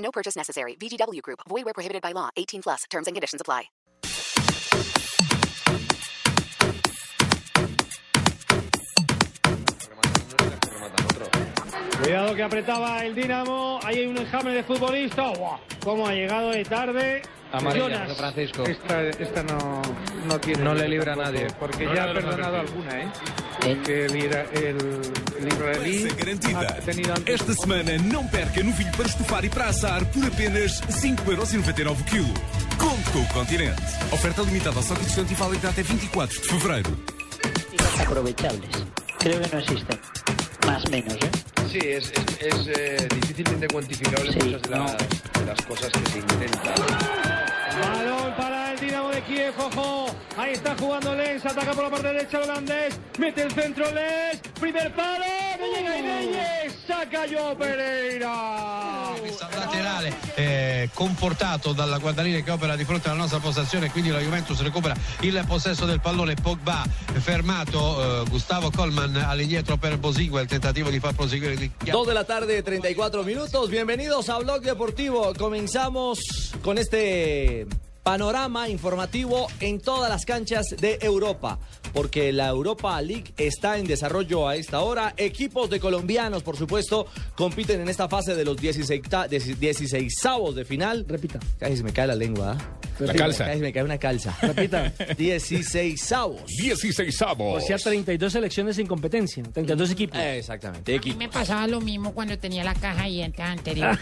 [0.00, 0.76] No purchase necessary.
[0.76, 1.40] VGW Group.
[1.48, 2.30] Void where prohibited by law.
[2.36, 2.84] 18 plus.
[2.90, 3.70] Terms and conditions apply.
[12.02, 13.78] Cuidado que apretaba el Dinamo.
[13.84, 15.38] Ahí hay un enjambre de futbolistas.
[15.38, 15.58] ¡Guau!
[15.84, 17.22] ¿Cómo ha llegado de tarde?
[17.52, 18.08] Amarilla, Jonas.
[18.08, 18.64] de Francisco.
[18.64, 19.82] Esta, esta no,
[20.26, 20.62] no tiene.
[20.62, 21.46] No le libra a nadie.
[21.58, 23.08] Porque ya ha perdonado alguna, ¿eh?
[23.60, 24.76] Porque el, el,
[25.38, 26.60] el israelí garantida.
[26.60, 27.40] ha tenido antes.
[27.40, 32.34] Esta semana não perca novilho para estufar e para assar por apenas 5,99€ o quilo.
[32.78, 33.82] Conte com o Continente.
[34.12, 36.96] Oferta limitada ao estoque existente e válida até 24 de fevereiro.
[38.00, 38.86] aprovechables.
[39.18, 39.98] Creo que no existen.
[40.66, 41.30] Más menos, ¿eh?
[41.70, 44.84] Sí, es, es, es, eh, difícilmente cuantificable Sí, muchas de, no.
[44.84, 46.74] las, de las cosas que se intentan.
[47.80, 48.59] Balón para
[49.20, 50.06] de Kiev, ojo.
[50.36, 54.40] Ahí está jugando Lens, ataca por la parte derecha el holandés, mete el centro Lens,
[54.58, 55.24] primer palo,
[55.58, 59.14] no llega Inelles, saca Joao Pereira.
[59.54, 64.60] laterale eh, comportato dalla guardaline che opera di fronte alla nostra postazione quindi la Juventus
[64.62, 66.84] recupera il possesso del pallone Pogba
[67.18, 72.12] fermato eh, Gustavo Colman all'indietro per Bosingua il tentativo di far proseguire il Dos de
[72.12, 73.68] la tarde, 34 minutos.
[73.68, 75.32] Bienvenidos a Blog Deportivo.
[75.36, 77.66] Comenzamos con este
[78.02, 81.58] panorama informativo en todas las canchas de Europa,
[81.92, 85.14] porque la Europa League está en desarrollo a esta hora.
[85.16, 87.06] Equipos de colombianos, por supuesto,
[87.36, 89.02] compiten en esta fase de los 16,
[89.58, 90.12] 16
[90.54, 91.04] de final.
[91.08, 91.38] Repita.
[91.58, 92.56] Casi se me cae la lengua.
[92.58, 92.89] ¿ah?
[93.00, 93.46] La calza.
[93.56, 94.36] Me cae una calza.
[94.42, 94.92] Repita.
[95.16, 96.42] 16 avos.
[96.46, 100.18] 16 O sea, 32 selecciones sin competencia, 32 equipos.
[100.18, 103.98] Exactamente, A mí me pasaba lo mismo cuando tenía la caja de dientes anterior.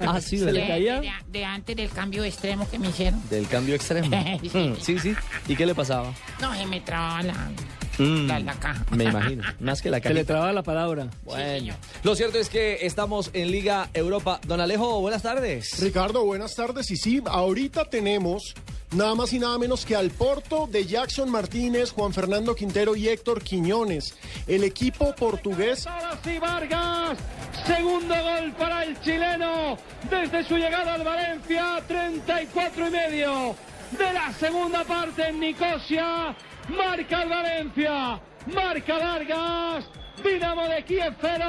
[0.00, 0.52] Ah, sí, ¿Se ¿verdad?
[0.54, 1.00] le De, caía?
[1.00, 3.20] de- de antes del cambio extremo que me hicieron.
[3.28, 4.10] Del cambio extremo.
[4.44, 4.58] Sí.
[4.58, 5.14] Mm, sí, sí.
[5.48, 6.12] ¿Y qué le pasaba?
[6.40, 7.50] No, se me trababa la,
[7.98, 8.84] Mm, la, la caja.
[8.90, 9.42] Me imagino.
[9.60, 11.08] Más que la Se le traba la palabra.
[11.24, 11.74] Bueno.
[12.02, 14.40] Lo cierto es que estamos en Liga Europa.
[14.46, 15.78] Don Alejo, buenas tardes.
[15.80, 16.90] Ricardo, buenas tardes.
[16.90, 18.54] Y sí, ahorita tenemos
[18.92, 23.08] nada más y nada menos que al Porto de Jackson Martínez, Juan Fernando Quintero y
[23.08, 24.14] Héctor Quiñones.
[24.46, 25.86] El equipo portugués
[26.24, 27.18] sí, Vargas.
[27.66, 29.76] Segundo gol para el chileno
[30.10, 31.82] desde su llegada al Valencia.
[31.86, 33.56] 34 y medio
[33.96, 36.34] de la segunda parte en Nicosia.
[36.68, 38.20] Marca el Valencia.
[38.54, 39.84] Marca Vargas.
[40.22, 41.44] Dinamo de Kiev 0.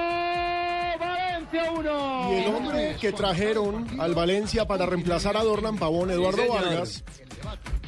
[1.00, 2.30] Valencia 1.
[2.32, 6.48] y el hombre que trajeron al Valencia para reemplazar a Dorlan Pavón, Eduardo.
[6.48, 7.04] Vargas.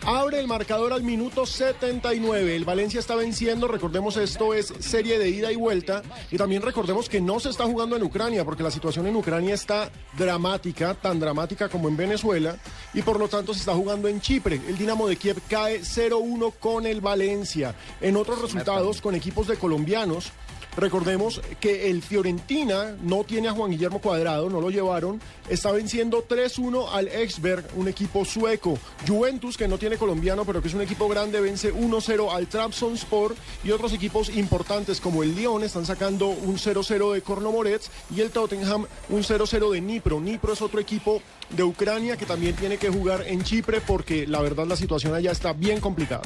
[0.10, 2.56] Abre el marcador al minuto 79.
[2.56, 3.68] El Valencia está venciendo.
[3.68, 6.02] Recordemos, esto es serie de ida y vuelta.
[6.32, 9.54] Y también recordemos que no se está jugando en Ucrania, porque la situación en Ucrania
[9.54, 12.56] está dramática, tan dramática como en Venezuela.
[12.94, 14.62] Y por lo tanto se está jugando en Chipre.
[14.66, 17.76] El Dinamo de Kiev cae 0-1 con el Valencia.
[18.00, 20.32] En otros resultados, con equipos de colombianos.
[20.78, 25.20] Recordemos que el Fiorentina no tiene a Juan Guillermo Cuadrado, no lo llevaron.
[25.50, 28.78] Está venciendo 3-1 al Exberg, un equipo sueco.
[29.08, 33.36] Juventus, que no tiene colombiano, pero que es un equipo grande, vence 1-0 al Trabzonspor.
[33.64, 38.30] Y otros equipos importantes como el Lyon están sacando un 0-0 de Kornomorets y el
[38.30, 40.20] Tottenham un 0-0 de Nipro.
[40.20, 44.42] Nipro es otro equipo de Ucrania que también tiene que jugar en Chipre porque la
[44.42, 46.22] verdad la situación allá está bien complicada.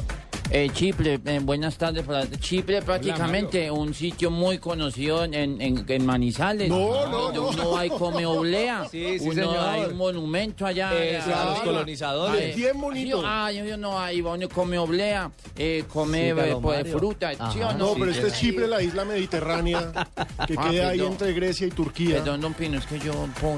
[0.54, 2.04] Eh, Chipre, eh, buenas tardes.
[2.04, 2.30] Para...
[2.30, 6.70] Chipre prácticamente un sitio muy conocido en, en, en Manizales.
[6.70, 7.50] No, no, no.
[7.50, 8.88] uno va y come oblea.
[8.90, 9.58] Sí, sí, uno señor.
[9.60, 10.92] hay un monumento allá.
[10.94, 12.56] Eh, a los colonizadores.
[12.56, 13.22] Bien bonito.
[13.26, 17.30] Ah, yo, yo no, ahí va uno come oblea, eh, come Sí, eh, pues, fruta.
[17.38, 17.52] Ajá.
[17.54, 17.94] ¿sí o No, no?
[17.96, 19.92] pero este es Chipre, la isla mediterránea
[20.48, 21.12] que Ah, queda ahí perdón.
[21.14, 22.16] entre Grecia y Turquía.
[22.18, 23.14] Perdón, don Pino, es que yo,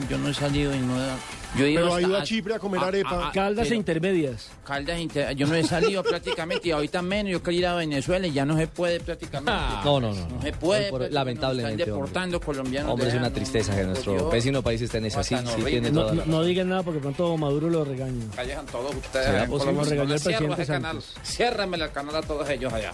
[0.09, 1.42] yo no he salido y no he...
[1.57, 3.09] Yo he ido Pero ha ido a Chipre a comer Ah, arepa.
[3.11, 4.49] ah, ah, Caldas e intermedias.
[4.65, 7.31] Caldas inter- yo no he salido prácticamente y ahorita menos.
[7.31, 9.51] Yo quería ir a Venezuela y ya no se puede prácticamente.
[9.85, 10.27] No, no, no.
[10.29, 10.89] No se puede.
[10.89, 12.91] Por- lamentablemente, Están deportando colombianos.
[12.91, 14.31] Hombre, es una tristeza no, que nuestro Dios.
[14.31, 15.23] vecino país esté en esa.
[15.23, 15.35] Sí,
[15.65, 18.25] tiene No, digan nada porque pronto Maduro lo regaña.
[18.35, 19.25] Callejan todos ustedes.
[19.27, 19.73] ¿Será en posible?
[19.75, 19.81] Colombia.
[19.83, 21.01] Nos regañó el Cierra presidente ese canal.
[21.01, 21.15] Santos.
[21.23, 22.91] Ciérrame el canal a todos ellos allá.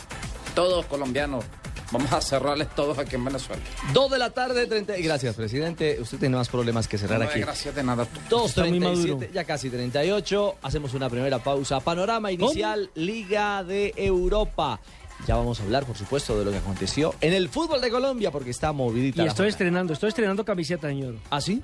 [0.60, 1.46] Todos colombianos.
[1.92, 3.62] Vamos a cerrarles todos aquí en Venezuela.
[3.94, 4.98] Dos de la tarde, 30.
[4.98, 5.98] Gracias, presidente.
[6.02, 7.40] Usted tiene más problemas que cerrar No aquí.
[7.40, 8.06] gracias de nada.
[8.30, 9.20] 2.37, maduro.
[9.34, 10.56] ya casi 38.
[10.62, 11.80] Hacemos una primera pausa.
[11.80, 14.82] Panorama inicial, Liga de Europa.
[15.26, 18.32] Ya vamos a hablar, por supuesto, de lo que aconteció en el fútbol de Colombia,
[18.32, 19.22] porque está movidita.
[19.22, 19.50] Y la estoy jornada.
[19.50, 21.16] estrenando, estoy estrenando camiseta, señor.
[21.30, 21.64] ¿Ah, sí?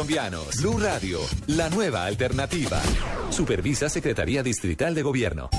[0.01, 0.57] colombianos.
[0.57, 2.81] Blue Radio, la nueva alternativa.
[3.29, 5.49] Supervisa Secretaría Distrital de Gobierno.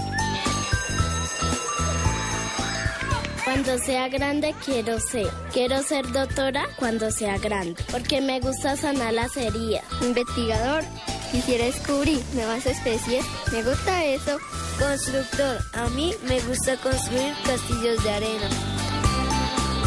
[3.44, 5.28] Cuando sea grande quiero ser.
[5.52, 9.84] Quiero ser doctora cuando sea grande, porque me gusta sanar las heridas.
[10.00, 10.82] Investigador.
[11.30, 13.24] Quisiera descubrir nuevas especies.
[13.52, 14.38] Me gusta eso.
[14.76, 15.58] Constructor.
[15.74, 18.48] A mí me gusta construir castillos de arena.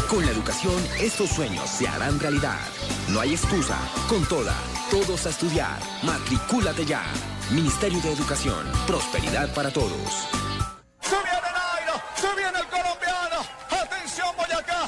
[0.08, 2.58] Con la educación, estos sueños se harán realidad.
[3.08, 3.78] No hay excusa.
[4.08, 4.54] Con toda.
[4.90, 5.78] Todos a estudiar.
[6.02, 7.04] Matricúlate ya.
[7.50, 8.66] Ministerio de Educación.
[8.86, 10.35] Prosperidad para todos.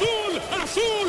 [0.00, 1.08] Azul, azul,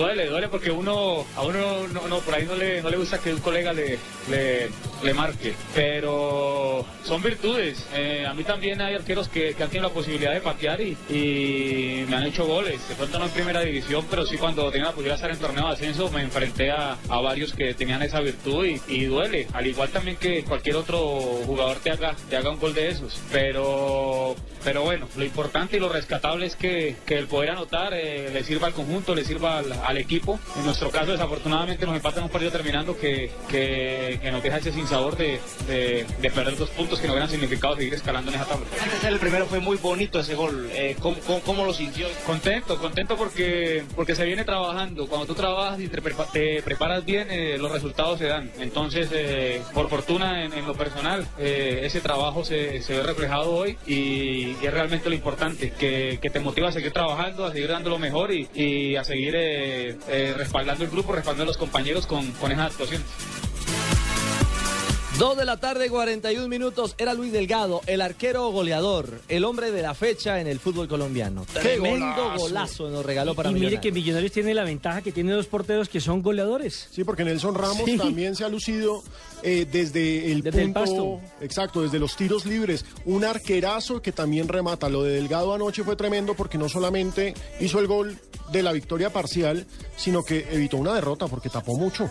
[0.00, 3.18] duele, duele porque uno, a uno no, no, por ahí no le, no le gusta
[3.18, 3.98] que un colega le,
[4.30, 4.68] le,
[5.02, 7.86] le marque, pero son virtudes.
[7.94, 10.96] Eh, a mí también hay arqueros que, que han tenido la posibilidad de patear y,
[11.08, 12.88] y me han hecho goles.
[12.88, 15.38] De pronto no en primera división, pero sí cuando tenía la posibilidad de estar en
[15.38, 19.46] torneo de ascenso me enfrenté a, a varios que tenían esa virtud y, y duele.
[19.52, 20.98] Al igual también que cualquier otro
[21.46, 23.20] jugador te haga, te haga un gol de esos.
[23.32, 28.30] Pero, pero bueno, lo importante y lo rescatable es que, que el poder anotar eh,
[28.32, 30.38] le sirva al conjunto, le sirva al, al equipo.
[30.56, 34.72] En nuestro caso, desafortunadamente, nos empatan un partido terminando que, que, que nos deja ese
[34.72, 38.46] sinsabor de, de, de perder dos puntos que no hubieran significado seguir escalando en esa
[38.46, 38.66] tabla.
[39.06, 40.70] El primero fue muy bonito ese gol.
[40.72, 42.06] Eh, ¿cómo, cómo, cómo lo sintió?
[42.26, 45.06] Contento, contento porque, porque se viene trabajando.
[45.06, 48.50] Cuando tú trabajas y te, prepa- te preparas bien, eh, los resultados se dan.
[48.60, 53.52] Entonces, eh, por fortuna, en, en lo personal, eh, ese trabajo se, se ve reflejado
[53.52, 57.52] hoy y, y es realmente lo importante, que, que te motiva a seguir trabajando, a
[57.52, 59.34] seguir dando lo mejor y, y a seguir
[59.70, 63.06] eh, eh, respaldando el grupo, respaldando a los compañeros con, con esas actuaciones.
[65.20, 66.94] Dos de la tarde, 41 minutos.
[66.96, 71.44] Era Luis Delgado, el arquero goleador, el hombre de la fecha en el fútbol colombiano.
[71.52, 73.82] Tremendo golazo, nos regaló para y mire Millonarios.
[73.82, 76.88] que Millonarios tiene la ventaja que tiene dos porteros que son goleadores.
[76.90, 77.98] Sí, porque Nelson Ramos Sí.
[77.98, 79.02] también se ha lucido
[79.42, 81.20] eh, desde el Desde el punto, pasto.
[81.42, 82.86] exacto, desde los tiros libres.
[83.04, 84.88] Un arquerazo que también remata.
[84.88, 88.16] Lo de Delgado anoche fue tremendo porque no solamente hizo el gol
[88.52, 89.66] de la victoria parcial,
[89.98, 92.08] sino que evitó una derrota porque tapó mucho.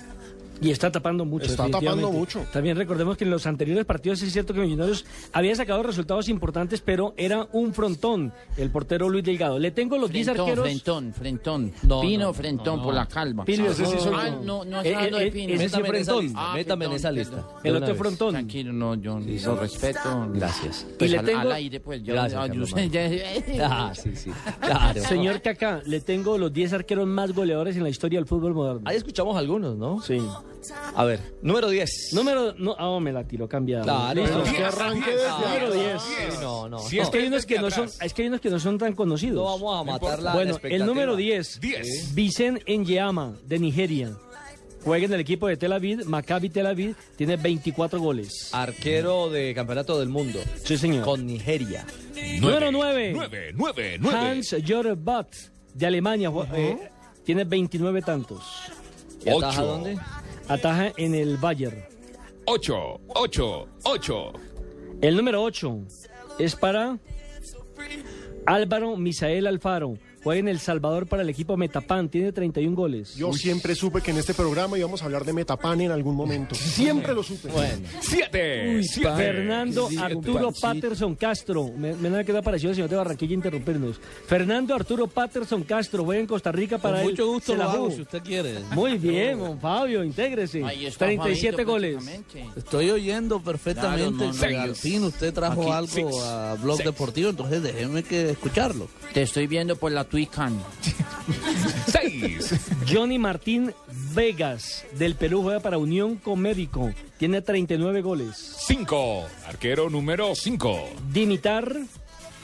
[0.61, 1.45] Y está tapando mucho.
[1.45, 2.45] Está tapando mucho.
[2.51, 6.81] También recordemos que en los anteriores partidos es cierto que Millonarios había sacado resultados importantes,
[6.81, 9.57] pero era un frontón el portero Luis Delgado.
[9.59, 10.65] Le tengo los 10 Frentón, arqueros.
[10.65, 11.71] frentón, frentón.
[11.83, 13.45] No, Pino no, frentón no, por la calva.
[13.45, 14.41] Pino, sí ah, yo.
[14.43, 15.53] no, no Eh, eh, de Pino.
[15.55, 16.23] Métame en esa frentón.
[16.25, 17.47] lista, Ah, métame en esa lista.
[17.63, 18.31] El otro frontón.
[18.31, 20.27] Tranquilo, no, yo lo respeto.
[20.33, 20.85] Gracias.
[20.97, 22.13] Pues Y le al, tengo- al aire, pues yo.
[22.13, 22.63] Gracias, ah, yo
[23.63, 24.31] Ah, sí, sí.
[24.59, 25.01] Claro.
[25.01, 28.81] Señor Kaká, le tengo los 10 arqueros más goleadores en la historia del fútbol moderno.
[28.85, 30.01] Ahí escuchamos algunos, ¿no?
[30.01, 30.19] Sí.
[30.95, 31.89] A ver, número 10.
[32.13, 32.53] Número.
[32.57, 33.83] No, ah, me la tiró cambiada.
[33.83, 34.21] Claro.
[34.21, 34.43] Listo.
[34.43, 35.73] Que arranque desde Número atrás.
[35.73, 36.01] 10.
[36.33, 36.79] Sí, no, no.
[36.79, 38.77] Sí, es, que hay unos que no son, es que hay unos que no son
[38.77, 39.35] tan conocidos.
[39.35, 41.59] No vamos a matar la- Bueno, el número 10.
[42.13, 44.11] Vicen Enyama, de Nigeria.
[44.83, 48.49] Juega en el equipo de Tel Aviv, Maccabi Tel Aviv, tiene 24 goles.
[48.53, 50.39] Arquero de campeonato del mundo.
[50.63, 51.03] Sí, señor.
[51.03, 51.85] Con Nigeria.
[52.39, 53.11] Número 9.
[53.13, 54.17] 9, 9, 9.
[54.17, 55.27] Hans Jörg Butt,
[55.73, 56.29] de Alemania.
[56.31, 56.89] ju- eh,
[57.25, 58.41] tiene 29 tantos.
[59.25, 59.65] ¿Y ataja Ocho.
[59.65, 59.97] dónde?
[60.49, 61.77] Ataja en el Bayern.
[62.45, 64.33] 8, 8, 8.
[64.99, 65.79] El número 8
[66.39, 66.97] es para
[68.47, 69.93] Álvaro Misael Alfaro.
[70.23, 72.09] Juega en El Salvador para el equipo Metapan.
[72.09, 73.15] Tiene 31 goles.
[73.15, 76.55] Yo siempre supe que en este programa íbamos a hablar de Metapan en algún momento.
[76.79, 77.49] Siempre lo supe.
[77.49, 77.87] Bueno.
[78.01, 78.81] 7,
[79.15, 81.69] Fernando Arturo Patterson Castro.
[81.77, 83.99] Me, me da que da parecido al señor de Barranquilla interrumpirnos.
[84.27, 86.03] Fernando Arturo Patterson Castro.
[86.03, 87.11] Juega en Costa Rica para Con él.
[87.11, 88.59] mucho gusto lo hago, si usted quiere.
[88.73, 90.63] Muy bien, don Fabio, intégrese.
[90.63, 92.03] Ahí está 37 Fabito, goles.
[92.55, 94.47] Estoy oyendo perfectamente Claro, no, no.
[94.47, 96.85] que al fin usted trajo Aquí, algo six, a Blog six.
[96.85, 98.87] Deportivo, entonces déjeme que escucharlo.
[99.13, 100.59] Te estoy viendo por la Twitcam.
[101.91, 102.53] 6,
[102.87, 103.73] Johnny Martín
[104.13, 106.91] Vegas del Perú juega para Unión Comédico.
[107.17, 108.55] Tiene 39 goles.
[108.67, 109.25] 5.
[109.47, 110.89] Arquero número 5.
[111.11, 111.75] Dimitar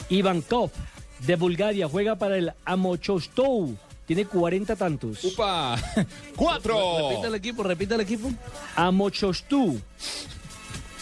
[0.09, 0.71] Ivankov
[1.25, 3.75] de Bulgaria juega para el Amochostou.
[4.05, 5.23] Tiene 40 tantos.
[5.23, 5.75] Upa.
[6.35, 7.09] 4.
[7.09, 8.31] Repite el equipo, repite el equipo.
[8.75, 9.81] Amochostou.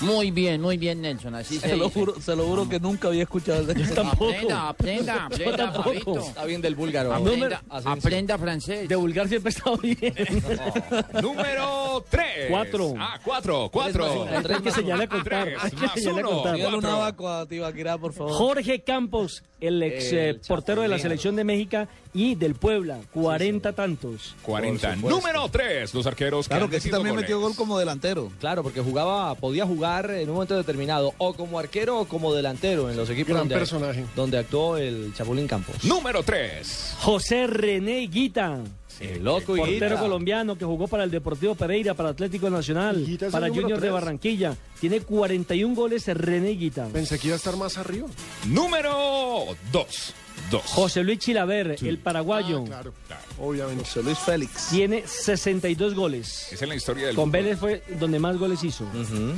[0.03, 1.35] Muy bien, muy bien, Nelson.
[1.35, 1.99] Así se, Se lo dice.
[1.99, 4.01] juro, se lo juro que nunca había escuchado el equipo.
[4.01, 5.83] Aprenda, aprenda, Yo aprenda, tampoco.
[5.83, 6.19] Fabito.
[6.19, 7.13] Está bien del búlgaro.
[7.13, 8.87] Aprenda, aprenda francés.
[8.89, 10.13] De Bulgaria siempre estado bien.
[11.21, 12.25] Número 3.
[12.49, 12.93] Cuatro.
[12.97, 14.27] Ah, 4, 4.
[14.55, 15.45] Hay que señalar a contar.
[15.45, 16.35] Tres Hay que más señalar a uno.
[16.37, 16.55] contar.
[16.55, 16.97] Dígale un Cuatro.
[17.01, 18.33] abaco a Tibaquirá, por favor.
[18.33, 22.99] Jorge Campos, el ex El eh, portero de la selección de México y del Puebla,
[23.13, 24.35] 40 tantos.
[24.43, 24.87] 40.
[24.87, 25.19] Por supuesto.
[25.19, 25.93] Número 3.
[25.93, 27.23] Los arqueros Claro que sí también goles.
[27.29, 28.31] metió gol como delantero.
[28.39, 32.89] Claro, porque jugaba, podía jugar en un momento determinado o como arquero o como delantero
[32.91, 34.05] en los equipos Gran donde, personaje.
[34.15, 35.83] donde actuó el Chapulín Campos.
[35.83, 36.95] Número 3.
[36.99, 38.59] José René Guita,
[38.99, 39.99] El loco portero Higuita.
[39.99, 43.89] colombiano que jugó para el Deportivo Pereira, para Atlético Nacional, Higuita para Junior de.
[43.89, 44.55] Barranquilla.
[44.79, 46.87] Tiene 41 goles René Guita.
[46.87, 48.07] Pensé que iba a estar más arriba.
[48.47, 50.13] Número 2.
[50.51, 50.61] 2.
[50.65, 52.93] José Luis Chilaver, el paraguayo, Ah, claro,
[53.39, 53.83] obviamente.
[53.85, 54.67] José Luis Félix.
[54.69, 56.51] tiene 62 goles.
[56.51, 57.43] Es en la historia del Con fútbol.
[57.43, 58.85] Vélez fue donde más goles hizo.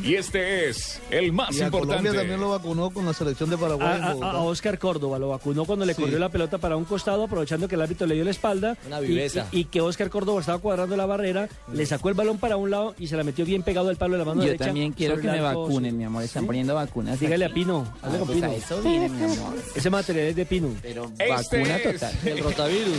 [0.04, 1.96] Y este es el más Y a importante.
[1.98, 4.00] Colombia también lo vacunó con la selección de Paraguay.
[4.02, 6.02] a- Oscar Córdoba lo vacunó cuando le Sí.
[6.02, 8.78] corrió la pelota para un costado, aprovechando que el árbitro le dio la espalda.
[8.86, 9.48] Una viveza.
[9.52, 12.70] Y, y que Oscar Córdoba estaba cuadrando la barrera, le sacó el balón para un
[12.70, 14.66] lado y se la metió bien pegado al palo de la mano Yo derecha.
[14.66, 16.24] también quiero que me vacunen, mi amor.
[16.24, 17.20] Están poniendo vacunas.
[17.20, 17.50] Dígale a.
[17.56, 18.48] Pino, hable Ah, con pues Pino.
[18.52, 19.54] a eso viene, mi amor.
[19.76, 20.70] Ese material es de Pino.
[20.82, 22.14] Pero Este vacuna es total.
[22.26, 22.98] El rotavirus.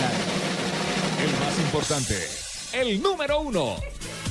[0.00, 2.16] El más importante.
[2.72, 3.76] El número 1.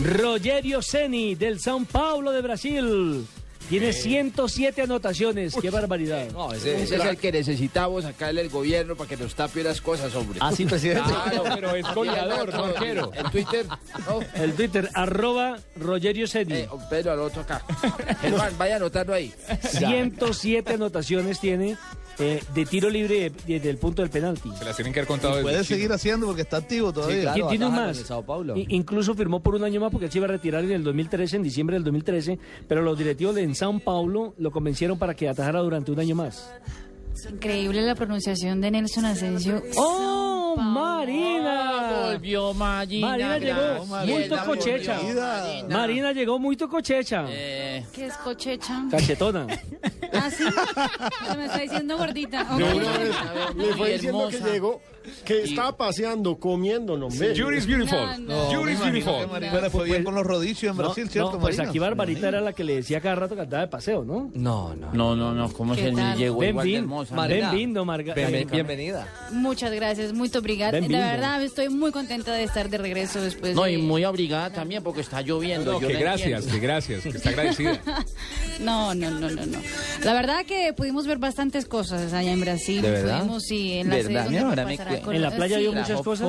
[0.03, 3.27] Rogerio Ceni del São Paulo de Brasil.
[3.69, 5.53] Tiene 107 anotaciones.
[5.61, 6.25] ¡Qué barbaridad!
[6.31, 9.79] No, ese, Ese es el que necesitamos sacarle el gobierno para que nos tape las
[9.79, 10.39] cosas, hombre.
[10.41, 11.03] Ah, sí, presidente.
[11.03, 13.13] Claro, Pero es goleador, no.
[13.13, 13.67] En Twitter,
[14.07, 16.55] no, El Twitter, arroba Rogerio Ceni.
[16.55, 17.63] eh, Pedro, al otro acá.
[18.21, 19.31] Germán, vaya anotando ahí.
[19.61, 21.77] 107 anotaciones tiene
[22.19, 24.49] eh, de tiro libre desde el punto del penalti.
[24.57, 27.15] Se las tienen que haber contado Puede seguir haciendo porque está activo todavía.
[27.15, 27.35] Sí, claro.
[27.35, 27.97] ¿Quién tiene más?
[27.97, 28.55] Sao Paulo.
[28.55, 31.37] Incluso firmó por un año más porque él se iba a retirar en el 2013,
[31.37, 35.29] en diciembre del 2013, pero los directivos de en Sao Paulo lo convencieron para que
[35.29, 36.51] atajara durante un año más.
[37.29, 39.61] Increíble la pronunciación de Nelson Asensio.
[39.75, 42.01] ¡Oh, Marina!
[42.03, 43.07] Volvió Marina.
[43.09, 44.95] Marina llegó muy tocochecha.
[45.01, 45.67] Marina.
[45.77, 47.25] Marina llegó muy tocochecha.
[47.29, 48.83] Eh, ¿Qué es cochecha?
[48.91, 49.47] Cachetona.
[50.11, 50.43] Ah, sí.
[51.29, 52.43] Se me está diciendo gordita.
[52.43, 52.75] De Ok.
[52.75, 53.15] una vez
[53.55, 54.81] le fue diciendo que llegó,
[55.25, 57.35] que estaba paseando, comiendo, no me.
[57.37, 57.99] Judy's beautiful.
[58.25, 58.61] No, no.
[58.61, 59.27] Imagino beautiful.
[59.27, 62.53] Marina fue bien con los rodicios en Brasil, no, ¿cierto, pues aquí Barbarita era la
[62.53, 64.31] que le decía cada rato que andaba de paseo, ¿no?
[64.33, 64.93] No, no.
[64.93, 67.15] No, no, no, ¿cómo ¿Qué se llegó igual de Benvin, hermosa?
[67.15, 67.49] Marina.
[67.51, 68.13] Benvindo, Marga.
[68.13, 69.07] Bien- eh, bienvenida.
[69.31, 70.71] Muchas gracias, muy obrigada.
[70.71, 70.97] Benvindo.
[70.97, 73.73] verdad, estoy muy contenta de estar de regreso después No, de...
[73.73, 75.73] y muy abrigada también porque está lloviendo.
[75.73, 77.81] No, yo que la gracias, que gracias, que está agradecida.
[78.59, 79.57] No, no, no, no, no.
[80.03, 82.81] La verdad que pudimos ver bastantes cosas allá en Brasil.
[82.81, 83.19] ¿De verdad?
[83.19, 85.61] Pudimos, sí, en la ¿Verdad, ¿En la playa sí.
[85.61, 86.27] vio muchas cosas?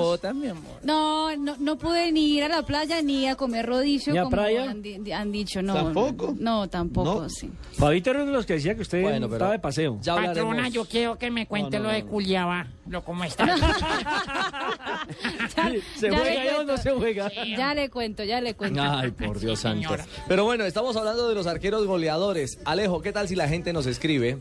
[0.83, 4.23] No, no, no pude ni ir a la playa ni a comer rodicio ¿Ni a
[4.25, 4.71] como playa?
[4.71, 5.63] Han, di- han dicho.
[5.63, 6.35] No, ¿Tampoco?
[6.39, 7.29] No, tampoco, No.
[7.29, 7.51] sí.
[7.73, 9.99] Fabito era uno de los que decía que usted Bueno, pero- estaba de paseo.
[10.03, 12.05] Ya Patrona, yo quiero que me cuente No, no, lo de.
[12.05, 13.47] Culiaba, lo como está.
[15.97, 17.31] ¿Se ya juega ya o no se juega?
[17.57, 18.81] Ya le cuento, ya le cuento.
[18.83, 19.83] Ay, por Dios santo.
[19.89, 20.07] señora.
[20.29, 22.59] Pero bueno, estamos hablando de los arqueros goleadores.
[22.65, 24.39] Alejo, ¿qué tal si la gente nos escribe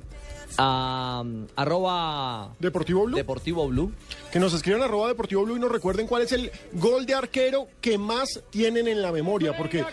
[0.57, 3.15] a um, arroba Deportivo Blue.
[3.15, 3.91] Deportivo Blue?
[4.31, 7.67] Que nos escriban arroba Deportivo Blue y nos recuerden cuál es el gol de arquero
[7.81, 9.55] que más tienen en la memoria.
[9.55, 9.85] Porque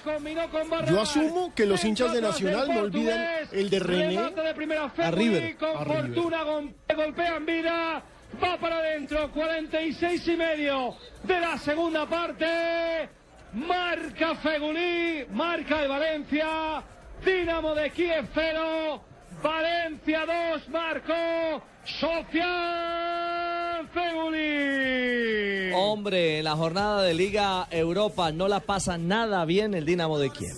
[0.89, 5.57] yo asumo que los hinchas de Nacional no olvidan el de René a River.
[5.57, 6.05] Con A River.
[6.15, 8.03] fortuna gol- golpean vida.
[8.43, 9.31] Va para adentro.
[9.33, 13.09] 46 y medio de la segunda parte.
[13.55, 15.25] Marca Fegulí.
[15.33, 16.83] Marca de Valencia.
[17.25, 19.01] Dinamo de Kiev 0.
[19.47, 25.71] Valencia 2, marcó Sofian Feguli.
[25.73, 30.31] Hombre, en la jornada de Liga Europa no la pasa nada bien el Dinamo de
[30.31, 30.57] Kiev.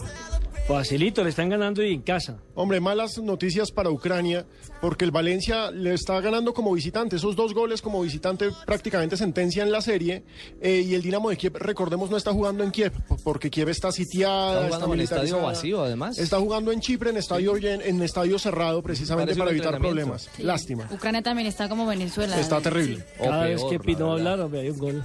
[0.68, 2.37] Facilito, le están ganando y en casa.
[2.54, 4.44] Hombre, malas noticias para Ucrania,
[4.82, 7.16] porque el Valencia le está ganando como visitante.
[7.16, 10.25] Esos dos goles como visitante prácticamente sentencian la serie.
[10.60, 12.92] eh, y el Dinamo de Kiev, recordemos, no está jugando en Kiev,
[13.25, 14.64] porque Kiev está sitiada.
[14.66, 16.18] Está jugando en estadio vacío, además.
[16.18, 20.28] Está jugando en Chipre, en estadio, en, en estadio cerrado, precisamente para evitar problemas.
[20.38, 20.87] Lástima.
[20.92, 22.38] Ucrania también está como Venezuela.
[22.38, 23.06] Está terrible.
[23.18, 25.04] Cada O vez que Pino hablar, hombre, hay un gol.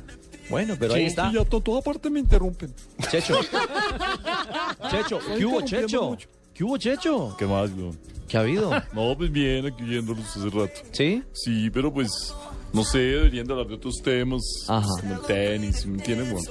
[0.50, 1.32] Bueno, pero ahí está.
[1.34, 2.74] Y a to- toda parte me interrumpen.
[3.10, 3.36] Checho.
[4.92, 6.18] Checho, ¿qué hubo, Checho?
[6.54, 7.36] ¿Qué hubo, Checho?
[7.38, 7.92] ¿Qué más, güey?
[8.28, 8.72] ¿Qué ha habido?
[8.94, 10.82] No, pues bien, aquí viéndolos hace rato.
[10.92, 11.24] ¿Sí?
[11.34, 12.34] Sí, pero pues,
[12.74, 16.44] no sé, deberían de hablar de otros temas, como el tenis, ¿me entienden, güey?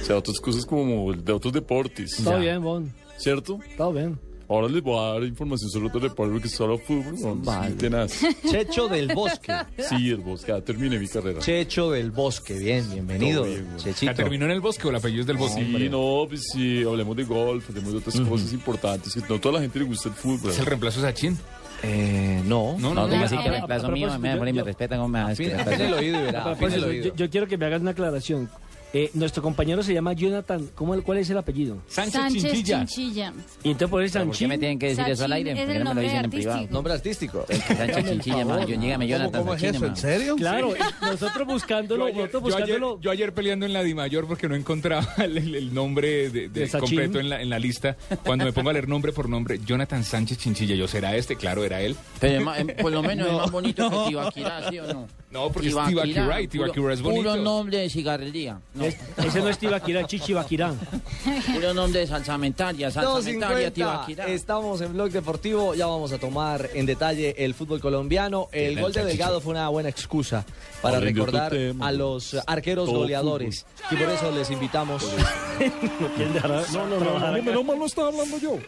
[0.00, 2.16] O sea, otras cosas como de otros deportes.
[2.22, 2.92] Todo bien, Bon.
[3.18, 3.58] ¿Cierto?
[3.76, 4.18] Todo bien.
[4.50, 7.76] Ahora les voy a dar información sobre otro deporte es solo fútbol, no, Vale.
[7.76, 8.20] tenaz.
[8.50, 9.52] Checho del Bosque.
[9.78, 11.38] Sí, el bosque, ya terminé mi carrera.
[11.38, 13.44] Checho del Bosque, bien, bienvenido.
[13.44, 13.64] Bien.
[13.78, 15.64] ¿Ya en el bosque o el apellido es del bosque?
[15.64, 19.54] Sí, no, pues sí, hablemos de golf, hablemos de otras cosas importantes, que no toda
[19.54, 20.50] la gente le gusta el fútbol.
[20.50, 21.38] ¿Es el reemplazo de Sachin?
[21.84, 22.76] Eh, no.
[22.78, 23.24] No, No, no, no.
[23.24, 26.42] así que reemplazo mío, me, respetan como me Afine- afine el oído y verá, A
[26.50, 27.04] afine propósito, el oído.
[27.06, 28.50] yo, yo quiero que me hagas una aclaración.
[28.92, 30.68] Eh, nuestro compañero se llama Jonathan.
[30.74, 31.78] ¿Cómo, el- ¿Cuál es el apellido?
[31.86, 33.32] Sánchez Chinchilla.
[33.62, 35.52] Y entonces por eso ¿Por qué me tienen que decir eso al aire?
[35.52, 36.52] Es ¿Por qué el no me lo nombre dicen en artístico.
[36.52, 36.72] privado?
[36.72, 37.44] Nombre artístico.
[37.46, 38.66] Que Sánchez Chinchilla, man.
[38.66, 39.94] Yo, dígame Jonathan Sachin, man.
[40.36, 43.00] Claro, nosotros buscándolo, Yo ayer, nosotros yo ayer- buscándolo.
[43.00, 46.68] yo ayer peleando en la Dimayor porque no encontraba el, el- el nombre de, de
[46.68, 47.96] completo en la, en la lista.
[48.24, 51.64] Cuando me pongo a leer nombre por nombre, Jonathan Sánchez Chinchilla, yo será este, claro,
[51.64, 51.94] era él.
[52.18, 55.06] Pero em, por lo menos es más bonito que Tibaquirá, ¿sí o no?
[55.30, 57.22] No, porque es Tibaquirá y Tibaquirá es bonito.
[57.22, 58.60] Puro nombre de cigarrería.
[58.74, 58.84] No.
[58.84, 60.74] Ese no es Tibaquirá, Chichibaquirá.
[61.54, 64.26] Puro nombre de salsamentaria, salsamentaria, 2.50, Tibaquirá.
[64.26, 68.48] estamos en Blog Deportivo, ya vamos a tomar en detalle el fútbol colombiano.
[68.50, 69.04] El Bien, gol de.
[69.04, 70.44] Delgado fue una buena excusa
[70.82, 71.92] para recordar a ¿no?
[71.92, 73.66] los arqueros Todo goleadores.
[73.90, 75.04] Y por eso les invitamos.
[76.16, 76.62] ¿Quién dejará?
[76.72, 77.18] No, no, no.
[77.18, 78.58] No, menos mal no estaba hablando yo.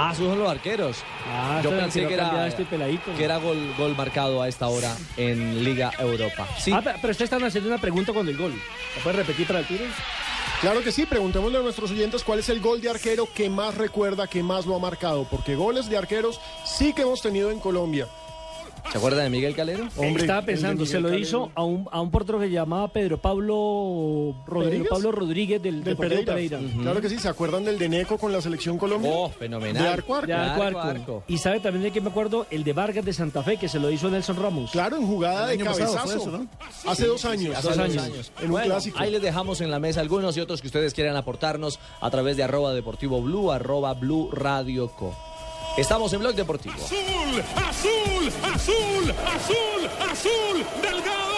[0.00, 0.98] Ah, esos son los arqueros.
[1.26, 3.12] Ah, Yo pensé que era, este peladito.
[3.16, 6.46] que era gol, gol marcado a esta hora en Liga Europa.
[6.58, 8.52] Sí, Ah, pero, ustedes están haciendo una pregunta con el gol.
[8.96, 9.88] ¿La puedes repetir para el Twitter?
[10.60, 13.74] Claro que sí, preguntémosle a nuestros oyentes cuál es el gol de arquero que más
[13.76, 17.58] recuerda, que más lo ha marcado, porque goles de arqueros sí que hemos tenido en
[17.60, 18.06] Colombia.
[18.90, 19.88] ¿Se acuerda de Miguel Calero?
[19.96, 21.22] Hombre, Estaba pensando, se lo Calero.
[21.22, 24.88] hizo a un, a un portero que se llamaba Pedro Pablo Rodríguez.
[24.88, 26.58] Pablo Rodríguez del, Del Deportivo Pereira.
[26.82, 29.10] Claro que sí, ¿se acuerdan del de Neco con la selección Colombia?
[29.12, 29.82] Oh, fenomenal.
[29.82, 30.20] De arco.
[30.22, 31.24] De arco.
[31.28, 33.78] Y sabe también de qué me acuerdo, el de Vargas de Santa Fe, que se
[33.78, 34.70] lo hizo Nelson Ramos.
[34.70, 36.16] Claro, en jugada de pasado cabezazo.
[36.18, 36.46] eso, ¿no?
[36.90, 37.56] Hace dos años.
[37.56, 38.32] hace dos años.
[38.38, 38.98] En un Bueno, clásico.
[38.98, 42.36] ahí les dejamos en la mesa algunos y otros que ustedes quieran aportarnos a través
[42.36, 45.14] de arroba deportivo blue, arroba blue radio co.
[45.78, 46.74] Estamos en Blog Deportivo.
[46.74, 51.37] Azul, azul, azul, azul, azul, delgado,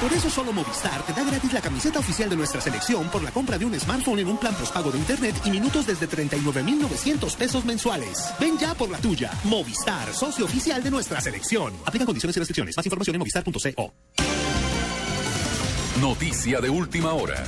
[0.00, 3.30] Por eso solo Movistar te da gratis la camiseta oficial de nuestra selección por la
[3.30, 7.64] compra de un smartphone en un plan postpago de internet y minutos desde 39,900 pesos
[7.66, 8.32] mensuales.
[8.40, 9.30] Ven ya por la tuya.
[9.44, 11.74] Movistar, socio oficial de nuestra selección.
[11.84, 12.76] Aplican condiciones y restricciones.
[12.78, 13.92] Más información en movistar.co.
[16.00, 17.44] Noticia de última hora.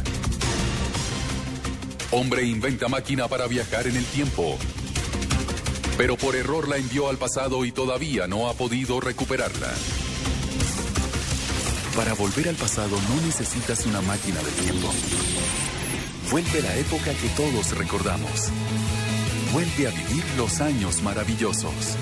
[2.10, 4.58] Hombre inventa máquina para viajar en el tiempo.
[5.96, 9.72] Pero por error la envió al pasado y todavía no ha podido recuperarla.
[11.96, 14.90] Para volver al pasado no necesitas una máquina de tiempo.
[16.30, 18.50] Vuelve la época que todos recordamos.
[19.52, 21.98] Vuelve a vivir los años maravillosos.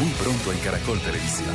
[0.00, 1.54] Muy pronto en Caracol Televisión.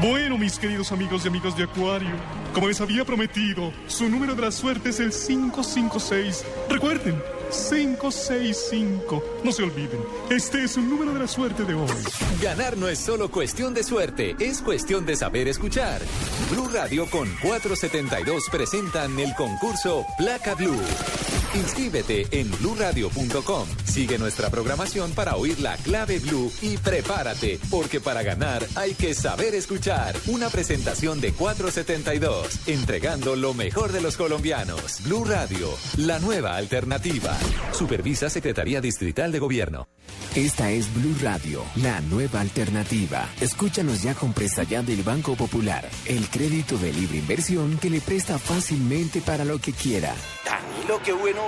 [0.00, 2.14] Bueno, mis queridos amigos y amigas de Acuario,
[2.54, 6.44] como les había prometido, su número de la suerte es el 556.
[6.70, 7.20] Recuerden,
[7.50, 9.22] 565.
[9.44, 11.88] No se olviden, este es un número de la suerte de hoy.
[12.42, 16.00] Ganar no es solo cuestión de suerte, es cuestión de saber escuchar.
[16.50, 20.76] Blue Radio con 472 presentan el concurso Placa Blue.
[21.58, 23.66] Inscríbete en bluradio.com.
[23.84, 29.12] Sigue nuestra programación para oír la clave Blue y prepárate, porque para ganar hay que
[29.12, 30.14] saber escuchar.
[30.28, 35.02] Una presentación de 472, entregando lo mejor de los colombianos.
[35.02, 37.36] Blue Radio, la nueva alternativa.
[37.72, 39.88] Supervisa Secretaría Distrital de Gobierno.
[40.36, 43.28] Esta es Blue Radio, la nueva alternativa.
[43.40, 48.00] Escúchanos ya con Presta Ya del Banco Popular, el crédito de libre inversión que le
[48.00, 50.14] presta fácilmente para lo que quiera.
[50.44, 51.47] Danilo, qué bueno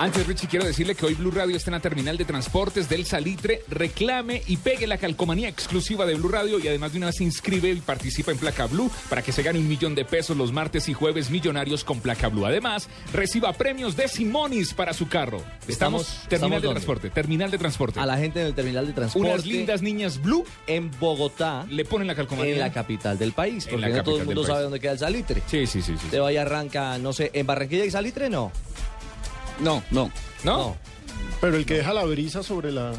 [0.00, 3.04] Antes, Richie, quiero decirle que hoy Blue Radio está en la terminal de transportes del
[3.04, 3.64] Salitre.
[3.68, 7.24] Reclame y pegue la calcomanía exclusiva de Blue Radio y además de una vez se
[7.24, 10.52] inscribe y participa en Placa Blue para que se gane un millón de pesos los
[10.52, 12.46] martes y jueves millonarios con Placa Blue.
[12.46, 15.38] Además, reciba premios de Simonis para su carro.
[15.66, 16.68] Estamos, Estamos- terminal ¿estamos de dónde?
[16.80, 17.98] transporte, terminal de transporte.
[17.98, 19.28] A la gente del terminal de transporte.
[19.28, 21.66] Unas lindas niñas Blue en Bogotá.
[21.68, 22.52] Le ponen la calcomanía.
[22.54, 23.64] En la capital del país.
[23.66, 25.42] En Porque la no todo el mundo sabe dónde queda el salitre.
[25.48, 25.94] Sí, sí, sí.
[26.00, 26.06] sí.
[26.08, 28.30] Te vaya arranca, no sé, ¿en Barranquilla hay salitre?
[28.30, 28.52] No.
[29.60, 30.10] No, no.
[30.44, 30.76] ¿No?
[31.40, 32.92] Pero el que deja la brisa sobre la...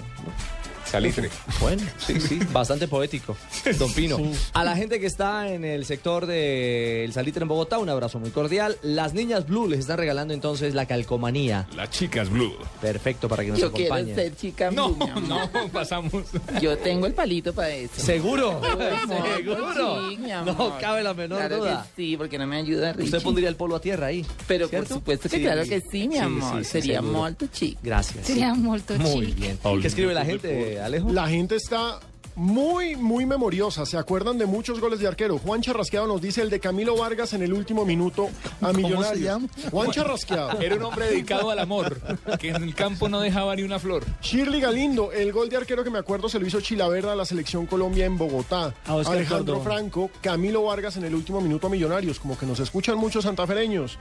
[0.90, 1.30] Salitre.
[1.60, 3.36] Bueno, sí, sí, bastante poético.
[3.78, 4.18] Don Pino.
[4.54, 8.30] A la gente que está en el sector del Salitre en Bogotá, un abrazo muy
[8.30, 8.78] cordial.
[8.82, 11.68] Las niñas Blue les están regalando entonces la calcomanía.
[11.76, 12.54] Las chicas Blue.
[12.80, 14.16] Perfecto para que nos Yo quiero acompañen.
[14.16, 15.50] ser chica No, Blue, amor.
[15.54, 16.14] no, pasamos.
[16.62, 17.94] Yo tengo el palito para eso.
[18.02, 18.52] ¿Seguro?
[18.64, 20.10] Amor, ¿Seguro?
[20.10, 20.74] sí, mi No amor.
[20.80, 21.86] cabe la menor Claro duda.
[21.96, 23.06] que sí, porque no me ayuda Richie.
[23.06, 24.26] Usted pondría el polo a tierra ahí.
[24.48, 24.88] Pero ¿cierto?
[24.88, 25.42] por supuesto que Sí.
[25.44, 26.60] claro que sí, mi Sí, amor.
[26.60, 27.80] sí, sí, Sería molto chico.
[27.84, 28.26] Gracias.
[28.26, 29.36] Sería molto Muy chic.
[29.36, 29.60] bien.
[29.82, 32.00] ¿Qué escribe la gente, La gente está
[32.40, 33.86] muy, muy memoriosa.
[33.86, 35.38] ¿Se acuerdan de muchos goles de arquero?
[35.40, 38.30] Juan Charrasqueado nos dice el de Camilo Vargas en el último minuto
[38.62, 39.18] a Millonarios.
[39.18, 39.48] se llama?
[39.70, 40.62] Juan Charrasqueado.
[40.62, 42.00] Era un hombre dedicado al amor,
[42.40, 44.06] que en el campo no dejaba ni una flor.
[44.22, 47.26] Shirley Galindo, el gol de arquero que me acuerdo se lo hizo Chilaverda a la
[47.26, 48.74] selección Colombia en Bogotá.
[48.86, 49.60] Alejandro.
[49.60, 53.98] Franco, Camilo Vargas en el último minuto a Millonarios, como que nos escuchan muchos santafereños.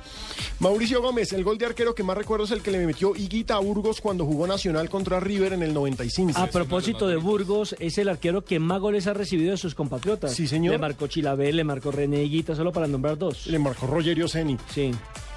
[0.60, 3.56] Mauricio Gómez, el gol de arquero que más recuerdo es el que le metió Higuita
[3.56, 6.38] a Burgos cuando jugó Nacional contra River en el 95.
[6.38, 10.32] A propósito de Burgos, es el arquero que más goles ha recibido de sus compatriotas.
[10.34, 10.72] Sí, señor.
[10.72, 13.46] Le marcó Chilabel, le marcó René Higuita, solo para nombrar dos.
[13.46, 14.56] Le marcó Rogerio Ceni.
[14.72, 14.90] Sí.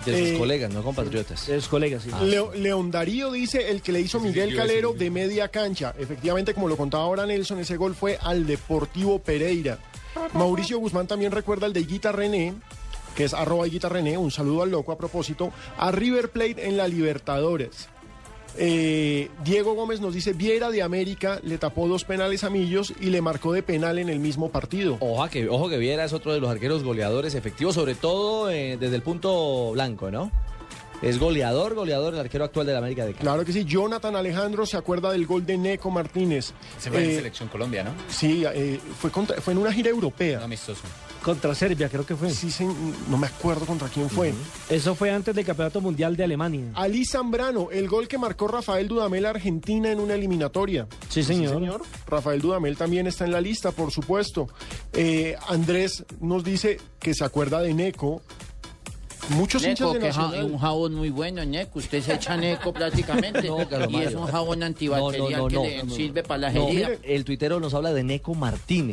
[0.06, 1.48] De sus Eh, colegas, no compatriotas.
[1.48, 2.10] De sus colegas, sí.
[2.26, 5.94] Leo- León Darío dice el que le hizo Miguel Calero de media cancha.
[5.98, 9.78] Efectivamente, como lo contaba ahora Nelson, ese gol fue al Deportivo Pereira.
[10.34, 12.54] Mauricio Guzmán también recuerda el de Higuita René,
[13.16, 16.78] que es arroba Higuita René, un saludo al loco a propósito, a River Plate en
[16.78, 17.88] la Libertadores.
[18.58, 23.06] Eh, Diego Gómez nos dice, Viera de América le tapó dos penales a Millos y
[23.08, 24.98] le marcó de penal en el mismo partido.
[25.00, 28.78] Ojo que, ojo que Viera es otro de los arqueros goleadores efectivos, sobre todo eh,
[28.80, 30.32] desde el punto blanco, ¿no?
[31.02, 33.24] Es goleador, goleador, el arquero actual de la América de Cali.
[33.24, 36.54] Claro que sí, Jonathan Alejandro se acuerda del gol de Neco Martínez.
[36.78, 37.90] Se fue en Eh, Selección Colombia, ¿no?
[38.08, 40.44] Sí, eh, fue, contra- fue en una gira europea.
[40.44, 40.82] Amistoso.
[41.24, 42.32] Contra Serbia, creo que fue.
[42.32, 42.68] Sí, sí,
[43.08, 44.34] no me acuerdo contra quién fue.
[44.70, 46.72] Eso fue antes del Campeonato Mundial de Alemania.
[46.74, 50.88] Ali Zambrano, el gol que marcó Rafael Dudamel a Argentina en una eliminatoria.
[51.10, 51.82] Sí, señor.
[52.08, 54.48] Rafael Dudamel también está en la lista, por supuesto.
[54.94, 58.24] Eh, Andrés nos dice que se acuerda de Neco.
[59.30, 61.80] Muchos hinchas Neco, de que un jabón muy bueno, Neco.
[61.80, 63.48] Usted se echa Neco prácticamente.
[63.48, 65.96] No, y es un jabón antibacterial No, no, no, que no, le no, no.
[65.96, 66.90] sirve para la No, herida.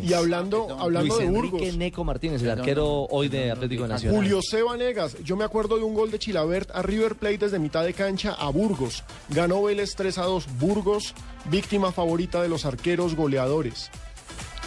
[0.09, 1.77] Y hablando, hablando Luis de Enrique Burgos.
[1.77, 4.17] Neco Martínez, el Perdón, arquero hoy de Atlético Nacional.
[4.17, 7.59] Julio Seba Negas, yo me acuerdo de un gol de Chilabert a River Plate desde
[7.59, 9.05] mitad de cancha a Burgos.
[9.31, 10.47] Ganó Vélez 3 a 2.
[10.59, 11.15] Burgos,
[11.51, 13.91] víctima favorita de los arqueros goleadores.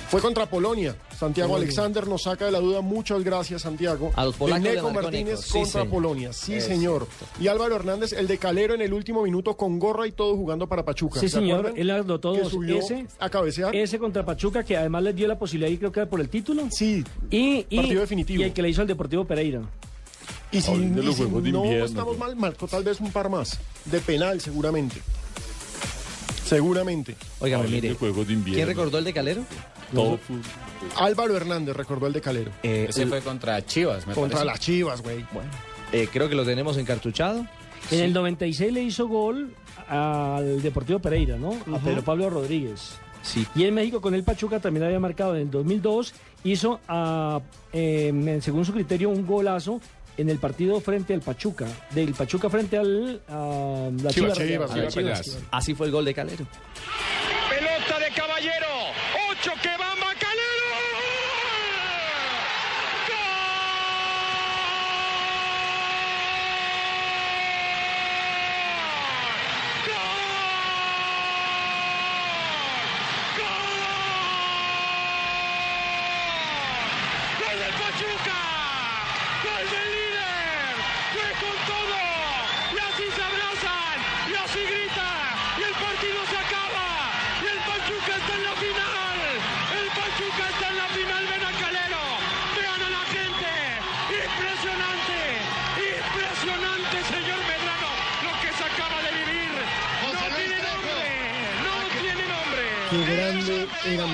[0.09, 0.95] Fue contra Polonia.
[1.21, 1.55] Santiago.
[1.55, 2.81] Alexander nos saca de la duda.
[2.81, 4.11] Muchas gracias, Santiago.
[4.15, 5.51] A los polacos De Neco Martínez Neco.
[5.53, 5.89] Contra señor.
[5.89, 6.33] Polonia.
[6.33, 7.07] Sí, Es señor.
[7.39, 10.67] Y Álvaro Hernández, el de Calero en el último minuto con gorra y todo jugando
[10.67, 11.19] para Pachuca.
[11.19, 11.73] Sí, ¿Se señor.
[11.75, 12.51] Él anotó Que dos.
[12.51, 13.75] subió Ese, a cabecear.
[13.75, 16.29] ese contra Pachuca, que además les dio la posibilidad, y creo que era por el
[16.29, 16.67] título.
[16.71, 17.03] Sí.
[17.29, 18.41] Y, y, Partido definitivo.
[18.41, 19.61] y el que le hizo al Deportivo Pereira.
[20.51, 23.57] Y si, y no Invierno, estamos mal, marcó tal vez un par más.
[23.85, 24.97] De penal, seguramente.
[26.55, 27.15] Seguramente.
[27.39, 27.89] Óigame, Hablando mire.
[27.89, 28.55] de Juegos de Invierno.
[28.57, 29.41] ¿Quién recordó el de Calero?
[29.93, 30.41] Todo fútbol.
[30.97, 32.51] Álvaro Hernández recordó el de Calero.
[32.61, 34.45] Eh, Ese el- fue contra Chivas, me Contra parece.
[34.51, 35.25] las chivas, güey.
[35.31, 35.49] Bueno,
[35.93, 37.45] eh, creo que lo tenemos encartuchado.
[37.89, 39.53] En el 96 le hizo gol
[39.87, 41.51] al Deportivo Pereira, ¿no?
[41.73, 42.95] A Pedro Pablo Rodríguez.
[43.23, 43.45] Sí.
[43.55, 47.39] Y en México con el Pachuca también había marcado en el 2002, hizo, ah,
[47.71, 49.79] eh, según su criterio, un golazo
[50.17, 55.39] en el partido frente al Pachuca, del Pachuca frente al a la Chivas, Chivas, Chivas.
[55.51, 56.45] Así fue el gol de Calero.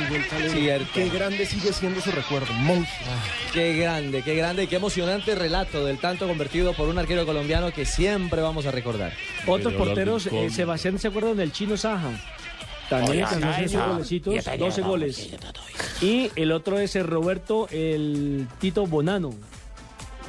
[0.08, 0.54] Miguel Calero.
[0.54, 0.88] Cierto.
[0.94, 2.54] Qué grande sigue siendo su recuerdo.
[2.54, 3.14] Monstruo.
[3.54, 7.72] Qué grande, qué grande y qué emocionante relato del tanto convertido por un arquero colombiano
[7.72, 9.14] que siempre vamos a recordar.
[9.46, 12.12] Otros porteros, eh, Sebastián se acuerdan del chino Saja.
[12.90, 13.68] También Saja.
[13.68, 15.30] sus golecitos, Y está 12 bien, goles.
[16.02, 19.34] Y el otro es el Roberto, el Tito Bonano.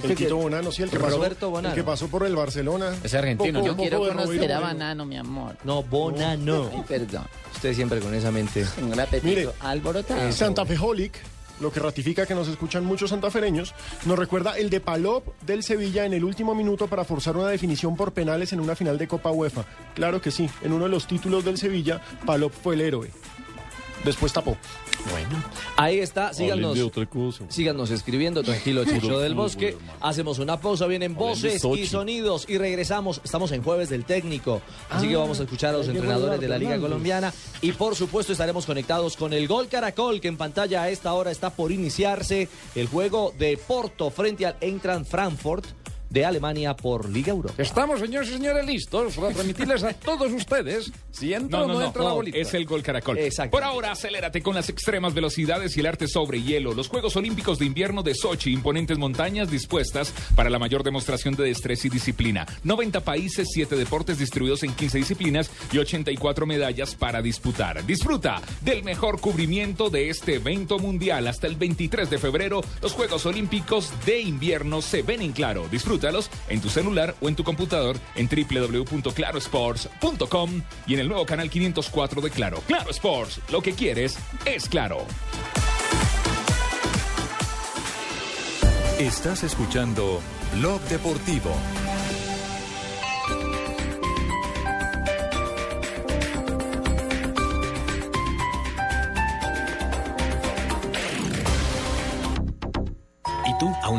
[0.03, 1.75] El Tito Bonano, sí, el que pasó, Roberto Bonano.
[1.75, 2.95] el que pasó por el Barcelona.
[3.03, 4.79] Es argentino, yo quiero conocer a Bonano.
[4.79, 5.57] Banano, mi amor.
[5.65, 6.71] No, Bonano.
[6.73, 7.25] Ay, perdón.
[7.55, 8.67] Usted siempre con esa mente.
[8.81, 10.31] Un apetito Mire, alborotado.
[10.33, 11.15] Santa Fe Holic,
[11.61, 13.75] lo que ratifica que nos escuchan muchos santafereños,
[14.07, 17.97] nos recuerda el de Palop del Sevilla en el último minuto para forzar una definición
[17.97, 19.65] por penales en una final de Copa UEFA.
[19.95, 23.11] Claro que sí, en uno de los títulos del Sevilla, Palop fue el héroe.
[24.05, 24.57] Después tapó.
[25.11, 25.43] Bueno.
[25.77, 26.79] Ahí está, síganos.
[26.79, 27.45] Otra cosa.
[27.49, 29.77] Síganos escribiendo, tranquilo, Chicho del Bosque.
[30.01, 33.21] Hacemos una pausa, vienen voces y sonidos y regresamos.
[33.25, 36.49] Estamos en jueves del técnico, así que Ah, vamos a escuchar a los entrenadores de
[36.49, 36.79] la Liga.
[36.79, 41.13] Colombiana y por supuesto estaremos conectados con el Gol Caracol que en pantalla a esta
[41.13, 45.65] hora está por iniciarse el juego de Porto frente al Eintracht Frankfurt
[46.11, 47.55] de Alemania por Liga Europa.
[47.63, 51.75] Estamos, señores y señores, listos para transmitirles a todos ustedes si entra No, o no,
[51.75, 52.39] no, no, entra la no, bolita.
[52.39, 53.19] es el gol caracol.
[53.19, 53.51] Exacto.
[53.51, 56.75] Por ahora, acelérate con las extremas velocidades y el arte sobre hielo.
[56.75, 61.45] Los Juegos Olímpicos de Invierno de Sochi, imponentes montañas dispuestas para la mayor demostración de
[61.45, 62.47] destreza y disciplina.
[62.65, 67.85] 90 países, 7 deportes distribuidos en 15 disciplinas y 84 medallas para disputar.
[67.85, 71.27] Disfruta del mejor cubrimiento de este evento mundial.
[71.27, 75.69] Hasta el 23 de febrero, los Juegos Olímpicos de Invierno se ven en claro.
[75.99, 81.51] Disfrútalos en tu celular o en tu computador en www.clarosports.com y en el nuevo canal
[81.51, 82.63] 504 de Claro.
[82.69, 84.99] Claro Sports, lo que quieres es claro.
[89.01, 90.21] Estás escuchando
[90.55, 91.51] Blog Deportivo.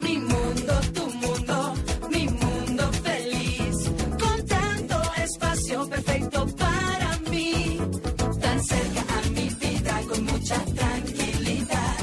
[0.00, 1.74] Mi mundo, tu mundo,
[2.10, 3.76] mi mundo feliz.
[4.20, 7.78] Con tanto espacio perfecto para mí.
[8.40, 11.96] Tan cerca a mi vida con mucha tranquilidad.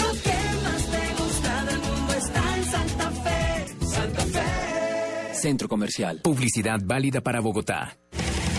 [0.00, 3.86] Lo que más me gusta del mundo está en Santa Fe.
[3.86, 5.34] Santa Fe.
[5.34, 6.20] Centro Comercial.
[6.22, 7.96] Publicidad válida para Bogotá.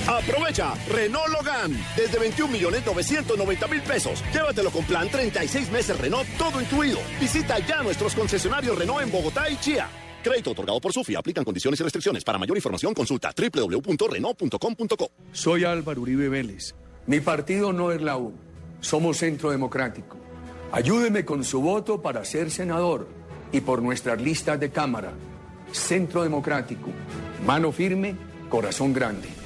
[0.09, 4.23] Aprovecha Renault Logan desde 21 millones 990 mil pesos.
[4.33, 6.97] Llévatelo con plan 36 meses Renault todo incluido.
[7.19, 9.87] Visita ya nuestros concesionarios Renault en Bogotá y Chía.
[10.23, 11.13] Crédito otorgado por Sufi.
[11.15, 12.23] Aplican condiciones y restricciones.
[12.23, 15.11] Para mayor información consulta www.renault.com.co.
[15.31, 16.73] Soy Álvaro Uribe Vélez.
[17.05, 18.33] Mi partido no es la U.
[18.81, 20.17] Somos Centro Democrático.
[20.71, 23.07] Ayúdeme con su voto para ser senador
[23.51, 25.13] y por nuestras listas de Cámara.
[25.71, 26.89] Centro Democrático.
[27.45, 28.15] Mano firme,
[28.49, 29.38] corazón grande.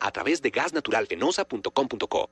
[0.00, 2.30] a través de gasnaturalfenosa.com.co.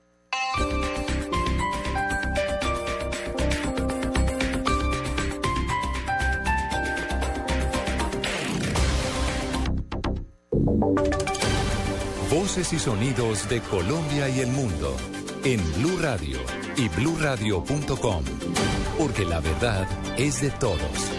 [12.31, 14.97] Voces y sonidos de Colombia y el mundo
[15.45, 16.39] en Blue Radio
[16.77, 18.25] y bluradio.com,
[18.99, 19.87] porque la verdad
[20.19, 21.11] es de todos.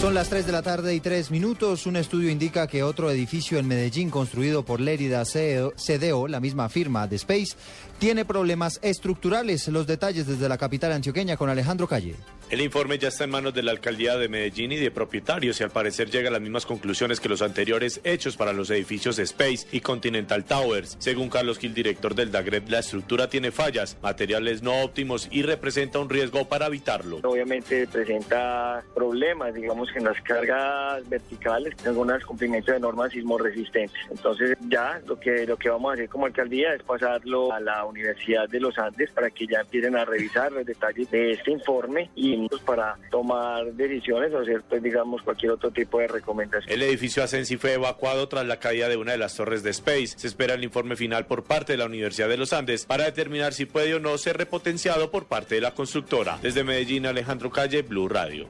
[0.00, 1.86] Son las 3 de la tarde y 3 minutos.
[1.86, 7.06] Un estudio indica que otro edificio en Medellín construido por Lérida CDO, la misma firma
[7.06, 7.56] de Space,
[7.98, 9.66] tiene problemas estructurales.
[9.68, 12.14] Los detalles desde la capital antioqueña con Alejandro Calle.
[12.48, 15.64] El informe ya está en manos de la alcaldía de Medellín y de propietarios y
[15.64, 19.66] al parecer llega a las mismas conclusiones que los anteriores hechos para los edificios Space
[19.72, 20.94] y Continental Towers.
[21.00, 25.98] Según Carlos Gil, director del DAGREP, la estructura tiene fallas, materiales no óptimos y representa
[25.98, 27.18] un riesgo para evitarlo.
[27.24, 33.98] Obviamente presenta problemas, digamos en las cargas verticales, algunos cumplimientos de normas sismoresistentes.
[34.10, 37.84] Entonces ya lo que, lo que vamos a hacer como alcaldía es pasarlo a la
[37.84, 42.10] Universidad de los Andes para que ya empiecen a revisar los detalles de este informe
[42.14, 46.72] y para tomar decisiones o hacer, pues, digamos, cualquier otro tipo de recomendación.
[46.72, 50.18] El edificio Asensi fue evacuado tras la caída de una de las torres de Space.
[50.18, 53.52] Se espera el informe final por parte de la Universidad de los Andes para determinar
[53.52, 56.38] si puede o no ser repotenciado por parte de la constructora.
[56.42, 58.48] Desde Medellín, Alejandro Calle, Blue Radio.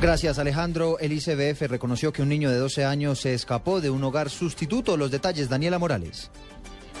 [0.00, 0.98] Gracias, Alejandro.
[0.98, 4.96] El ICBF reconoció que un niño de 12 años se escapó de un hogar sustituto.
[4.96, 6.30] Los detalles, Daniela Morales.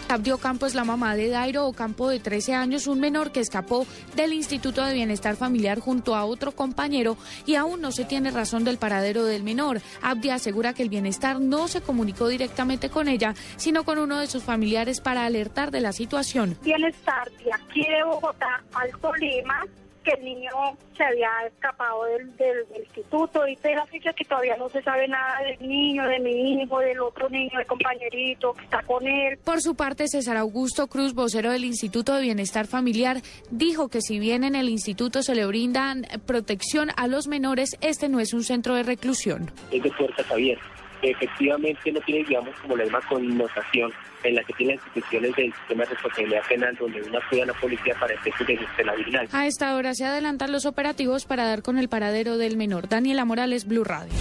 [0.08, 3.86] Abdió Campo es la mamá de Dairo Ocampo de 13 años, un menor que escapó
[4.14, 8.62] del Instituto de Bienestar Familiar junto a otro compañero y aún no se tiene razón
[8.62, 9.80] del paradero del menor.
[10.02, 14.28] Abdi asegura que el bienestar no se comunicó directamente con ella, sino con uno de
[14.28, 16.56] sus familiares para alertar de la situación.
[16.62, 19.64] Bienestar de aquí de Bogotá al Tolima
[20.06, 20.50] que el niño
[20.96, 25.40] se había escapado del, instituto y de la fecha que todavía no se sabe nada
[25.40, 29.36] del niño, de mi hijo, del otro niño, del compañerito que está con él.
[29.44, 34.20] Por su parte, César Augusto Cruz, vocero del Instituto de Bienestar Familiar, dijo que si
[34.20, 38.44] bien en el instituto se le brindan protección a los menores, este no es un
[38.44, 39.50] centro de reclusión.
[39.72, 40.75] Es de puertas abiertas.
[41.10, 43.92] Efectivamente no tiene, digamos, como la misma connotación
[44.24, 47.54] en la que tienen instituciones del sistema de responsabilidad penal donde una cuida a la
[47.54, 49.38] policía para efectos de la vigilancia.
[49.38, 52.88] A esta hora se adelantan los operativos para dar con el paradero del menor.
[52.88, 54.12] Daniela Morales, Blue Radio.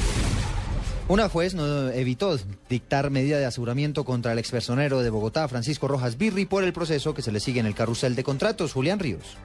[1.08, 2.36] Una juez no evitó
[2.68, 7.14] dictar medida de aseguramiento contra el expersonero de Bogotá, Francisco Rojas Birri, por el proceso
[7.14, 8.74] que se le sigue en el carrusel de contratos.
[8.74, 9.38] Julián Ríos.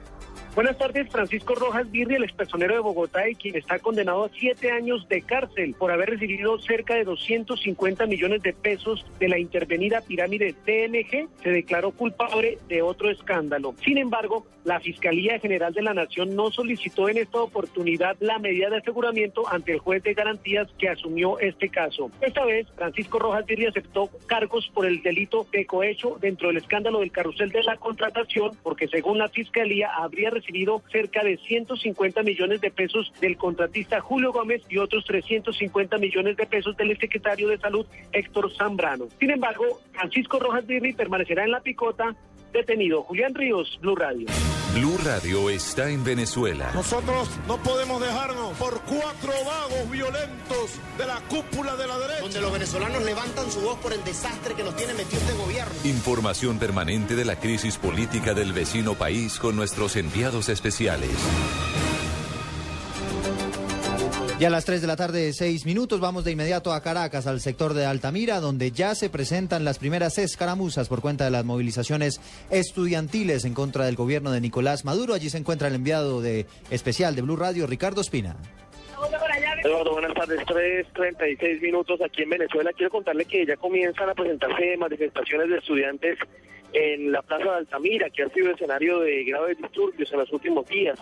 [0.53, 4.69] Buenas tardes, Francisco Rojas Birri, el expersonero de Bogotá y quien está condenado a siete
[4.69, 10.01] años de cárcel por haber recibido cerca de 250 millones de pesos de la intervenida
[10.01, 13.75] pirámide TNG, se declaró culpable de otro escándalo.
[13.81, 18.69] Sin embargo, la Fiscalía General de la Nación no solicitó en esta oportunidad la medida
[18.69, 22.11] de aseguramiento ante el juez de garantías que asumió este caso.
[22.21, 26.99] Esta vez, Francisco Rojas Birri aceptó cargos por el delito de cohecho dentro del escándalo
[26.99, 32.61] del carrusel de la contratación, porque según la Fiscalía habría recibido cerca de 150 millones
[32.61, 37.59] de pesos del contratista Julio Gómez y otros 350 millones de pesos del secretario de
[37.59, 39.07] Salud Héctor Zambrano.
[39.19, 42.15] Sin embargo, Francisco Rojas Birri permanecerá en la picota
[42.51, 43.03] detenido.
[43.03, 44.27] Julián Ríos, Blue Radio.
[44.73, 46.71] Blue Radio está en Venezuela.
[46.73, 52.21] Nosotros no podemos dejarnos por cuatro vagos violentos de la cúpula de la derecha.
[52.21, 55.73] Donde los venezolanos levantan su voz por el desastre que nos tiene metido este gobierno.
[55.83, 61.11] Información permanente de la crisis política del vecino país con nuestros enviados especiales.
[64.41, 67.41] Y a las 3 de la tarde, 6 minutos, vamos de inmediato a Caracas, al
[67.41, 72.19] sector de Altamira, donde ya se presentan las primeras escaramuzas por cuenta de las movilizaciones
[72.49, 75.13] estudiantiles en contra del gobierno de Nicolás Maduro.
[75.13, 78.35] Allí se encuentra el enviado de especial de Blue Radio, Ricardo Espina.
[79.63, 80.39] Eduardo, buenas tardes.
[80.39, 82.71] 3.36 minutos aquí en Venezuela.
[82.75, 86.17] Quiero contarle que ya comienzan a presentarse manifestaciones de estudiantes
[86.73, 90.65] en la Plaza de Altamira, que ha sido escenario de graves disturbios en los últimos
[90.67, 90.97] días.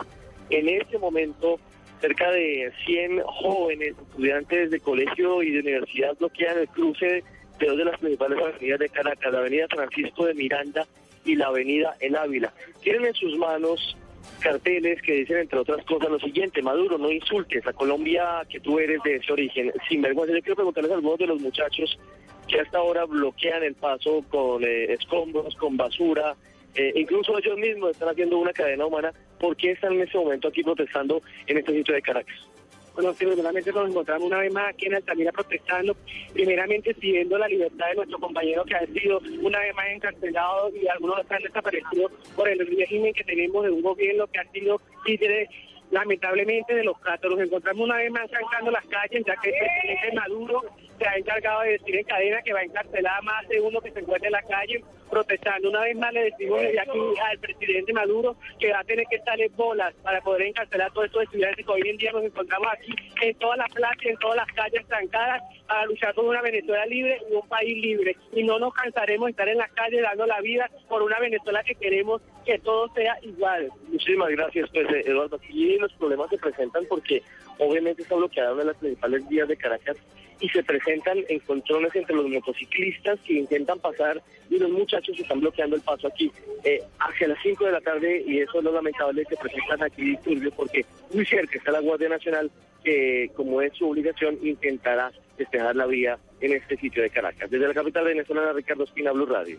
[0.50, 1.58] En este momento
[2.00, 7.24] cerca de 100 jóvenes estudiantes de colegio y de universidad bloquean el cruce
[7.60, 10.88] de dos de las principales avenidas de Caracas, la avenida Francisco de Miranda
[11.26, 12.54] y la avenida El Ávila.
[12.82, 13.98] Tienen en sus manos
[14.40, 18.80] carteles que dicen, entre otras cosas, lo siguiente, Maduro, no insultes a Colombia que tú
[18.80, 19.72] eres de ese origen.
[19.88, 22.00] Sin vergüenza, yo quiero preguntarles a algunos de los muchachos
[22.48, 26.36] que hasta ahora bloquean el paso con eh, escombros, con basura,
[26.76, 29.14] eh, incluso ellos mismos están haciendo una cadena humana.
[29.40, 32.50] ¿Por qué están en este momento aquí protestando en este sitio de Caracas?
[32.94, 35.96] Bueno, sí, nuevamente nos encontramos una vez más aquí en Altamira protestando,
[36.34, 40.86] primeramente pidiendo la libertad de nuestro compañero que ha sido una vez más encarcelado y
[40.88, 45.48] algunos están desaparecidos por el régimen que tenemos de un gobierno que ha sido líder
[45.92, 47.32] lamentablemente de los catos.
[47.32, 50.62] Nos encontramos una vez más sacando las calles, ya que el presidente Maduro
[51.00, 53.82] se ha encargado de decir en cadena que va a encarcelar a más de uno
[53.82, 55.70] que se encuentre en la calle protestando.
[55.70, 59.16] Una vez más le decimos desde aquí al presidente Maduro que va a tener que
[59.16, 62.24] estar en bolas para poder encarcelar a todos estos estudiantes que hoy en día nos
[62.24, 66.42] encontramos aquí en todas las plazas, en todas las calles trancadas para luchar por una
[66.42, 68.16] Venezuela libre y un país libre.
[68.34, 71.64] Y no nos cansaremos de estar en las calles dando la vida por una Venezuela
[71.64, 73.70] que queremos que todo sea igual.
[73.88, 75.38] Muchísimas gracias, pues, eh, Eduardo.
[75.38, 77.24] Aquí los problemas se presentan porque
[77.58, 79.98] obviamente está bloqueada una de las principales vías de Caracas
[80.40, 85.76] y se presentan encontrones entre los motociclistas que intentan pasar y los muchachos están bloqueando
[85.76, 86.32] el paso aquí
[86.64, 90.04] eh, hacia las 5 de la tarde y eso es lo lamentable, se presentan aquí
[90.04, 92.50] disturbios porque muy cerca está la Guardia Nacional
[92.84, 97.50] que como es su obligación intentará despejar la vía en este sitio de Caracas.
[97.50, 99.58] Desde la capital venezolana, Ricardo Espina, Blue Radio.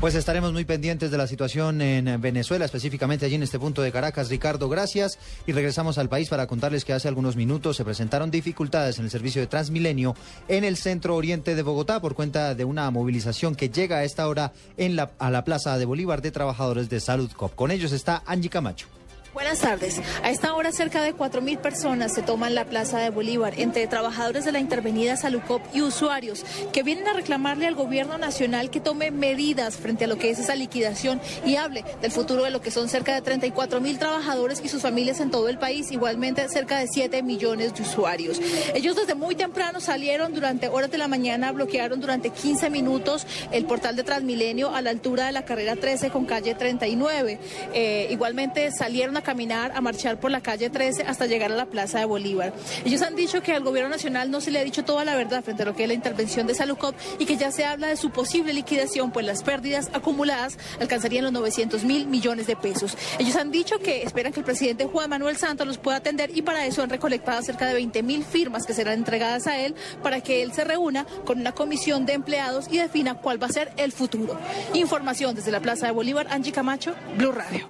[0.00, 3.90] Pues estaremos muy pendientes de la situación en Venezuela, específicamente allí en este punto de
[3.90, 4.28] Caracas.
[4.28, 5.18] Ricardo, gracias.
[5.46, 9.10] Y regresamos al país para contarles que hace algunos minutos se presentaron dificultades en el
[9.10, 10.14] servicio de Transmilenio
[10.48, 14.28] en el centro oriente de Bogotá por cuenta de una movilización que llega a esta
[14.28, 17.54] hora en la, a la Plaza de Bolívar de Trabajadores de Salud COP.
[17.54, 18.88] Con ellos está Angie Camacho.
[19.36, 20.00] Buenas tardes.
[20.22, 24.46] A esta hora cerca de 4.000 personas se toman la Plaza de Bolívar, entre trabajadores
[24.46, 29.10] de la intervenida Salucop y usuarios, que vienen a reclamarle al gobierno nacional que tome
[29.10, 32.70] medidas frente a lo que es esa liquidación y hable del futuro de lo que
[32.70, 36.88] son cerca de 34.000 trabajadores y sus familias en todo el país, igualmente cerca de
[36.88, 38.40] 7 millones de usuarios.
[38.72, 43.66] Ellos desde muy temprano salieron durante horas de la mañana, bloquearon durante 15 minutos el
[43.66, 47.38] portal de Transmilenio a la altura de la carrera 13 con calle 39.
[47.74, 51.66] Eh, igualmente salieron a caminar, a marchar por la calle 13 hasta llegar a la
[51.66, 52.54] Plaza de Bolívar.
[52.84, 55.42] Ellos han dicho que al gobierno nacional no se le ha dicho toda la verdad
[55.42, 57.96] frente a lo que es la intervención de Salucop y que ya se habla de
[57.96, 62.96] su posible liquidación, pues las pérdidas acumuladas alcanzarían los 900 mil millones de pesos.
[63.18, 66.42] Ellos han dicho que esperan que el presidente Juan Manuel Santos los pueda atender y
[66.42, 69.74] para eso han recolectado cerca de 20 mil firmas que serán entregadas a él
[70.04, 73.52] para que él se reúna con una comisión de empleados y defina cuál va a
[73.52, 74.38] ser el futuro.
[74.72, 77.68] Información desde la Plaza de Bolívar, Angie Camacho, Blue Radio.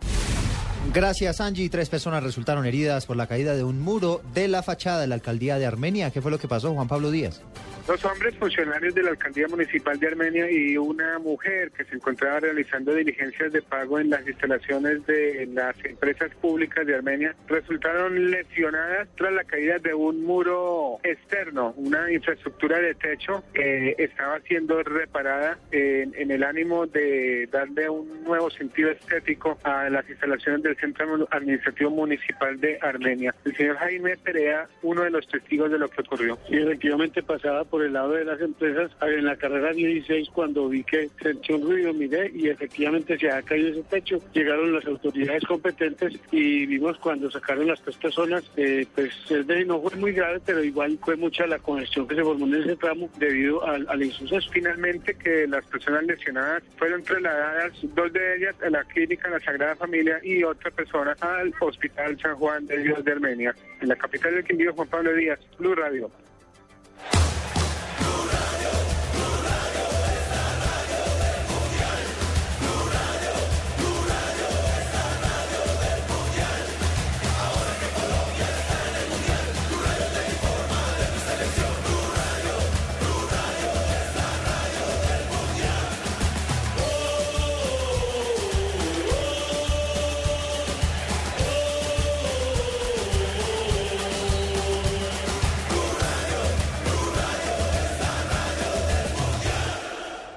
[0.92, 1.68] Gracias, Angie.
[1.68, 5.16] Tres personas resultaron heridas por la caída de un muro de la fachada de la
[5.16, 6.10] alcaldía de Armenia.
[6.10, 7.42] ¿Qué fue lo que pasó, Juan Pablo Díaz?
[7.86, 12.40] Dos hombres funcionarios de la alcaldía municipal de Armenia y una mujer que se encontraba
[12.40, 19.06] realizando diligencias de pago en las instalaciones de las empresas públicas de Armenia resultaron lesionadas
[19.16, 25.56] tras la caída de un muro externo, una infraestructura de techo que estaba siendo reparada
[25.70, 31.26] en, en el ánimo de darle un nuevo sentido estético a las instalaciones del Centro
[31.30, 33.34] Administrativo Municipal de Armenia.
[33.44, 36.38] El señor Jaime Perea, uno de los testigos de lo que ocurrió.
[36.48, 40.84] Y efectivamente pasaba por el lado de las empresas en la carrera 16 cuando vi
[40.84, 44.20] que sentí un ruido, miré y efectivamente se ha caído ese techo.
[44.32, 49.80] Llegaron las autoridades competentes y vimos cuando sacaron las tres personas, eh, pues el no
[49.80, 53.08] fue muy grave, pero igual fue mucha la congestión que se formó en ese tramo
[53.18, 54.50] debido al, al insuceso.
[54.50, 59.76] Finalmente que las personas lesionadas fueron trasladadas, dos de ellas a la clínica La Sagrada
[59.76, 63.54] Familia y otra persona al Hospital San Juan de Dios de Armenia.
[63.80, 66.10] En la capital del Quindío, Juan Pablo Díaz, Blue Radio.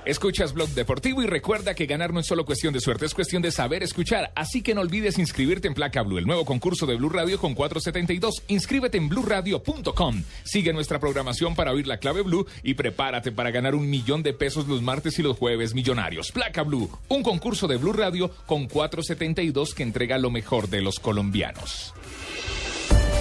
[0.10, 3.44] Escuchas Blog Deportivo y recuerda que ganar no es solo cuestión de suerte, es cuestión
[3.44, 4.32] de saber escuchar.
[4.36, 7.54] Así que no olvides inscribirte en Placa Blue, el nuevo concurso de Blue Radio con
[7.54, 8.42] 472.
[8.48, 10.24] Inscríbete en bluradio.com.
[10.44, 14.34] Sigue nuestra programación para oír la clave Blue y prepárate para ganar un millón de
[14.34, 16.32] pesos los martes y los jueves millonarios.
[16.32, 21.00] Placa Blue, un concurso de Blue Radio con 472 que entrega lo mejor de los
[21.00, 21.94] colombianos.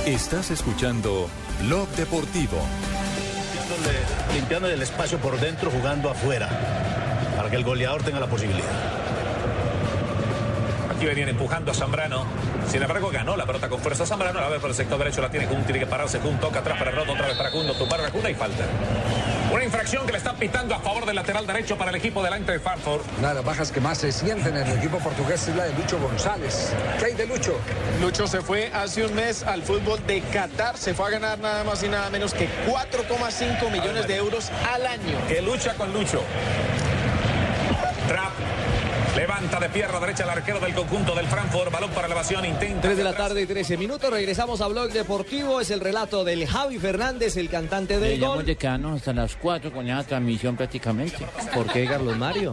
[0.06, 1.28] Estás escuchando
[1.66, 2.56] Blog Deportivo.
[4.34, 6.48] Limpiando el espacio por dentro, jugando afuera,
[7.36, 9.07] para que el goleador tenga la posibilidad.
[10.98, 12.24] Aquí venían empujando a Zambrano.
[12.68, 14.40] Sin embargo, ganó la pelota con fuerza Zambrano.
[14.40, 15.62] A ver, por el sector derecho la tiene Kun.
[15.62, 16.40] Tiene que pararse Kun.
[16.40, 17.12] Toca atrás para Roto.
[17.12, 17.68] Otra vez para Kun.
[17.78, 18.64] Tumbar a Kun y falta.
[19.52, 22.50] Una infracción que le están pitando a favor del lateral derecho para el equipo delante
[22.50, 23.02] de Farford.
[23.20, 25.72] Una de las bajas que más se sienten en el equipo portugués es la de
[25.74, 26.72] Lucho González.
[26.98, 27.56] ¿Qué hay de Lucho?
[28.00, 30.76] Lucho se fue hace un mes al fútbol de Qatar.
[30.76, 34.84] Se fue a ganar nada más y nada menos que 4,5 millones de euros al
[34.84, 35.16] año.
[35.28, 36.24] Que lucha con Lucho.
[38.08, 38.47] Trap.
[39.16, 41.72] Levanta de pierna derecha el arquero del conjunto del Frankfurt.
[41.72, 42.44] Balón para elevación.
[42.44, 42.82] Intenta.
[42.82, 44.10] 3 de la tarde, 13 minutos.
[44.10, 45.60] Regresamos a Blog Deportivo.
[45.60, 48.44] Es el relato del Javi Fernández, el cantante del gol.
[48.44, 48.56] de
[48.94, 51.26] hasta las 4 con esa transmisión prácticamente.
[51.52, 52.52] ¿Por qué, Carlos Mario?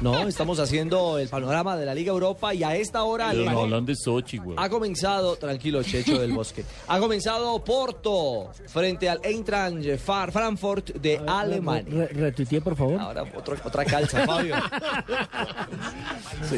[0.00, 3.60] No, estamos haciendo el panorama de la Liga Europa y a esta hora el- no
[3.60, 4.56] hablan de Sochi, güey.
[4.60, 11.18] ha comenzado, tranquilo, Checho del Bosque, ha comenzado Porto frente al Eintracht Far- Frankfurt de
[11.26, 12.08] Alemania.
[12.08, 13.00] Re- retuiteé, por favor.
[13.00, 14.54] Ahora otro- otra calza, Fabio.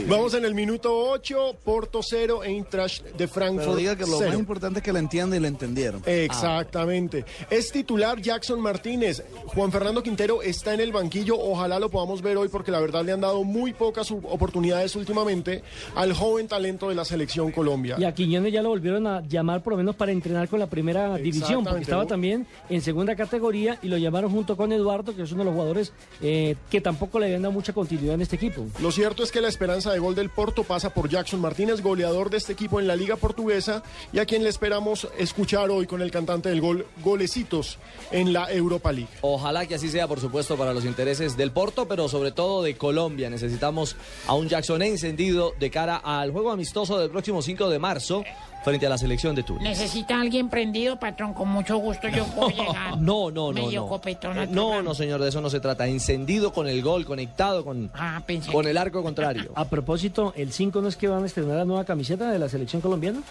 [0.08, 4.30] Vamos en el minuto 8, Porto 0, Eintracht de Frankfurt Pero diga que lo cero.
[4.30, 6.02] más importante es que la entiendan y la entendieron.
[6.06, 7.24] Exactamente.
[7.50, 9.22] Es titular Jackson Martínez.
[9.46, 11.38] Juan Fernando Quintero está en el banquillo.
[11.38, 15.62] Ojalá lo podamos ver hoy porque la verdad le han dado muy pocas oportunidades últimamente
[15.94, 17.96] al joven talento de la selección Colombia.
[17.98, 20.66] Y a Quiñones ya lo volvieron a llamar por lo menos para entrenar con la
[20.66, 22.08] primera división, porque estaba ¿no?
[22.08, 25.54] también en segunda categoría y lo llamaron junto con Eduardo, que es uno de los
[25.54, 28.66] jugadores eh, que tampoco le habían dado mucha continuidad en este equipo.
[28.80, 32.30] Lo cierto es que la esperanza de gol del Porto pasa por Jackson Martínez, goleador
[32.30, 36.02] de este equipo en la Liga Portuguesa, y a quien le esperamos escuchar hoy con
[36.02, 37.78] el cantante del gol, golecitos
[38.10, 39.10] en la Europa League.
[39.20, 42.76] Ojalá que así sea, por supuesto, para los intereses del Porto, pero sobre todo de
[42.76, 43.30] Colombia.
[43.30, 43.96] Necesitamos
[44.26, 48.24] a un Jackson encendido de cara al juego amistoso del próximo 5 de marzo
[48.64, 49.62] frente a la selección de Túnez.
[49.62, 51.32] ¿Necesita alguien prendido, patrón?
[51.34, 52.96] Con mucho gusto yo puedo llegar.
[52.98, 53.52] No, no, no.
[53.52, 53.88] Medio no.
[53.88, 55.86] copetón Eh, al no, no, señor, de eso no se trata.
[55.86, 59.52] Encendido con el gol, conectado con, Ah, pensé con que- el arco contrario.
[59.56, 62.48] A propósito, el 5 no es que van a estrenar la nueva camiseta de la
[62.48, 63.22] selección colombiana.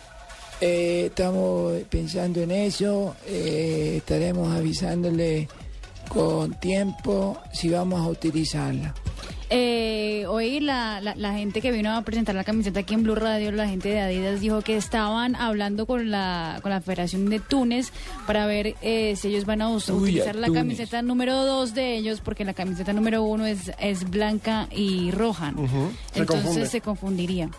[0.59, 5.47] Eh, estamos pensando en eso, eh, estaremos avisándole
[6.09, 8.95] con tiempo si vamos a utilizarla.
[9.49, 13.15] Eh, hoy la, la, la gente que vino a presentar la camiseta aquí en Blue
[13.15, 17.39] Radio, la gente de Adidas, dijo que estaban hablando con la, con la Federación de
[17.39, 17.91] Túnez
[18.25, 21.73] para ver eh, si ellos van a us- Uy, utilizar a la camiseta número 2
[21.73, 25.53] de ellos, porque la camiseta número 1 es, es blanca y roja.
[26.13, 26.67] Se Entonces confunde.
[26.67, 27.49] se confundiría.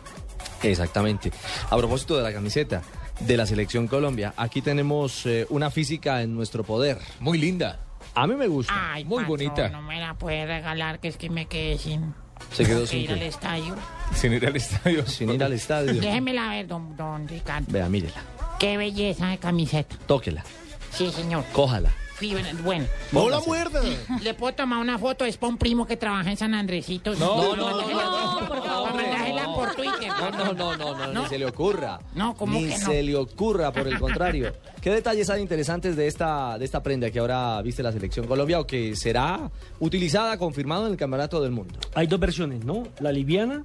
[0.63, 1.33] Exactamente.
[1.71, 2.83] A propósito de la camiseta
[3.21, 6.99] de la selección Colombia, aquí tenemos eh, una física en nuestro poder.
[7.21, 7.81] Muy linda.
[8.15, 8.73] A mí me gusta.
[8.93, 9.69] Ay, Muy patrón, bonita.
[9.69, 12.15] No me la puede regalar, que es que me quedé sin.
[12.53, 13.75] Se quedó que sin ir al estadio.
[14.15, 15.07] Sin ir al estadio.
[15.07, 16.01] Sin ir al estadio.
[16.01, 17.67] Déjemela ver, don, don Ricardo.
[17.71, 18.23] Vea, mírela.
[18.59, 19.97] Qué belleza de camiseta.
[20.07, 20.45] Tóquela.
[20.91, 21.45] Sí, señor.
[21.53, 21.91] Cójala.
[22.19, 22.35] Sí,
[22.65, 22.87] bueno.
[23.13, 23.81] No la muerda.
[24.23, 25.25] ¿Le puedo tomar una foto?
[25.25, 27.15] Es para un primo que trabaja en San Andresito.
[27.15, 28.93] No, no, no, no, por favor.
[29.59, 30.13] Por Twitter.
[30.21, 31.99] No, no, no, no, no, ni se le ocurra.
[32.15, 32.87] No, ¿cómo Ni que no?
[32.87, 34.53] se le ocurra, por el contrario.
[34.81, 38.61] ¿Qué detalles hay interesantes de esta, de esta prenda que ahora viste la selección Colombia
[38.61, 39.51] o que será
[39.81, 41.79] utilizada, confirmado en el Campeonato del Mundo?
[41.95, 42.85] Hay dos versiones, ¿no?
[43.01, 43.65] La liviana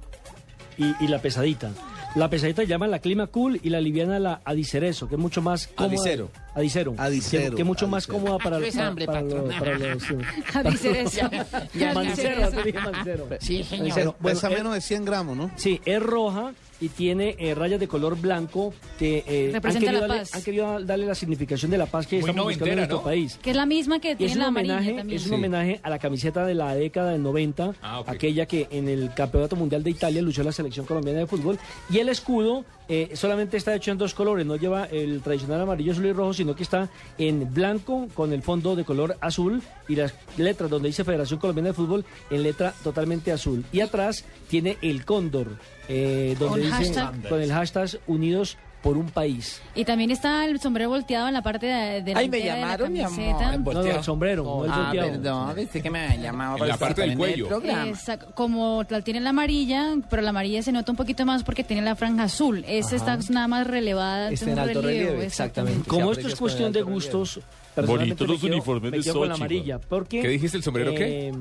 [0.76, 1.70] y, y la pesadita.
[2.14, 5.66] La pesadita llaman la clima cool y la liviana la adicerezo, que es mucho más
[5.66, 5.88] cómoda.
[5.96, 6.30] Adicero.
[6.54, 6.94] Adicero.
[6.96, 8.24] Adicero, Que, que es mucho más adicero.
[8.24, 9.54] cómoda para, Ah, es para, para los...
[9.54, 10.14] Para los sí.
[10.54, 11.28] Adicerezo.
[11.74, 13.28] Dije manicero.
[13.40, 13.94] Sí, señor.
[13.94, 15.50] Bueno, Pesa es- menos de 100 gramos, ¿no?
[15.56, 20.00] Sí, es roja y tiene eh, rayas de color blanco que eh, han, querido la
[20.00, 20.34] darle, paz.
[20.34, 23.04] han querido darle la significación de la paz que Muy estamos buscando en nuestro ¿no?
[23.04, 23.38] país.
[23.42, 25.20] Que es la misma que Y tiene es un la amarilla homenaje, también.
[25.20, 28.88] es un homenaje a la camiseta de la década del 90, Ah, aquella que en
[28.88, 31.58] el Campeonato Mundial de Italia luchó la selección colombiana de fútbol.
[31.90, 35.92] Y el escudo eh, solamente está hecho en dos colores, no lleva el tradicional amarillo,
[35.92, 39.96] azul y rojo, sino que está en blanco con el fondo de color azul y
[39.96, 43.64] las letras donde dice Federación Colombiana de Fútbol en letra totalmente azul.
[43.72, 45.56] Y atrás tiene el cóndor,
[45.88, 47.28] eh, donde dice hashtag.
[47.28, 49.62] con el hashtag Unidos por un país.
[49.74, 52.54] Y también está el sombrero volteado en la parte de, de Ay, me de la
[52.56, 53.64] llamaron, mi amor.
[53.64, 55.10] No, no, el sombrero, no el Ah, volteado.
[55.10, 56.58] perdón, viste que me había llamado.
[56.58, 57.48] En la parte del cuello.
[57.86, 61.64] Exacto, como la tiene la amarilla, pero la amarilla se nota un poquito más porque
[61.64, 62.62] tiene la franja azul.
[62.68, 64.30] Esa está nada más relevada.
[64.30, 65.88] Está en alto relieve, relieve, exactamente.
[65.88, 67.40] Como esto es cuestión de gustos,
[67.74, 69.78] Bonitos los uniformes me de quedo con la Sochi, amarilla.
[69.80, 71.32] Porque, ¿Qué dijiste, el sombrero qué?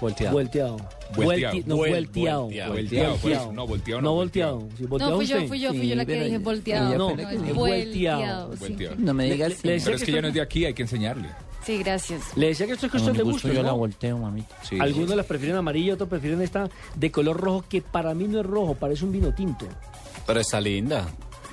[0.00, 0.34] Volteado.
[0.34, 0.76] Volteado.
[1.14, 1.56] Volteado.
[1.66, 2.42] No, volteado.
[2.44, 2.72] volteado.
[2.72, 3.52] Volteado, por eso.
[3.52, 4.68] No, volteado no, No volteado.
[4.88, 6.96] No, fui yo, fui yo, fui yo la que dije volteado.
[6.96, 8.50] No, es volteado.
[8.98, 9.50] No me digas.
[9.50, 11.28] Le- le decía Pero es que ya no es de aquí, hay que enseñarle.
[11.64, 12.36] Sí, gracias.
[12.36, 14.56] Le decía que esto es cuestión de gusto yo la volteo, mamita.
[14.62, 14.78] Sí.
[14.80, 18.46] Algunos las prefieren amarilla, otros prefieren esta de color rojo, que para mí no es
[18.46, 19.66] rojo, parece un vino tinto.
[20.26, 21.06] Pero está linda.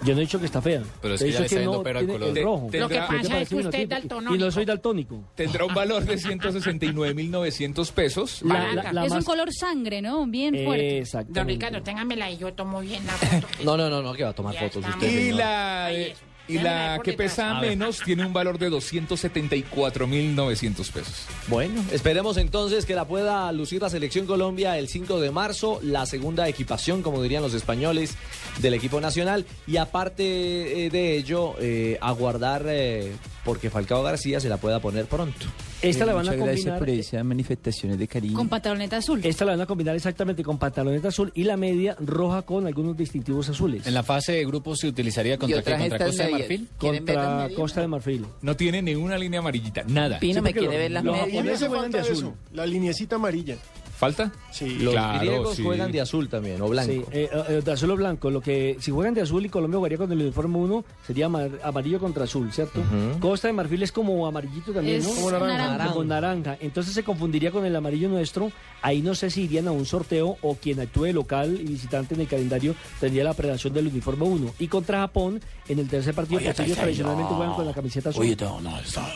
[0.04, 0.84] Yo no he dicho que está fea.
[1.02, 2.38] Pero es He que ya dicho le está viendo no pero al color.
[2.38, 2.66] el rojo.
[2.66, 3.96] Lo que tendrá- ¿Qué te pasa es que usted es tinto?
[3.96, 4.36] daltonónico.
[4.36, 5.24] Y no soy daltónico.
[5.36, 8.42] Tendrá un valor de 169.900 pesos.
[8.44, 10.26] La- la- la es un más- color sangre, ¿no?
[10.28, 11.00] Bien fuerte.
[11.00, 11.40] Exactamente.
[11.40, 13.48] Don Ricardo, téngamela y yo tomo bien la foto.
[13.64, 15.08] No, no, no, no, que va a tomar Ya fotos usted.
[15.08, 15.36] Y señor.
[15.38, 16.18] la, Ahí de- es.
[16.48, 21.26] Y la que pesa menos tiene un valor de 274.900 pesos.
[21.48, 26.06] Bueno, esperemos entonces que la pueda lucir la selección Colombia el 5 de marzo, la
[26.06, 28.16] segunda equipación, como dirían los españoles,
[28.60, 29.46] del equipo nacional.
[29.66, 33.12] Y aparte eh, de ello, eh, aguardar eh,
[33.44, 35.46] porque Falcao García se la pueda poner pronto.
[35.82, 38.36] Esta la van a Muchas gracias combinar por esas manifestaciones de cariño.
[38.36, 39.22] Con pantaloneta azul.
[39.24, 42.98] Esta la van a combinar exactamente con pantaloneta azul y la media roja con algunos
[42.98, 43.86] distintivos azules.
[43.86, 45.78] En la fase de grupos se utilizaría contra, qué?
[45.78, 46.68] ¿Contra Costa de Marfil?
[46.78, 48.26] Contra Costa de Marfil.
[48.42, 50.18] No tiene ni una línea amarillita, nada.
[50.20, 51.30] Pino me porque quiere lo- ver las los medias.
[51.32, 52.14] japoneses Hace juegan de azul.
[52.14, 53.56] eso, la liniecita amarilla.
[53.98, 54.32] ¿Falta?
[54.52, 54.78] Sí.
[54.80, 55.64] Los Claro, griegos sí.
[55.64, 56.92] juegan de azul también, o blanco.
[56.92, 58.30] Sí, eh, eh, de azul o blanco.
[58.30, 61.60] Lo que, si juegan de azul y Colombia jugaría con el uniforme 1, sería amar-
[61.64, 62.84] amarillo contra azul, ¿cierto?
[63.20, 65.16] Costa de Marfil es como amarillito también, Es ¿no?
[65.16, 65.58] Como naranja.
[65.58, 65.92] naranja.
[65.94, 66.58] Como naranja.
[66.62, 68.52] Entonces se confundiría con el amarillo nuestro.
[68.84, 72.22] Ahí no sé si irían a un sorteo o quien actúe local y visitante en
[72.22, 74.54] el calendario tendría la predación del uniforme 1.
[74.60, 77.38] Y contra Japón, en el tercer partido, Oye, ellos tradicionalmente no.
[77.38, 78.22] juegan con la camiseta azul.
[78.22, 79.08] Oye, no, no, está.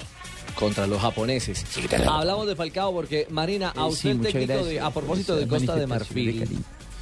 [0.56, 1.66] Contra los japoneses.
[2.08, 5.88] Hablamos de Falcao porque, Marina, a Eh, usted sí, de, a propósito de Costa de
[5.88, 6.48] Marfil,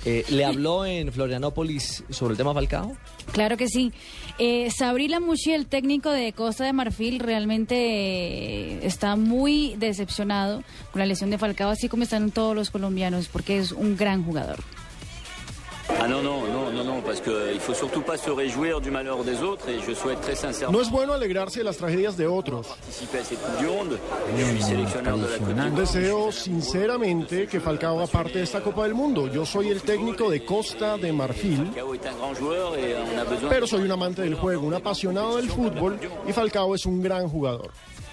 [0.05, 2.95] eh, ¿le habló en Florianópolis sobre el tema Falcao?
[3.33, 3.91] Claro que sí.
[4.37, 10.99] Eh, Sabrila Mushi, el técnico de Costa de Marfil, realmente eh, está muy decepcionado con
[10.99, 14.59] la lesión de Falcao, así como están todos los colombianos, porque es un gran jugador.
[20.71, 22.67] No es bueno alegrarse de las tragedias de otros.
[25.75, 29.27] Deseo sinceramente que Falcao haga parte de esta Copa del Mundo.
[29.27, 31.71] Yo soy el técnico de Costa de Marfil,
[33.29, 33.49] besoin...
[33.49, 37.27] pero soy un amante del juego, un apasionado del fútbol y Falcao es un gran
[37.27, 37.71] jugador.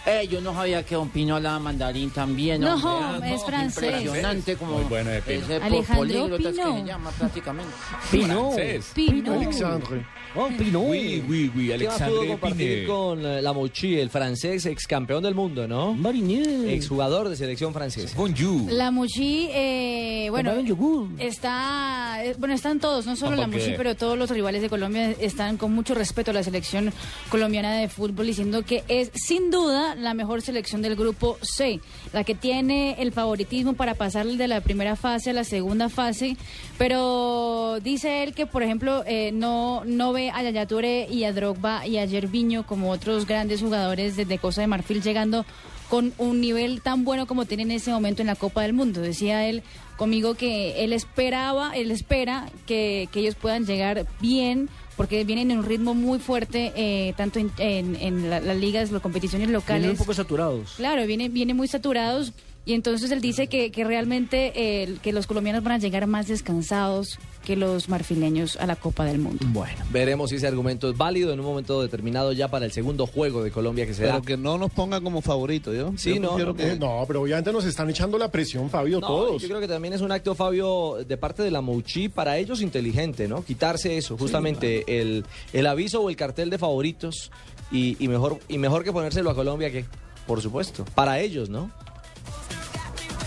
[0.08, 2.60] Eh, yo no sabía que Don Pino hablaba mandarín también.
[2.60, 3.28] No, hombre.
[3.30, 3.82] Ah, es francés.
[4.02, 5.40] Impresionante como Muy bueno de Pino.
[5.44, 6.76] ese Alejandro políglotas que Pino.
[6.80, 7.72] se llama prácticamente.
[8.12, 8.52] Pino.
[8.52, 8.90] Francés.
[8.94, 9.32] Pino.
[9.32, 10.06] Alexandre.
[10.36, 10.80] Oh, Pino.
[10.82, 12.86] Oui, oui, oui, ¿Qué más pudo Alexandre compartir Piné.
[12.86, 15.92] con eh, la Mouchi, el francés, ex campeón del mundo, ¿no?
[15.94, 16.68] Marinier.
[16.68, 18.14] Exjugador de selección francesa.
[18.16, 18.70] Bonjour.
[18.70, 21.08] La Muchi, eh, bueno, Tomaron yogur.
[21.18, 24.62] está, eh, bueno, están todos, no solo la Tampoco Muchi, que- pero todos los rivales
[24.62, 26.92] de Colombia están con mucho respeto a la selección
[27.30, 31.80] colombiana de fútbol, diciendo que es sin duda la mejor selección del grupo C,
[32.12, 36.36] la que tiene el favoritismo para pasar de la primera fase a la segunda fase,
[36.78, 41.32] pero dice él que, por ejemplo, eh, no, no ve a Yaya Touré y a
[41.32, 45.44] Drogba y a Yerviño como otros grandes jugadores desde Costa de Marfil llegando
[45.88, 49.00] con un nivel tan bueno como tiene en ese momento en la Copa del Mundo.
[49.00, 49.62] Decía él
[49.96, 55.58] conmigo que él esperaba, él espera que, que ellos puedan llegar bien porque vienen en
[55.58, 59.60] un ritmo muy fuerte, eh, tanto en, en- en la- las ligas, las competiciones Vienen
[59.60, 59.90] locales.
[59.90, 60.74] un poco saturados.
[60.76, 62.32] Claro, viene, viene muy saturados
[62.64, 66.26] y entonces él dice que, que realmente eh, que los colombianos van a llegar más
[66.28, 69.38] descansados que los marfileños a la Copa del Mundo.
[69.50, 73.06] Bueno, veremos si ese argumento es válido en un momento determinado ya para el segundo
[73.06, 74.14] juego de Colombia que se da.
[74.14, 75.92] Pero que no nos ponga como favorito, ¿yo?
[75.96, 79.06] Sí, Yo no, no, que- No, pero obviamente nos están echando la presión, Fabio, No,
[79.06, 79.40] todos.
[79.42, 82.60] Yo creo que también es un acto, Fabio, de parte de la Mouchi, para ellos
[82.60, 83.44] inteligente, ¿no?
[83.44, 87.30] Quitarse eso, justamente el, el aviso o el cartel de favoritos
[87.70, 89.84] y, y mejor, y mejor que ponérselo a Colombia que,
[90.26, 91.70] por supuesto, para ellos, ¿no?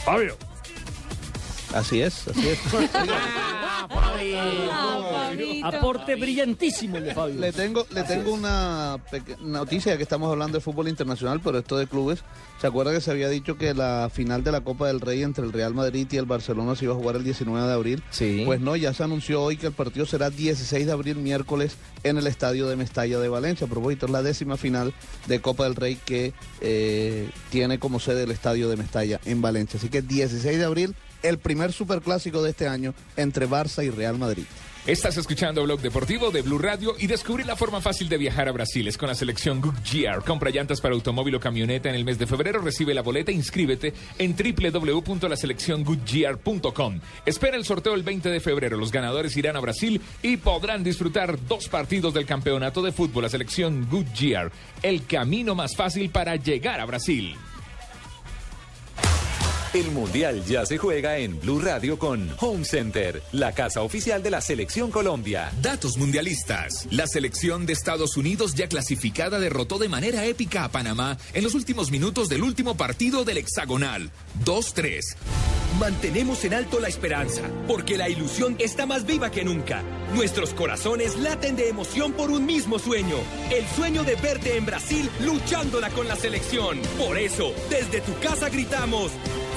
[0.04, 0.36] Fabio.
[1.74, 2.60] Así es, así es.
[5.64, 7.40] Aporte brillantísimo el de Fabio.
[7.40, 11.78] Le tengo, le tengo una peque- noticia que estamos hablando de fútbol internacional, pero esto
[11.78, 12.24] de clubes.
[12.60, 15.46] ¿Se acuerda que se había dicho que la final de la Copa del Rey entre
[15.46, 18.04] el Real Madrid y el Barcelona se iba a jugar el 19 de abril?
[18.10, 18.44] Sí.
[18.46, 22.18] Pues no, ya se anunció hoy que el partido será 16 de abril, miércoles, en
[22.18, 23.68] el estadio de Mestalla de Valencia.
[23.68, 24.94] A propósito, es la décima final
[25.28, 29.78] de Copa del Rey que eh, tiene como sede el estadio de Mestalla en Valencia.
[29.78, 34.18] Así que 16 de abril, el primer superclásico de este año entre Barça y Real
[34.18, 34.46] Madrid.
[34.88, 38.54] Estás escuchando Blog Deportivo de Blue Radio y descubrí la forma fácil de viajar a
[38.54, 38.88] Brasil.
[38.88, 40.24] Es con la selección Goodyear.
[40.24, 42.60] Compra llantas para automóvil o camioneta en el mes de febrero.
[42.60, 47.00] Recibe la boleta e inscríbete en www.laselecciongoodyear.com.
[47.26, 48.78] Espera el sorteo el 20 de febrero.
[48.78, 53.22] Los ganadores irán a Brasil y podrán disfrutar dos partidos del campeonato de fútbol.
[53.24, 54.52] La selección Goodyear.
[54.82, 57.36] El camino más fácil para llegar a Brasil.
[59.72, 64.32] El Mundial ya se juega en Blue Radio con Home Center, la casa oficial de
[64.32, 65.52] la Selección Colombia.
[65.62, 66.88] Datos mundialistas.
[66.90, 71.54] La selección de Estados Unidos ya clasificada derrotó de manera épica a Panamá en los
[71.54, 74.10] últimos minutos del último partido del hexagonal.
[74.44, 75.02] 2-3.
[75.80, 79.84] Mantenemos en alto la esperanza, porque la ilusión está más viva que nunca.
[80.16, 83.18] Nuestros corazones laten de emoción por un mismo sueño,
[83.52, 86.80] el sueño de verte en Brasil luchándola con la selección.
[86.98, 89.12] Por eso, desde tu casa gritamos,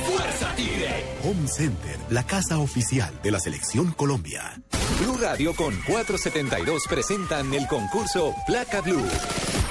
[0.05, 1.05] ¡Fuerza Tigre!
[1.25, 4.61] Home Center, la casa oficial de la Selección Colombia.
[5.01, 9.09] Blue Radio con 472 presentan el concurso Placa Blue.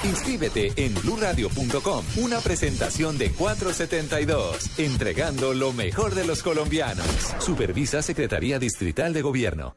[0.04, 2.04] Inscríbete en bluradio.com.
[2.16, 7.06] Una presentación de 472, entregando lo mejor de los colombianos.
[7.38, 9.76] Supervisa Secretaría Distrital de Gobierno.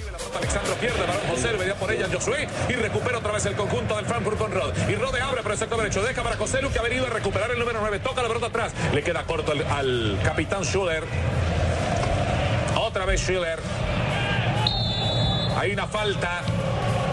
[0.35, 4.05] Alexandro pierde, balón José, venía por ella Josué y recupera otra vez el conjunto del
[4.05, 4.73] Frankfurt con Rod.
[4.89, 7.51] Y Rode abre por el sector derecho, deja para José que ha venido a recuperar
[7.51, 11.03] el número 9, toca la pelota atrás, le queda corto al, al capitán Schuller.
[12.75, 13.59] Otra vez Schiller.
[15.57, 16.41] Hay una falta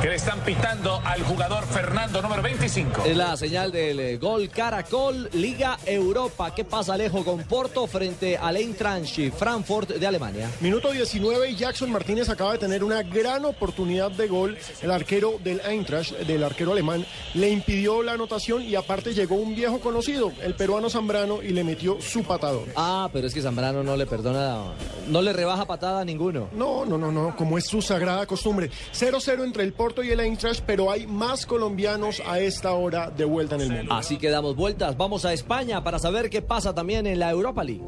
[0.01, 3.05] que le están pitando al jugador Fernando número 25.
[3.05, 6.55] Es la señal del eh, gol Caracol, Liga Europa.
[6.55, 10.49] ¿Qué pasa, Alejo, con Porto frente al Eintracht Frankfurt de Alemania?
[10.61, 14.57] Minuto 19 y Jackson Martínez acaba de tener una gran oportunidad de gol.
[14.83, 19.57] El arquero del Eintracht, del arquero alemán, le impidió la anotación y aparte llegó un
[19.57, 22.69] viejo conocido, el peruano Zambrano, y le metió su patador.
[22.77, 24.75] Ah, pero es que Zambrano no le perdona,
[25.09, 26.49] no le rebaja patada a ninguno.
[26.53, 28.71] No, no, no, no, como es su sagrada costumbre.
[28.93, 33.25] 0-0 entre el Porto y el Eintracht, pero hay más colombianos a esta hora de
[33.25, 33.95] vuelta en el mundo.
[33.95, 37.65] Así que damos vueltas, vamos a España para saber qué pasa también en la Europa
[37.65, 37.83] League.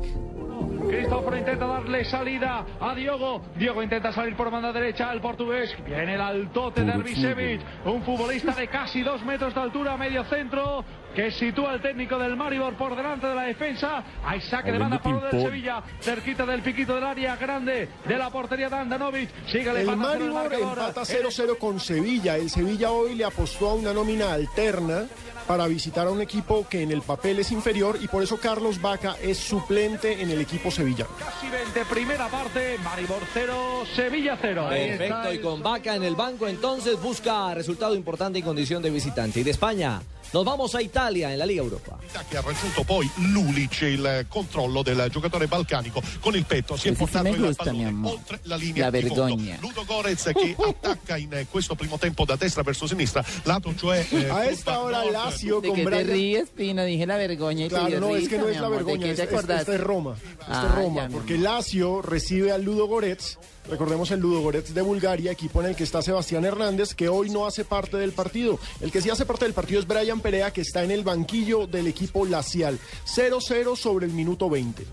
[0.91, 3.43] Cristóforo intenta darle salida a Diogo.
[3.55, 5.72] Diogo intenta salir por banda derecha al portugués.
[5.86, 10.84] Viene el altote de Erbisevic, un futbolista de casi dos metros de altura, medio centro,
[11.14, 14.03] que sitúa el técnico del Maribor por delante de la defensa.
[14.24, 18.18] Hay saque de banda a favor del Sevilla, cerquita del piquito del área grande de
[18.18, 19.30] la portería de Andanovic.
[19.47, 22.36] Sigue el Maribor empata 0-0 con Sevilla.
[22.36, 25.05] El Sevilla hoy le apostó a una nómina alterna
[25.51, 28.80] para visitar a un equipo que en el papel es inferior y por eso Carlos
[28.80, 31.11] Vaca es suplente en el equipo sevillano.
[31.18, 34.66] Casi 20, primera parte, Maribor 0, Sevilla 0.
[34.68, 39.40] Perfecto, y con Vaca en el banco entonces busca resultado importante en condición de visitante.
[39.40, 40.01] Y de España
[40.33, 41.99] nos vamos a Italia en la Liga Europa.
[42.28, 46.93] Che ha raggiunto poi Lulic il controllo del giocatore balcanico con il petto si è
[46.93, 49.24] portato il gusta, pallone oltre la linea La di fondo.
[49.24, 49.57] vergogna.
[49.61, 54.28] Ludo Gorez che attacca in questo primo tempo da destra verso sinistra lato cioè eh,
[54.28, 56.85] A esta hora Lazio ¿De con qué te Brian- ríes, Pino?
[56.85, 58.78] Dije la y te Claro, dio no, es que no es la amor.
[58.78, 60.14] ¿De vergüenza, qué es, te es- Roma.
[60.16, 63.37] Este Ah, es Roma, porque Lazio recibe al Ludo Goretz,
[63.70, 67.30] recordemos el Ludo Goretz de Bulgaria, equipo en el que está Sebastián Hernández, que hoy
[67.30, 68.58] no hace parte del partido.
[68.80, 71.66] El que sí hace parte del partido es Brian Perea, que está en el banquillo
[71.66, 72.78] del equipo Lacial.
[73.06, 74.84] 0-0 sobre el minuto 20.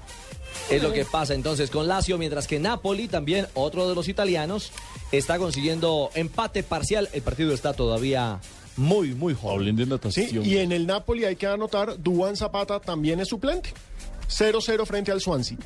[0.70, 4.72] Es lo que pasa entonces con Lazio, mientras que Napoli, también otro de los italianos,
[5.12, 7.10] está consiguiendo empate parcial.
[7.14, 8.40] El partido está todavía
[8.76, 9.76] muy, muy joven.
[9.76, 13.74] de Sí, y en el Napoli hay que anotar, Duan Zapata también es suplente.
[14.30, 15.58] 0-0 frente al Swansea.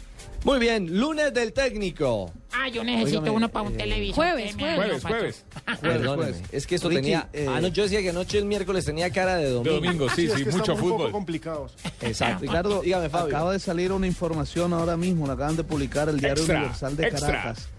[0.44, 2.32] Muy bien, lunes del técnico.
[2.52, 4.16] Ah, yo necesito uno para un eh, televisor.
[4.16, 5.04] jueves, jueves.
[5.04, 5.46] Jueves.
[5.80, 7.30] Perdóneme, es que esto Ricky, tenía...
[7.32, 9.80] eh, ah, no, yo decía que anoche el miércoles tenía cara de domingo.
[9.80, 11.12] De domingo, sí, sí, que mucho estamos un poco fútbol.
[11.12, 11.76] complicados.
[12.02, 12.42] Exacto.
[12.42, 13.28] Ricardo, dígame, Fabio.
[13.36, 16.98] Acaba de salir una información ahora mismo, la acaban de publicar el Diario Extra, Universal
[16.98, 17.28] de extra.
[17.28, 17.70] Caracas.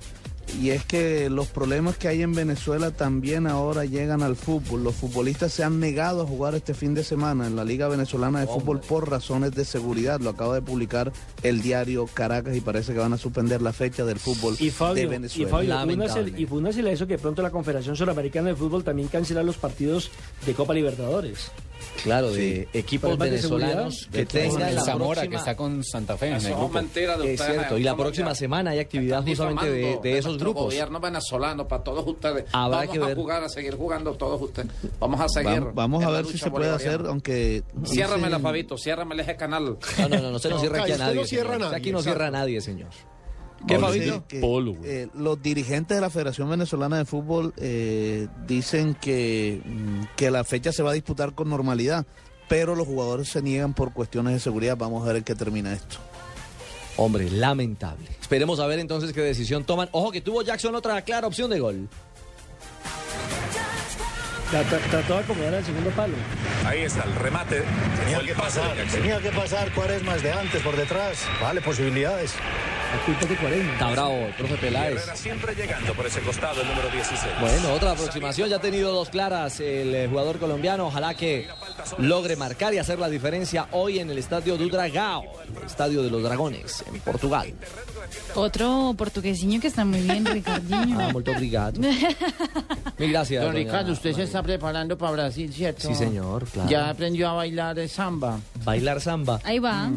[0.61, 4.85] Y es que los problemas que hay en Venezuela también ahora llegan al fútbol.
[4.85, 8.41] Los futbolistas se han negado a jugar este fin de semana en la Liga Venezolana
[8.41, 10.21] de Fútbol por razones de seguridad.
[10.21, 14.05] Lo acaba de publicar el diario Caracas y parece que van a suspender la fecha
[14.05, 15.51] del fútbol Y de Fabio, y Venezuela.
[15.51, 20.11] Fabio y a eso que pronto la Confederación Suramericana de Fútbol también cancela los partidos
[20.47, 21.51] de Copa Libertadores.
[22.03, 25.31] Claro, de equipos de venezolanos que De tengan El la Zamora, próxima...
[25.31, 26.69] que está con Santa Fe en Eso el grupo.
[26.75, 27.59] mentira de Es ustedes.
[27.59, 30.65] cierto, y la próxima ya- semana hay actividad justamente de, de esos nuestro grupos.
[30.65, 32.45] gobierno venezolano para todos ustedes.
[32.53, 33.17] Habrá Vamos que a ver.
[33.17, 34.69] jugar, a seguir jugando todos ustedes.
[34.99, 35.61] Vamos a seguir.
[35.61, 37.63] Vamos, vamos a ver si se puede hacer, aunque...
[37.85, 39.77] Ciérrame la dicen- Fabito, ciérrame ese canal.
[39.99, 41.21] No, no, no, no se nos No, cierra aquí a nadie.
[41.21, 42.89] a Aquí no cierra a nadie, señor.
[44.85, 50.45] Eh, los dirigentes de la Federación Venezolana de Fútbol eh, dicen que, mm, que la
[50.45, 52.07] fecha se va a disputar con normalidad,
[52.49, 54.77] pero los jugadores se niegan por cuestiones de seguridad.
[54.77, 55.99] Vamos a ver en qué termina esto.
[56.97, 58.07] Hombre, lamentable.
[58.21, 59.89] Esperemos a ver entonces qué decisión toman.
[59.93, 61.89] Ojo que tuvo Jackson otra clara opción de gol.
[64.53, 66.15] Tra- Trató de acomodar al segundo palo.
[66.67, 67.63] Ahí está el remate.
[68.01, 71.19] Tenía el que de pasar, tenía que pasar Cuaresmas de antes por detrás.
[71.41, 72.35] Vale, posibilidades.
[73.73, 75.01] Está bravo el profe Peláez.
[75.15, 77.23] Siempre llegando por ese costado, el número 16.
[77.41, 81.49] Bueno, otra aproximación, ya ha tenido dos claras el eh, jugador colombiano, ojalá que
[81.97, 85.25] logre marcar y hacer la diferencia hoy en el estadio do Dragao,
[85.59, 87.55] el estadio de los dragones, en Portugal.
[88.35, 91.01] Otro portuguesinho que está muy bien, Ricardinho.
[91.01, 91.81] Ah, molto obrigado.
[91.81, 93.43] Mil gracias.
[93.43, 94.29] Don Ricardo, usted se María.
[94.43, 95.89] Está preparando para Brasil, ¿cierto?
[95.89, 96.69] Sí, señor, claro.
[96.69, 98.39] Ya aprendió a bailar eh, samba.
[98.65, 99.41] Bailar samba.
[99.45, 99.91] Ahí va.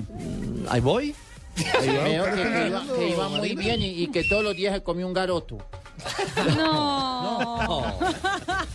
[0.70, 1.16] Ahí voy.
[1.80, 2.04] Ahí va.
[2.04, 4.84] Veo que, que iba, que iba muy bien y, y que todos los días se
[4.84, 5.58] comió un garoto.
[6.58, 7.84] No.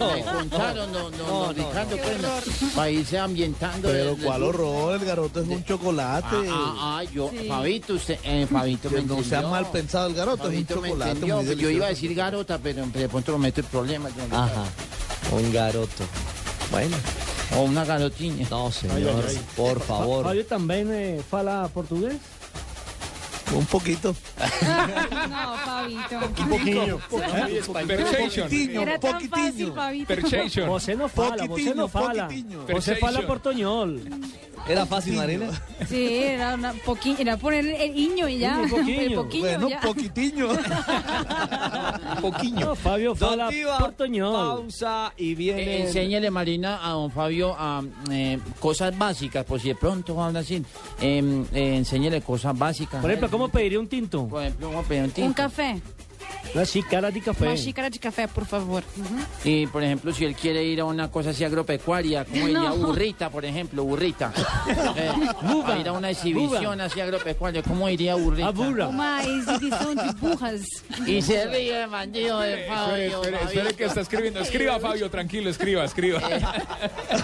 [0.01, 3.89] Me contaron, don, don, don Ricardo, pues, para irse ambientando.
[3.89, 6.37] Pero el- cuál el- horror, el garoto es un chocolate.
[6.49, 9.49] Ah, ah, ah, yo, Fabito, usted, eh, Fabito Que me no sea entendió.
[9.51, 12.14] mal pensado el garoto, es un Fabito me chocolate entendió, muy Yo iba a decir
[12.14, 14.16] garota, pero de pronto lo meto en problemas.
[14.16, 14.45] don Ricardo.
[14.45, 14.64] Ajá.
[15.33, 16.05] Un garoto.
[16.70, 16.97] Bueno.
[17.57, 18.47] O una garotinha.
[18.51, 18.97] No, señor.
[18.97, 19.41] Ay, ay, ay.
[19.57, 20.24] Por Fa- favor.
[20.24, 22.16] Fabio también eh, fala portugués.
[23.55, 24.14] Un poquito.
[25.28, 26.18] No, Fabito.
[26.43, 27.01] Un poquillo.
[27.87, 28.49] Perchation.
[28.53, 30.07] Era tan fácil, Fabito.
[30.07, 30.68] Perchation.
[30.68, 32.28] José no fala, José no fala.
[32.70, 34.01] José fala portoñol.
[34.68, 35.50] ¿Era fácil, Marina?
[35.88, 38.58] Sí, era una poqui- era poner el iño y ya.
[38.61, 39.00] Un poquillo.
[39.00, 39.80] El poquillo Bueno, ya.
[39.80, 40.46] poquitiño.
[42.20, 42.61] Poquillo.
[42.66, 43.48] No, Fabio fala
[43.78, 44.32] portoñol.
[44.32, 45.62] pausa y viene...
[45.62, 50.40] Eh, enséñale, Marina, a don Fabio a, eh, cosas básicas, por si de pronto habla
[50.40, 50.56] así.
[51.00, 53.00] Eh, eh, enséñale cosas básicas.
[53.00, 54.26] Por ejemplo, ¿cómo pediría un tinto?
[54.28, 55.28] Por ejemplo, ¿cómo pedir un tinto?
[55.28, 55.80] Un café.
[56.55, 57.45] Una xícara de café.
[57.47, 58.83] Una xícara de café, por favor.
[58.97, 59.49] Ujú.
[59.49, 62.76] Y, por ejemplo, si él quiere ir a una cosa así agropecuaria, como iría No.
[62.76, 64.33] burrita, por ejemplo, burrita.
[64.97, 65.11] Eh,
[65.66, 68.49] a ir a una exhibición así agropecuaria, ¿cómo iría burrita?
[68.49, 68.89] A burra.
[68.89, 70.61] Uma exibición de burras.
[71.07, 73.07] Y se ríe el bandido de Espere, Fabio.
[73.22, 73.76] espere, espere Fabio.
[73.76, 74.41] que está escribiendo.
[74.41, 76.20] Escriba, Fabio, tranquilo, escriba, escriba.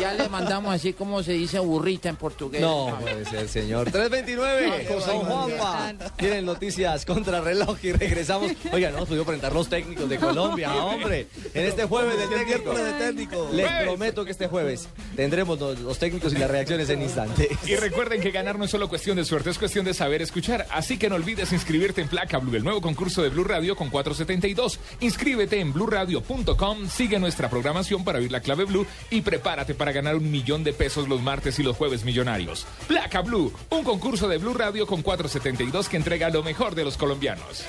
[0.01, 2.61] Ya le mandamos así como se dice burrita en portugués.
[2.61, 3.91] No puede ser, señor.
[3.91, 4.87] 329.
[5.07, 5.95] Don Juanpa.
[6.17, 8.53] Tienen noticias contra reloj y regresamos.
[8.73, 11.27] Oiga, no hemos podido presentar los técnicos de Colombia, hombre.
[11.55, 12.75] En este jueves del técnico.
[12.75, 13.51] de técnico.
[13.53, 17.49] Les prometo que este jueves tendremos los, los técnicos y las reacciones en instantes.
[17.67, 20.67] Y recuerden que ganar no es solo cuestión de suerte, es cuestión de saber escuchar.
[20.71, 23.91] Así que no olvides inscribirte en Placa Blue, el nuevo concurso de Blue Radio con
[23.91, 24.79] 472.
[25.01, 30.17] Inscríbete en bluradio.com, sigue nuestra programación para oír la clave Blue y prepárate para ganar
[30.17, 32.67] un millón de pesos los martes y los jueves millonarios.
[32.87, 36.97] Placa Blue, un concurso de Blue Radio con 472 que entrega lo mejor de los
[36.97, 37.65] colombianos.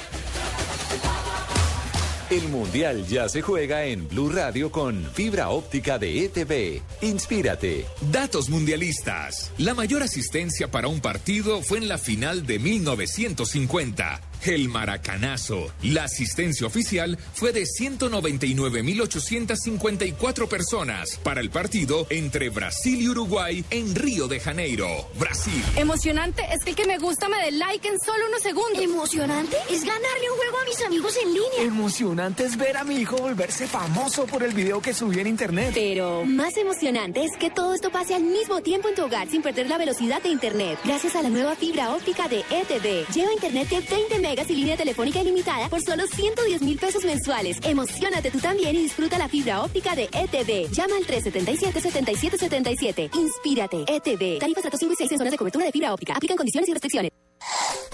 [2.30, 6.82] El Mundial ya se juega en Blue Radio con fibra óptica de ETV.
[7.00, 7.86] Inspírate.
[8.12, 9.54] Datos mundialistas.
[9.58, 14.27] La mayor asistencia para un partido fue en la final de 1950.
[14.46, 15.72] El Maracanazo.
[15.84, 23.96] La asistencia oficial fue de 199.854 personas para el partido entre Brasil y Uruguay en
[23.96, 24.88] Río de Janeiro,
[25.20, 25.64] Brasil.
[25.76, 28.82] Emocionante es que el que me gusta me dé like en solo unos segundos.
[28.82, 31.62] Emocionante es ganarle un juego a mis amigos en línea.
[31.62, 35.72] Emocionante es ver a mi hijo volverse famoso por el video que subí en internet.
[35.74, 39.42] Pero más emocionante es que todo esto pase al mismo tiempo en tu hogar sin
[39.42, 40.80] perder la velocidad de internet.
[40.84, 43.08] Gracias a la nueva fibra óptica de ETV.
[43.14, 47.58] Lleva internet de 20 megas y línea telefónica ilimitada por solo 110 mil pesos mensuales.
[47.64, 50.70] Emocionate tú también y disfruta la fibra óptica de ETV.
[50.72, 53.10] Llama al 377-7777.
[53.16, 53.86] Inspírate.
[53.88, 54.40] ETV.
[54.40, 56.14] Tarifas datos 5 y 6 en zonas de cobertura de fibra óptica.
[56.14, 57.12] Aplican condiciones y restricciones.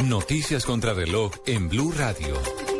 [0.04, 2.72] Noticias contra reloj en Blue Radio.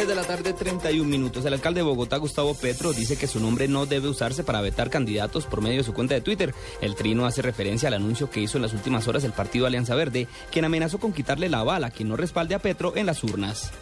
[0.00, 1.44] 3 de la tarde, 31 minutos.
[1.44, 4.88] El alcalde de Bogotá, Gustavo Petro, dice que su nombre no debe usarse para vetar
[4.88, 6.54] candidatos por medio de su cuenta de Twitter.
[6.80, 9.94] El trino hace referencia al anuncio que hizo en las últimas horas el partido Alianza
[9.94, 13.22] Verde, quien amenazó con quitarle la bala a quien no respalde a Petro en las
[13.22, 13.72] urnas.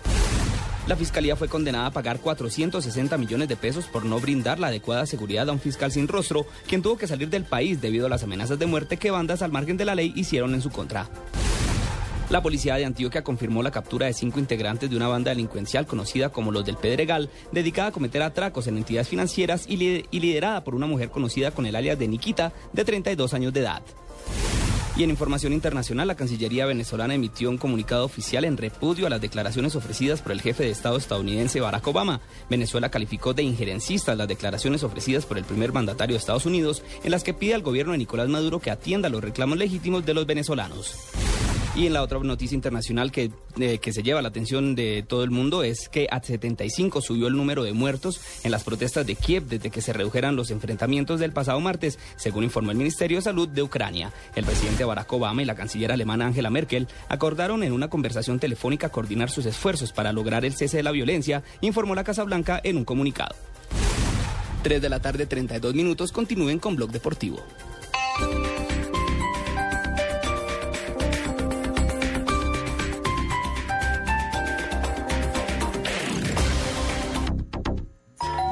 [0.88, 5.06] La fiscalía fue condenada a pagar 460 millones de pesos por no brindar la adecuada
[5.06, 8.24] seguridad a un fiscal sin rostro, quien tuvo que salir del país debido a las
[8.24, 11.08] amenazas de muerte que bandas al margen de la ley hicieron en su contra.
[12.30, 16.28] La policía de Antioquia confirmó la captura de cinco integrantes de una banda delincuencial conocida
[16.28, 20.62] como los del Pedregal, dedicada a cometer atracos en entidades financieras y, li- y liderada
[20.62, 23.82] por una mujer conocida con el alias de Nikita, de 32 años de edad.
[24.94, 29.20] Y en información internacional, la Cancillería venezolana emitió un comunicado oficial en repudio a las
[29.22, 32.20] declaraciones ofrecidas por el jefe de Estado estadounidense Barack Obama.
[32.50, 37.12] Venezuela calificó de injerencistas las declaraciones ofrecidas por el primer mandatario de Estados Unidos, en
[37.12, 40.26] las que pide al gobierno de Nicolás Maduro que atienda los reclamos legítimos de los
[40.26, 40.96] venezolanos.
[41.78, 45.22] Y en la otra noticia internacional que, eh, que se lleva la atención de todo
[45.22, 49.14] el mundo es que a 75 subió el número de muertos en las protestas de
[49.14, 53.22] Kiev desde que se redujeran los enfrentamientos del pasado martes, según informó el Ministerio de
[53.22, 54.12] Salud de Ucrania.
[54.34, 58.88] El presidente Barack Obama y la canciller alemana Angela Merkel acordaron en una conversación telefónica
[58.88, 62.76] coordinar sus esfuerzos para lograr el cese de la violencia, informó la Casa Blanca en
[62.76, 63.36] un comunicado.
[64.64, 66.10] 3 de la tarde, 32 minutos.
[66.10, 67.38] Continúen con Blog Deportivo.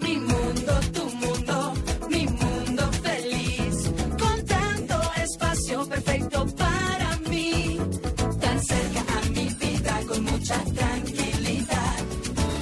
[0.00, 1.74] Mi mundo, tu mundo,
[2.10, 3.92] mi mundo feliz.
[4.18, 7.78] Con tanto espacio perfecto para mí.
[8.40, 11.96] Tan cerca a mi vida con mucha tranquilidad.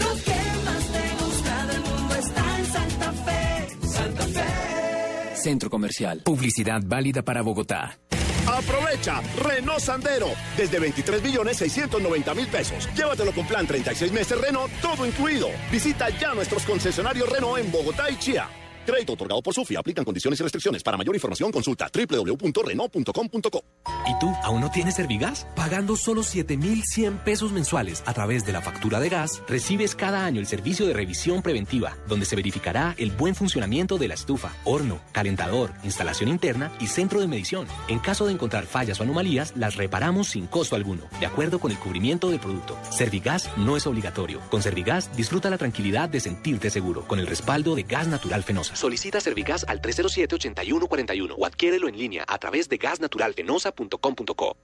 [0.02, 3.88] Lo que más me gusta del mundo está en Santa Fe.
[3.88, 5.36] Santa Fe.
[5.36, 6.22] Centro Comercial.
[6.24, 7.98] Publicidad válida para Bogotá.
[8.46, 12.88] Aprovecha Renault Sandero desde 23 millones 690 mil pesos.
[12.94, 15.48] Llévatelo con plan 36 meses Renault, todo incluido.
[15.70, 18.48] Visita ya nuestros concesionarios Renault en Bogotá y Chía.
[18.86, 19.80] Crédito otorgado por Sofía.
[19.80, 20.82] Aplican condiciones y restricciones.
[20.84, 23.64] Para mayor información consulta www.renault.com.co.
[24.06, 25.46] ¿Y tú aún no tienes Servigas?
[25.56, 30.40] Pagando solo 7,100 pesos mensuales a través de la factura de gas, recibes cada año
[30.40, 35.00] el servicio de revisión preventiva, donde se verificará el buen funcionamiento de la estufa, horno,
[35.10, 37.66] calentador, instalación interna y centro de medición.
[37.88, 41.72] En caso de encontrar fallas o anomalías, las reparamos sin costo alguno, de acuerdo con
[41.72, 42.78] el cubrimiento del producto.
[42.90, 44.40] Servigas no es obligatorio.
[44.48, 48.75] Con Servigas disfruta la tranquilidad de sentirte seguro, con el respaldo de Gas Natural Fenosa.
[48.76, 54.56] Solicita Servigas al 307-8141 o adquiérelo en línea a través de gasnaturalfenosa.com.co.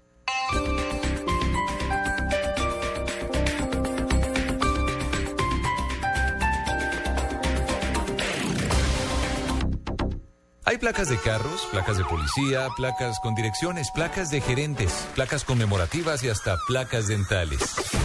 [10.65, 16.23] Hay placas de carros, placas de policía, placas con direcciones, placas de gerentes, placas conmemorativas
[16.23, 17.61] y hasta placas dentales.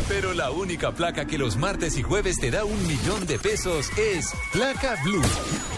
[0.07, 3.89] Pero la única placa que los martes y jueves te da un millón de pesos
[3.97, 5.21] es Placa Blue.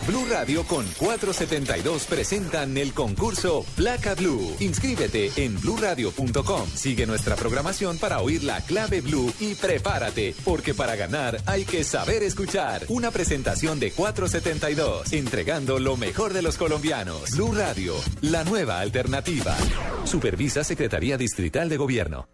[0.05, 4.55] Blue Radio con 472 presentan el concurso Placa Blue.
[4.59, 6.69] Inscríbete en bluradio.com.
[6.75, 11.83] Sigue nuestra programación para oír la clave Blue y prepárate, porque para ganar hay que
[11.83, 12.85] saber escuchar.
[12.89, 17.31] Una presentación de 472, entregando lo mejor de los colombianos.
[17.31, 19.57] Blue Radio, la nueva alternativa.
[20.05, 22.27] Supervisa Secretaría Distrital de Gobierno.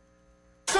[0.68, 0.80] ¡Se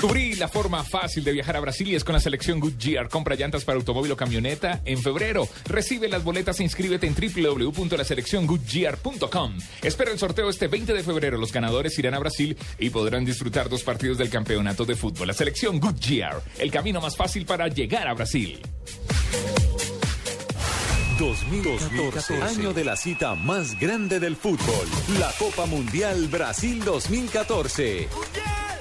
[0.00, 3.10] Descubrí la forma fácil de viajar a Brasil y es con la selección Goodyear.
[3.10, 5.46] Compra llantas para automóvil o camioneta en febrero.
[5.66, 9.58] Recibe las boletas e inscríbete en www.laselecciongoodyear.com.
[9.82, 11.36] Espera el sorteo este 20 de febrero.
[11.36, 15.28] Los ganadores irán a Brasil y podrán disfrutar dos partidos del campeonato de fútbol.
[15.28, 18.58] La selección Goodyear, el camino más fácil para llegar a Brasil.
[21.18, 24.88] 2014, año de la cita más grande del fútbol,
[25.18, 28.08] la Copa Mundial Brasil 2014.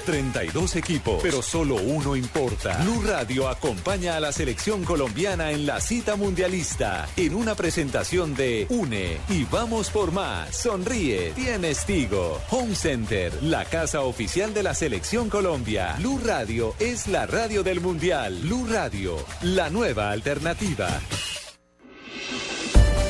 [0.10, 2.80] 32 equipos, pero solo uno importa.
[2.82, 8.66] Blue Radio acompaña a la selección colombiana en la cita mundialista en una presentación de
[8.70, 10.56] Une y vamos por más.
[10.56, 12.42] Sonríe, tienes Tigo.
[12.50, 15.94] Home Center, la casa oficial de la selección Colombia.
[16.00, 18.40] Blue Radio es la radio del mundial.
[18.42, 20.90] Blue Radio, la nueva alternativa.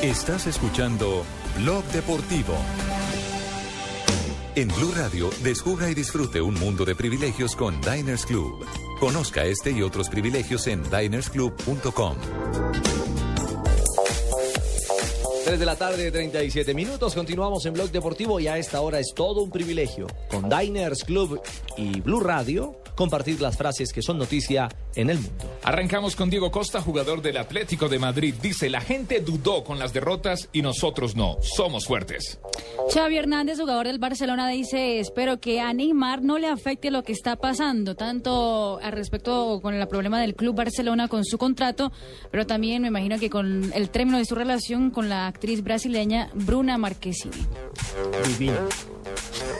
[0.02, 1.24] Estás escuchando
[1.56, 2.58] Blog Deportivo.
[4.56, 8.66] En Blue Radio, descubra y disfrute un mundo de privilegios con Diners Club.
[8.98, 12.16] Conozca este y otros privilegios en dinersclub.com.
[15.44, 17.14] 3 de la tarde, 37 minutos.
[17.14, 20.08] Continuamos en Blog Deportivo y a esta hora es todo un privilegio.
[20.28, 21.40] Con Diners Club
[21.76, 25.44] y Blue Radio, compartir las frases que son noticia en el mundo.
[25.62, 28.34] Arrancamos con Diego Costa, jugador del Atlético de Madrid.
[28.42, 31.38] Dice, la gente dudó con las derrotas y nosotros no.
[31.40, 32.38] Somos fuertes.
[32.88, 37.12] Xavi Hernández, jugador del Barcelona, dice, espero que a Neymar no le afecte lo que
[37.12, 41.92] está pasando, tanto al respecto con el problema del Club Barcelona con su contrato,
[42.30, 46.30] pero también me imagino que con el término de su relación con la actriz brasileña
[46.34, 47.36] Bruna Marquezine.
[48.26, 48.68] Divino.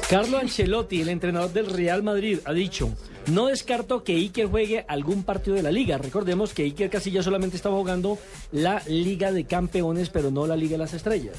[0.08, 2.90] Carlo Ancelotti, el entrenador del Real Madrid, ha dicho,
[3.30, 5.98] No descarto que Iker juegue algún partido de la liga.
[5.98, 8.18] Recordemos que Iker Casillas solamente estaba jugando
[8.52, 11.36] la Liga de Campeones, pero no la Liga de las Estrellas.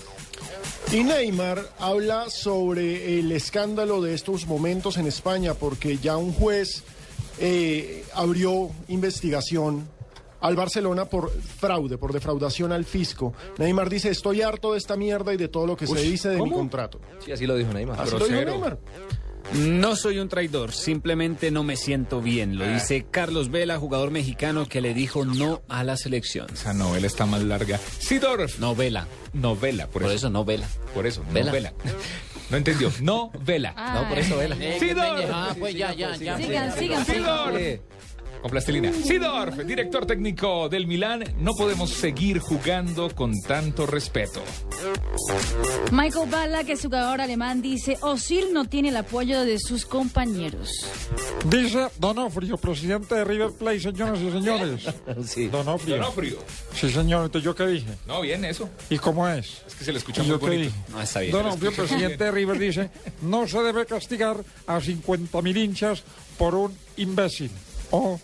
[0.92, 6.84] Y Neymar habla sobre el escándalo de estos momentos en España, porque ya un juez
[7.40, 9.88] eh, abrió investigación
[10.42, 13.34] al Barcelona por fraude, por defraudación al fisco.
[13.58, 16.42] Neymar dice, estoy harto de esta mierda y de todo lo que se dice de
[16.42, 17.00] mi contrato.
[17.20, 18.00] Sí, así lo dijo Neymar.
[18.00, 18.80] Así lo dijo Neymar.
[19.54, 22.58] No soy un traidor, simplemente no me siento bien.
[22.58, 26.48] Lo dice Carlos Vela, jugador mexicano que le dijo no a la selección.
[26.54, 27.80] Esa novela está más larga.
[28.00, 28.60] Sidorf.
[28.60, 29.08] Novela.
[29.34, 30.16] Novela, por, Por eso.
[30.16, 30.68] eso novela.
[30.94, 31.48] Por eso, Vela.
[31.52, 31.74] novela.
[32.50, 32.92] No entendió.
[33.02, 33.74] No vela.
[33.94, 34.56] No, por eso vela.
[34.60, 35.30] Eh, Sidorf.
[35.32, 36.38] Ah, pues ya, ya, ya.
[36.38, 37.80] Sigan, sigan, Sidorf.
[38.42, 38.92] Con plastilina.
[38.92, 44.42] Sidorf, director técnico del Milán, no podemos seguir jugando con tanto respeto.
[45.92, 50.72] Michael Ballack, que es jugador alemán, dice, Osil no tiene el apoyo de sus compañeros.
[51.46, 54.86] Dice Donofrio, presidente de River Plate, señoras y señores.
[55.26, 55.48] Sí.
[55.48, 55.98] Donofrio.
[55.98, 56.38] Donofrio.
[56.74, 57.26] Sí, señor.
[57.26, 57.92] Entonces, ¿yo qué dije?
[58.08, 58.70] No, bien eso.
[58.90, 59.62] ¿Y cómo es?
[59.68, 60.64] Es que se le escucha ¿Y muy bonito.
[60.64, 60.76] dije?
[60.92, 61.32] No, está bien.
[61.32, 62.90] Donofrio, presidente de River, dice,
[63.22, 66.04] no se debe castigar a 50 mil hinchas
[66.38, 67.52] por un imbécil.
[67.92, 68.20] Horror.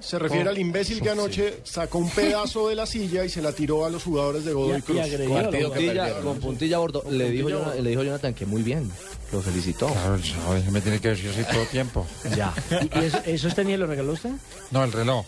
[0.00, 3.52] Se refiere al imbécil que anoche sacó un pedazo de la silla y se la
[3.52, 5.00] tiró a los jugadores de Godoy Y- y Cruz.
[5.28, 7.04] Con puntilla, con puntilla bordo.
[7.10, 8.90] Le dijo, Jonathan, le dijo Jonathan que muy bien.
[9.32, 9.86] Lo felicitó.
[9.88, 10.70] Claro, ¿sabes?
[10.70, 12.06] me tiene que decir así todo el tiempo.
[12.36, 12.52] Ya.
[12.80, 14.30] ¿Y, y eso, eso este ni lo regaló usted?
[14.70, 15.24] No, el reloj.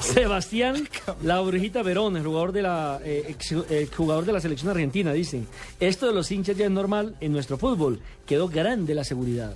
[0.00, 0.88] Sebastián
[1.22, 5.12] La Brujita Verón, el jugador de la eh, ex- eh, jugador de la selección argentina,
[5.12, 5.42] dice,
[5.80, 9.54] esto de los hinchas ya es normal en nuestro fútbol, quedó grande la seguridad.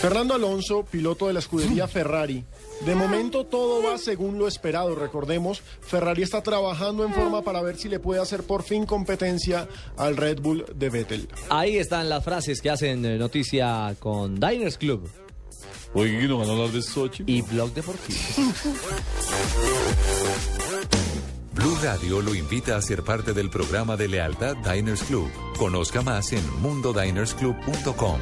[0.00, 2.44] Fernando Alonso, piloto de la escudería Ferrari.
[2.84, 5.62] De momento todo va según lo esperado, recordemos.
[5.80, 10.16] Ferrari está trabajando en forma para ver si le puede hacer por fin competencia al
[10.16, 11.28] Red Bull de Vettel.
[11.48, 15.08] Ahí están las frases que hacen eh, noticia con Diners Club
[15.94, 17.22] Oye, ¿no van a hablar de Sochi?
[17.26, 18.18] y Blog Deportivo.
[21.52, 25.30] Blue Radio lo invita a ser parte del programa de lealtad Diners Club.
[25.56, 28.18] Conozca más en mundodinersclub.com.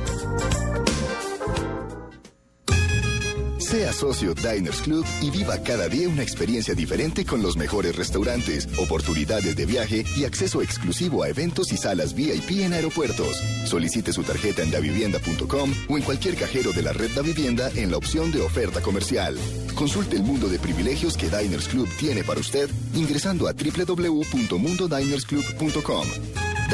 [3.73, 8.69] Sea socio Diners Club y viva cada día una experiencia diferente con los mejores restaurantes,
[8.77, 13.35] oportunidades de viaje y acceso exclusivo a eventos y salas VIP en aeropuertos.
[13.65, 17.91] Solicite su tarjeta en davivienda.com o en cualquier cajero de la red Da Vivienda en
[17.91, 19.39] la opción de oferta comercial.
[19.75, 26.09] Consulte el mundo de privilegios que Diners Club tiene para usted ingresando a www.mundodinersclub.com.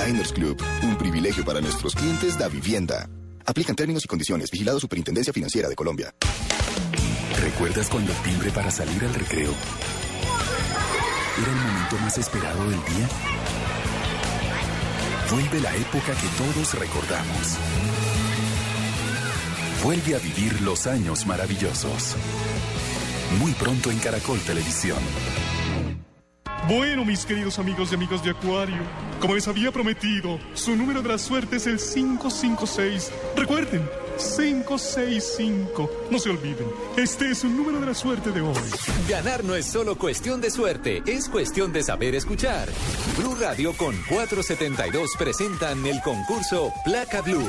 [0.04, 3.08] Diners Club, un privilegio para nuestros clientes Da Vivienda.
[3.46, 4.50] Aplican términos y condiciones.
[4.50, 6.12] Vigilado Superintendencia Financiera de Colombia.
[7.42, 9.52] ¿Recuerdas cuando timbre para salir al recreo
[11.40, 13.08] era el momento más esperado del día?
[15.30, 17.58] Vuelve la época que todos recordamos.
[19.84, 22.16] Vuelve a vivir los años maravillosos.
[23.38, 24.98] Muy pronto en Caracol Televisión.
[26.66, 28.82] Bueno, mis queridos amigos y amigas de Acuario,
[29.20, 33.12] como les había prometido, su número de la suerte es el 556.
[33.36, 33.88] Recuerden,
[34.18, 35.90] 565.
[36.10, 36.66] No se olviden,
[36.96, 38.56] este es un número de la suerte de hoy.
[39.08, 42.68] Ganar no es solo cuestión de suerte, es cuestión de saber escuchar.
[43.16, 47.48] Blue Radio con 472 presentan el concurso Placa Blue.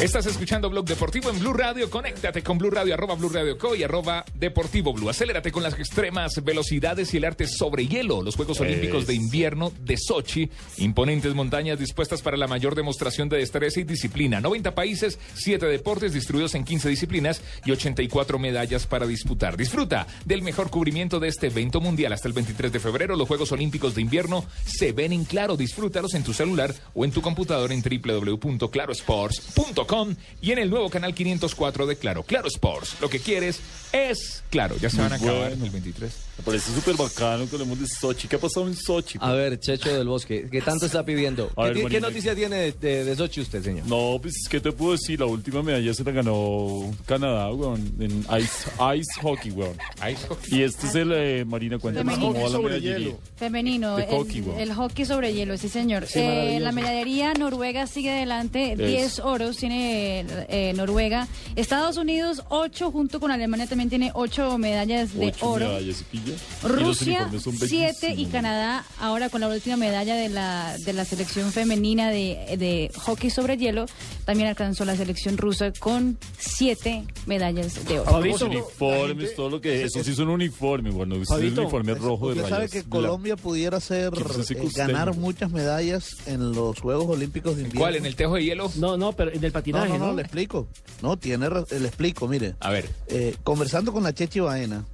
[0.00, 1.88] Estás escuchando Blog Deportivo en Blue Radio.
[1.88, 5.08] Conéctate con Blue Radio, arroba Blue Radio Co y arroba Deportivo Blue.
[5.08, 8.20] Acelérate con las extremas velocidades y el arte sobre hielo.
[8.20, 10.50] Los Juegos Olímpicos de Invierno de Sochi.
[10.76, 14.42] Imponentes montañas dispuestas para la mayor demostración de destreza y disciplina.
[14.42, 19.56] 90 países, 7 deportes distribuidos en 15 disciplinas y 84 medallas para disputar.
[19.56, 23.16] Disfruta del mejor cubrimiento de este evento mundial hasta el 23 de febrero.
[23.16, 25.56] Los Juegos Olímpicos de Invierno se ven en claro.
[25.56, 29.85] Disfrútalos en tu celular o en tu computadora en www.clarosports.com.
[29.86, 32.22] claro.com y en el nuevo canal 504 de Claro.
[32.22, 32.96] Claro Sports.
[33.00, 33.60] Lo que quieres
[33.92, 34.76] es claro.
[34.80, 35.54] Ya se van a acabar bueno.
[35.54, 36.12] en el 23.
[36.38, 38.28] Me parece súper bacano que hablemos de Sochi.
[38.28, 39.18] ¿Qué ha pasado en Sochi?
[39.22, 41.50] A ver, Checho del Bosque, ¿qué tanto está pidiendo?
[41.56, 42.08] A ¿Qué, ver, ti- qué Marina.
[42.08, 43.86] noticia tiene de, de, de Sochi usted, señor?
[43.86, 45.18] No, pues, ¿qué te puedo decir?
[45.20, 49.78] La última medalla se la ganó Canadá, weón, en ice, ice hockey, weón.
[50.12, 50.58] Ice hockey.
[50.58, 53.16] Y este es el, eh, Marina, cuéntanos cómo va la Sobre medallería.
[53.36, 54.58] Femenino, el, hockey, wow.
[54.58, 56.06] el hockey sobre hielo, sí señor.
[56.06, 58.78] Sí, Eh, la medallería Noruega sigue adelante, Es.
[58.78, 61.28] 10 oros tiene eh, Noruega.
[61.54, 65.66] Estados Unidos 8, junto con Alemania también tiene 8 medallas de Ocho oro.
[65.66, 66.16] medallas, ¿y?
[66.18, 66.34] Y
[66.66, 68.26] Rusia son 7 y.
[68.26, 73.30] Canadá ahora con la última medalla de la, de la selección femenina de, de hockey
[73.30, 73.86] sobre hielo
[74.24, 78.20] también alcanzó la selección rusa con 7 medallas de oro.
[78.20, 82.34] Los uniformes, todo lo que eso sí son uniformes, bueno, ese es Fabito, uniforme rojo
[82.34, 86.78] de sabe que Colombia pudiera ser ¿Qué es ese eh, ganar muchas medallas en los
[86.80, 87.80] Juegos Olímpicos de invierno.
[87.80, 87.96] ¿Cuál?
[87.96, 88.70] ¿En el tejo de hielo?
[88.76, 90.04] No, no, pero en el patinaje, no, ¿no?
[90.06, 90.68] no, no, le explico.
[91.02, 92.54] No, tiene, le explico, mire.
[92.60, 92.88] A ver.
[93.08, 94.84] Eh, conversando con la Chechi Baena,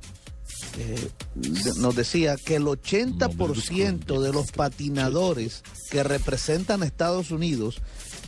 [0.78, 7.81] eh, de- nos decía que el 80% de los patinadores que representan a Estados Unidos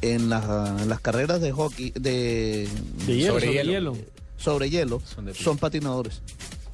[0.02, 2.68] en, las- en las carreras de hockey, de,
[3.06, 3.96] De hielo, sobre hielo.
[4.36, 5.02] sobre hielo,
[5.34, 6.20] son patinadores.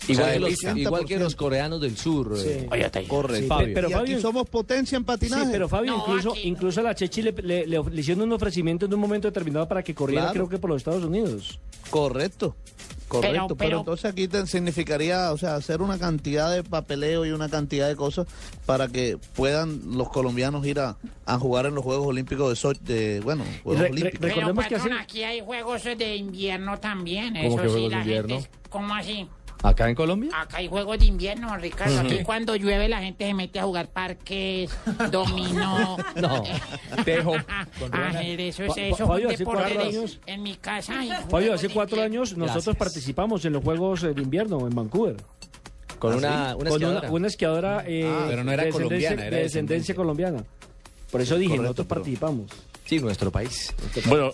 [0.08, 0.78] Igual, O sea, que los, 80%.
[0.78, 2.34] igual que los coreanos del sur.
[2.38, 2.66] eh.
[3.06, 3.46] Correcto.
[3.48, 3.74] Fabio.
[3.74, 5.44] Pero y Fabio- aquí somos potencia en patinaje.
[5.44, 8.86] Sí, pero Fabio, incluso, incluso a la Chechi le, le- le le hicieron un ofrecimiento
[8.86, 10.34] en un momento determinado para que corriera, Claro.
[10.34, 11.58] creo que por los Estados Unidos.
[11.90, 12.54] Correcto.
[13.08, 17.26] Correcto, Pero- pero, pero- entonces aquí te significaría, o sea, hacer una cantidad de papeleo
[17.26, 18.28] y una cantidad de cosas
[18.66, 20.96] para que puedan los colombianos ir a,
[21.26, 24.20] a jugar en los Juegos Olímpicos de Sochi, de, bueno, Juegos Re- re- Olímpicos.
[24.28, 27.34] recordemos que Patrón, hace- aquí hay juegos de invierno también.
[27.34, 28.34] ¿Cómo Eso que sí, juegos de la invierno?
[28.36, 28.48] gente.
[28.54, 29.26] es- ¿Cómo así?
[29.62, 30.30] ¿Acá en Colombia?
[30.34, 32.00] Acá hay juegos de invierno, Ricardo.
[32.00, 34.70] Aquí cuando llueve la gente se mete a jugar parques,
[35.10, 35.98] dominó.
[36.16, 36.42] No,
[37.04, 37.34] tejo.
[37.92, 38.96] Ajedrez, eso es eso.
[38.96, 40.94] Fa- Fabio, hace cuatro de- años- En mi casa
[41.28, 42.76] Fabio, hace cuatro años nosotros Gracias.
[42.76, 45.16] participamos en los Juegos eh, de Invierno en Vancouver.
[45.98, 46.54] Con ¿Ah, una, sí?
[46.54, 47.00] una Con esquiadora.
[47.00, 50.44] una, una esquiadora eh, Ah, pero no era de descendencia- colombiana, era de descendencia colombiana.
[51.10, 52.50] Por eso dije, Correcto, nosotros pero- participamos.
[52.90, 53.72] Sí, nuestro país.
[54.06, 54.32] Bueno,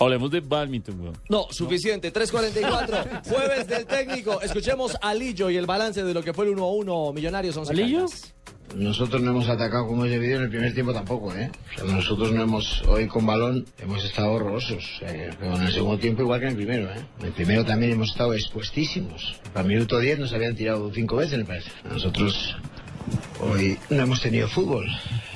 [0.00, 1.18] hablemos de badminton, weón.
[1.28, 2.10] No, suficiente.
[2.10, 3.24] 3.44.
[3.28, 4.40] Jueves del técnico.
[4.40, 8.06] Escuchemos a Lillo y el balance de lo que fue el 1-1 Millonarios 11 ¿Alillo?
[8.06, 8.32] Caldas.
[8.74, 11.50] Nosotros no hemos atacado como es debido en el primer tiempo tampoco, ¿eh?
[11.74, 15.02] O sea, nosotros no hemos, hoy con balón, hemos estado horrorosos.
[15.02, 17.04] eh, pero en el segundo tiempo igual que en el primero, ¿eh?
[17.20, 19.38] En el primero también hemos estado expuestísimos.
[19.52, 21.70] Para minuto 10 nos habían tirado cinco veces, me parece.
[21.84, 22.56] Nosotros
[23.40, 24.86] hoy no hemos tenido fútbol,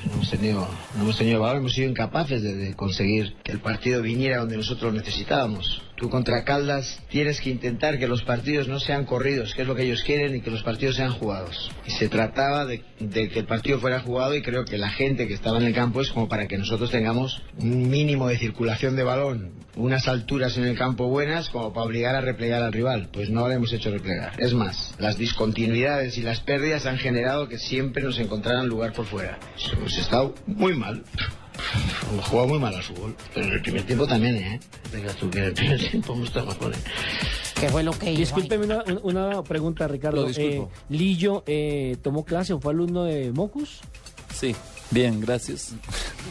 [0.05, 3.59] no hemos tenido, no hemos tenido balón, hemos sido incapaces de, de conseguir que el
[3.59, 5.81] partido viniera donde nosotros necesitábamos.
[5.97, 9.73] Tú contra Caldas tienes que intentar que los partidos no sean corridos, que es lo
[9.73, 11.71] que ellos quieren, y que los partidos sean jugados.
[11.87, 15.33] Y se trataba de, que el partido fuera jugado y creo que la gente que
[15.33, 19.03] estaba en el campo es como para que nosotros tengamos un mínimo de circulación de
[19.03, 23.09] balón, unas alturas en el campo buenas como para obligar a replegar al rival.
[23.11, 24.33] Pues no lo hemos hecho replegar.
[24.37, 29.07] Es más, las discontinuidades y las pérdidas han generado que siempre nos encontraran lugar por
[29.07, 29.39] fuera.
[29.73, 31.03] Hemos estado muy mal.
[32.29, 34.59] Jugado muy mal al fútbol, pero en el primer tiempo también, ¿eh?
[34.91, 36.77] Venga tú, que en el primer tiempo mejor, ¿eh?
[37.59, 38.19] ¿Qué fue lo que hizo?
[38.19, 40.21] Discúlpeme una, una pregunta, Ricardo.
[40.21, 40.69] Lo disculpo.
[40.73, 43.79] Eh, Lillo eh, tomó clase o fue alumno de Mocus.
[44.33, 44.55] Sí,
[44.91, 45.73] bien, gracias.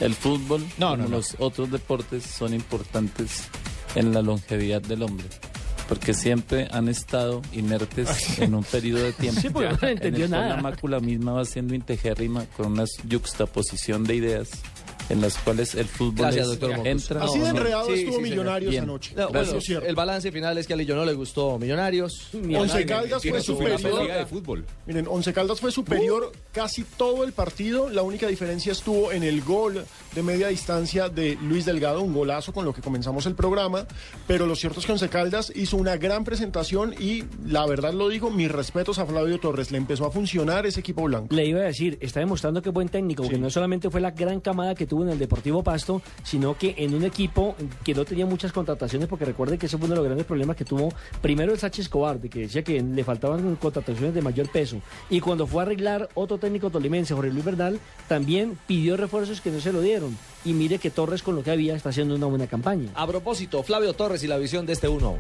[0.01, 1.17] El fútbol, No, como no, no.
[1.17, 3.49] los otros deportes, son importantes
[3.95, 5.27] en la longevidad del hombre.
[5.89, 9.41] Porque siempre han estado inertes en un periodo de tiempo.
[9.41, 10.57] Sí, porque no en entendió el cual nada.
[10.57, 14.49] La mácula misma va siendo integérrima con una yuxtaposición de ideas
[15.09, 17.23] en las cuales el fútbol Gracias, es- doctor entra.
[17.25, 17.51] Así de no.
[17.59, 18.21] enredado estuvo.
[18.21, 18.85] Millonarios Bien.
[18.85, 19.15] anoche.
[19.17, 19.51] No, bueno,
[19.87, 22.29] el balance final es que a Lillo no le gustó Millonarios.
[22.35, 24.27] Once Caldas fue superior.
[24.29, 24.65] fútbol.
[24.87, 27.89] Miren, Once Caldas fue superior casi todo el partido.
[27.91, 29.85] La única diferencia estuvo en el gol
[30.15, 33.87] de media distancia de Luis Delgado, un golazo con lo que comenzamos el programa.
[34.27, 38.09] Pero lo cierto es que Once Caldas hizo una gran presentación y la verdad lo
[38.09, 39.71] digo, mis respetos a Flavio Torres.
[39.71, 41.35] Le empezó a funcionar ese equipo blanco.
[41.35, 44.11] Le iba a decir, está demostrando que es buen técnico, porque no solamente fue la
[44.13, 48.05] gran camada que tuvo en el Deportivo Pasto, sino que en un equipo que no
[48.05, 50.93] tenía muchas contrataciones, porque recuerde que ese fue uno de los grandes problemas que tuvo
[51.21, 54.81] primero el Sánchez Escobar, de que decía que le faltaban contrataciones de mayor peso.
[55.11, 59.51] Y cuando fue a arreglar otro técnico tolimense, Jorge Luis Bernal, también pidió refuerzos que
[59.51, 60.17] no se lo dieron.
[60.45, 62.91] Y mire que Torres con lo que había está haciendo una buena campaña.
[62.95, 65.17] A propósito, Flavio Torres y la visión de este 1-1.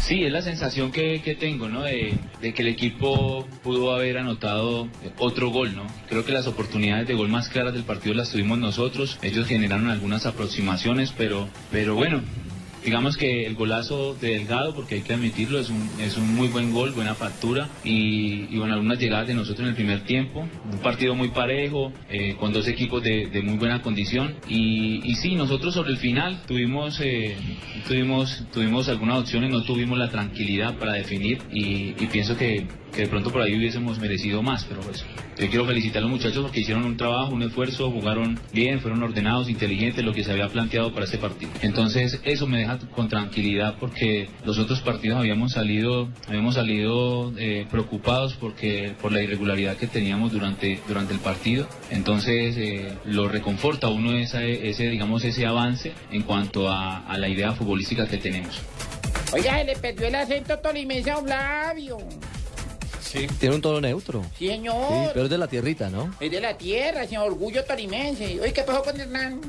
[0.00, 1.82] Sí, es la sensación que, que tengo, ¿no?
[1.82, 5.86] De, de que el equipo pudo haber anotado otro gol, ¿no?
[6.08, 9.18] Creo que las oportunidades de gol más claras del partido las tuvimos nosotros.
[9.22, 12.22] Ellos generaron algunas aproximaciones, pero, pero bueno,
[12.84, 16.48] digamos que el golazo de Delgado, porque hay que admitirlo, es un, es un muy
[16.48, 20.46] buen gol, buena factura y, y bueno, algunas llegadas de nosotros en el primer tiempo.
[20.70, 25.74] Un partido muy parejo, eh, con dos equipos de, muy buena condición y, sí, nosotros
[25.74, 27.36] sobre el final tuvimos, eh,
[27.86, 33.08] tuvimos, tuvimos algunas opciones, no tuvimos la tranquilidad para definir y pienso que, que de
[33.08, 35.04] pronto por ahí hubiésemos merecido más, pero pues
[35.38, 39.02] yo quiero felicitar a los muchachos porque hicieron un trabajo, un esfuerzo, jugaron bien, fueron
[39.02, 41.50] ordenados, inteligentes, lo que se había planteado para este partido.
[41.62, 47.66] Entonces eso me deja con tranquilidad porque los otros partidos habíamos salido, habíamos salido eh,
[47.70, 51.66] preocupados porque por la irregularidad que teníamos durante, durante el partido.
[51.90, 57.28] Entonces eh, lo reconforta uno esa, ese, digamos, ese avance en cuanto a, a la
[57.28, 58.60] idea futbolística que tenemos.
[59.32, 61.98] Oiga, se le perdió el acento tolimense a Flavio.
[63.00, 63.26] Sí.
[63.38, 64.22] Tiene un tono neutro.
[64.38, 64.74] Sí, señor.
[64.88, 66.14] Sí, pero es de la tierrita, ¿no?
[66.20, 68.40] Es de la tierra, señor orgullo tolimense.
[68.40, 69.40] Oye, ¿qué pasó con Hernán?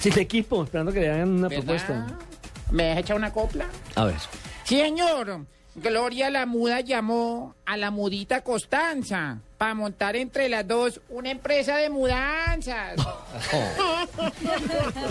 [0.00, 1.64] Sin equipo, esperando que le hagan una ¿Verdad?
[1.64, 2.18] propuesta.
[2.70, 3.66] ¿Me deja echar una copla?
[3.94, 4.16] A ver.
[4.64, 5.46] Sí, señor.
[5.74, 11.76] Gloria la Muda llamó a la mudita Constanza para montar entre las dos una empresa
[11.76, 12.96] de mudanzas.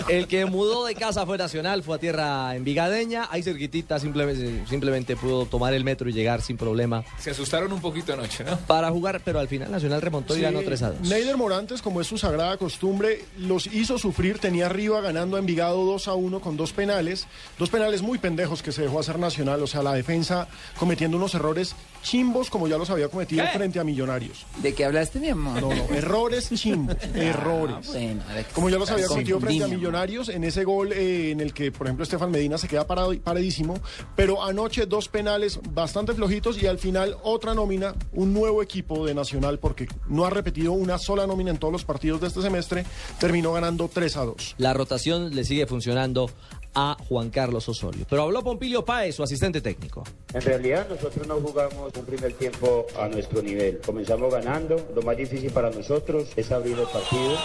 [0.08, 5.16] El que mudó de casa fue Nacional, fue a tierra envigadeña, ahí cerquitita simplemente, simplemente
[5.16, 8.58] pudo tomar el metro y llegar sin problema Se asustaron un poquito anoche, ¿no?
[8.66, 11.08] para jugar, pero al final Nacional remontó y ganó 3 a 2.
[11.08, 15.82] Neider Morantes, como es su sagrada costumbre, los hizo sufrir, tenía arriba ganando a Envigado
[15.86, 17.26] 2 a 1 con dos penales,
[17.58, 20.46] dos penales muy pendejos que se dejó hacer Nacional, o sea, la defensa
[20.78, 24.41] cometiendo unos errores chimbos como ya los había cometido frente a Millonarios.
[24.62, 25.60] ¿De qué hablaste, mi amor?
[25.60, 27.88] No, no, errores chimbos, errores.
[27.88, 29.68] Ah, bueno, a ver, Como ya los había cometido frente a.
[29.68, 33.18] Millonarios en ese gol eh, en el que, por ejemplo, Estefan Medina se queda parado,
[33.18, 33.80] paradísimo,
[34.14, 39.14] pero anoche dos penales bastante flojitos y al final otra nómina, un nuevo equipo de
[39.14, 42.84] Nacional, porque no ha repetido una sola nómina en todos los partidos de este semestre,
[43.18, 44.54] terminó ganando 3 a 2.
[44.58, 46.30] La rotación le sigue funcionando
[46.74, 48.06] a Juan Carlos Osorio.
[48.08, 50.04] Pero habló Pompilio Páez, su asistente técnico.
[50.32, 53.80] En realidad nosotros no jugamos un primer tiempo a nuestro nivel.
[53.84, 54.76] Comenzamos ganando.
[54.94, 57.36] Lo más difícil para nosotros es abrir el partido.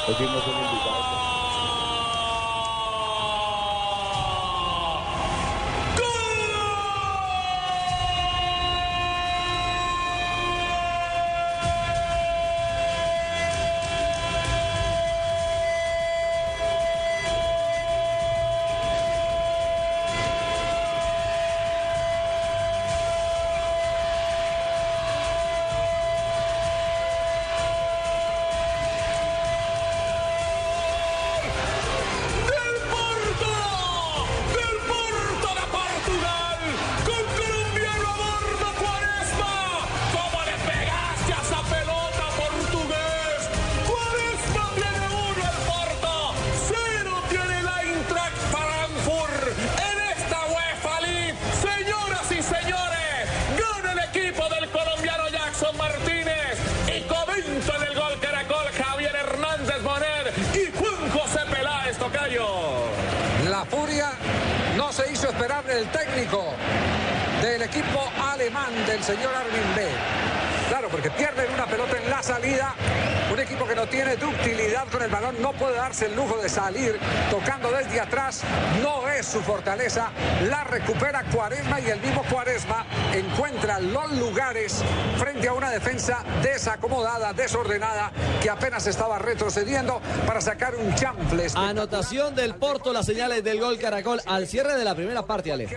[79.67, 84.81] La recupera Cuaresma y el mismo Cuaresma encuentra los lugares
[85.17, 88.09] frente a una defensa desacomodada, desordenada,
[88.47, 91.47] que apenas estaba retrocediendo para sacar un chanfle.
[91.53, 95.67] Anotación del Porto, las señales del gol Caracol al cierre de la primera parte, Ale.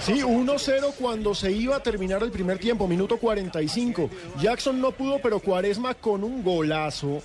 [0.00, 4.08] Sí, 1-0 cuando se iba a terminar el primer tiempo, minuto 45.
[4.40, 7.20] Jackson no pudo, pero Cuaresma con un golazo.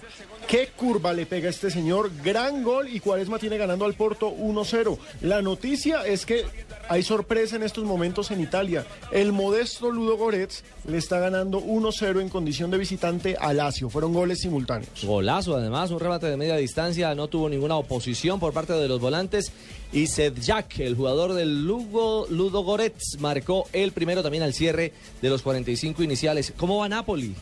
[0.50, 2.12] Qué curva le pega este señor.
[2.22, 4.98] Gran gol y Cuaresma tiene ganando al Porto 1-0.
[5.22, 6.46] La noticia es que
[6.90, 8.86] hay sorpresa en estos momentos en Italia.
[9.12, 13.90] El modesto Ludo Goretz le está ganando 1-0 en condición de visitante a Lazio.
[13.90, 15.06] Fueron goles simultáneos.
[15.06, 19.00] Golazo, además, un remate de media distancia, no tuvo ninguna oposición por parte de los
[19.00, 19.52] volantes.
[19.94, 24.92] Y Sedjak, el jugador del Lugo, Ludo Goretz, marcó el primero también al cierre
[25.22, 26.54] de los 45 iniciales.
[26.58, 27.36] ¿Cómo va Napoli?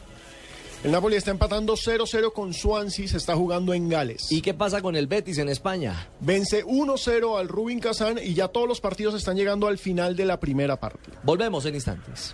[0.87, 4.31] El Napoli está empatando 0-0 con Swansea, se está jugando en Gales.
[4.31, 6.07] ¿Y qué pasa con el Betis en España?
[6.21, 10.23] Vence 1-0 al Rubin Kazán y ya todos los partidos están llegando al final de
[10.23, 11.11] la primera parte.
[11.23, 12.33] Volvemos en instantes.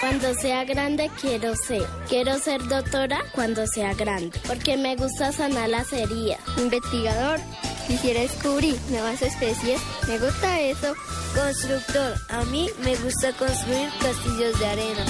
[0.00, 1.86] Cuando sea grande quiero ser.
[2.08, 6.38] Quiero ser doctora cuando sea grande, porque me gusta sanar las heridas.
[6.58, 7.40] Investigador.
[7.86, 9.80] Quisiera descubrir nuevas especies.
[10.06, 10.94] Me gusta eso.
[11.34, 12.14] Constructor.
[12.28, 15.04] A mí me gusta construir castillos de arena.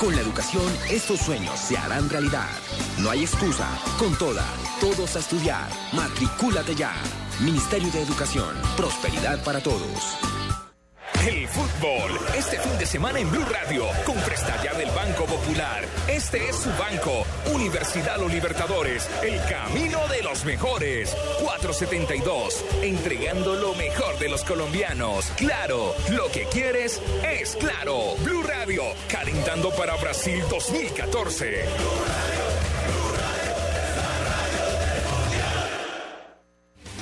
[0.00, 2.48] Con la educación, estos sueños se harán realidad.
[2.98, 3.68] No hay excusa.
[3.98, 4.46] Con toda,
[4.80, 5.68] todos a estudiar.
[5.92, 6.94] Matricúlate ya.
[7.40, 8.54] Ministerio de Educación.
[8.76, 10.18] Prosperidad para todos.
[11.26, 15.84] El fútbol, este fin de semana en Blue Radio, con Presta del Banco Popular.
[16.08, 21.16] Este es su banco, Universidad Los Libertadores, el camino de los mejores.
[21.42, 25.26] 472, entregando lo mejor de los colombianos.
[25.36, 28.16] Claro, lo que quieres es claro.
[28.22, 31.64] Blue Radio, calentando para Brasil 2014.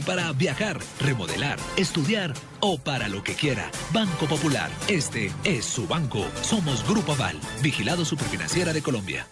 [0.00, 3.70] para viajar, remodelar, estudiar o para lo que quiera.
[3.92, 6.24] Banco Popular, este es su banco.
[6.42, 9.26] Somos Grupo Aval, vigilado superfinanciera de Colombia.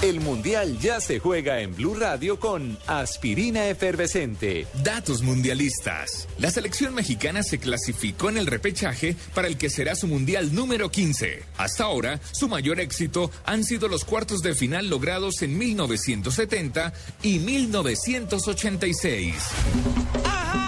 [0.00, 4.68] El Mundial ya se juega en Blue Radio con aspirina efervescente.
[4.84, 6.28] Datos mundialistas.
[6.38, 10.92] La selección mexicana se clasificó en el repechaje para el que será su mundial número
[10.92, 11.42] 15.
[11.56, 16.92] Hasta ahora, su mayor éxito han sido los cuartos de final logrados en 1970
[17.24, 19.34] y 1986.
[20.24, 20.67] Y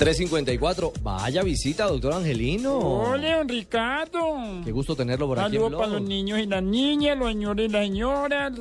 [0.00, 0.92] 354.
[1.02, 2.78] Vaya visita, doctor Angelino.
[2.78, 4.20] Hola, don Ricardo.
[4.64, 5.56] Qué gusto tenerlo por aquí.
[5.56, 8.52] en Saludos para los niños y las niñas, los señores y las señoras,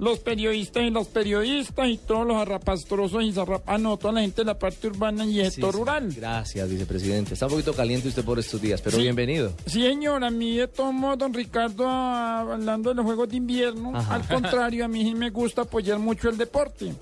[0.00, 3.62] los periodistas y los periodistas y todos los arrapastrosos y zarrap...
[3.66, 5.78] Ah, no, toda la gente de la parte urbana y el Sí, sector sí.
[5.78, 6.12] rural.
[6.16, 7.34] Gracias, vicepresidente.
[7.34, 9.02] Está un poquito caliente usted por estos días, pero Sí.
[9.04, 9.52] bienvenido.
[9.66, 13.92] Sí, señor, a mí de todos modos, don Ricardo, hablando de los Juegos de Invierno,
[13.96, 14.16] Ajá.
[14.16, 16.92] al contrario, a mí sí me gusta apoyar mucho el deporte.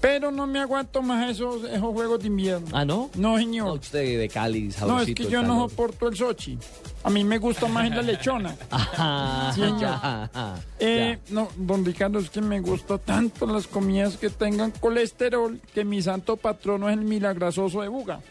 [0.00, 2.66] Pero no me aguanto más esos, esos Juegos de Invierno.
[2.72, 3.10] ¿Ah, no?
[3.14, 3.78] No, señor.
[3.78, 6.58] Usted de Cali, No, es que yo no soporto el Sochi.
[7.04, 8.54] A mí me gusta más en la lechona.
[8.70, 9.80] Ajá, Sí, señor.
[9.80, 10.54] ya, ya.
[10.80, 15.84] Eh, no, don Ricardo, es que me gusta tanto las comidas que tengan colesterol que
[15.84, 18.20] mi santo patrono es el milagrasoso de Buga.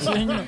[0.00, 0.44] Sí, señor.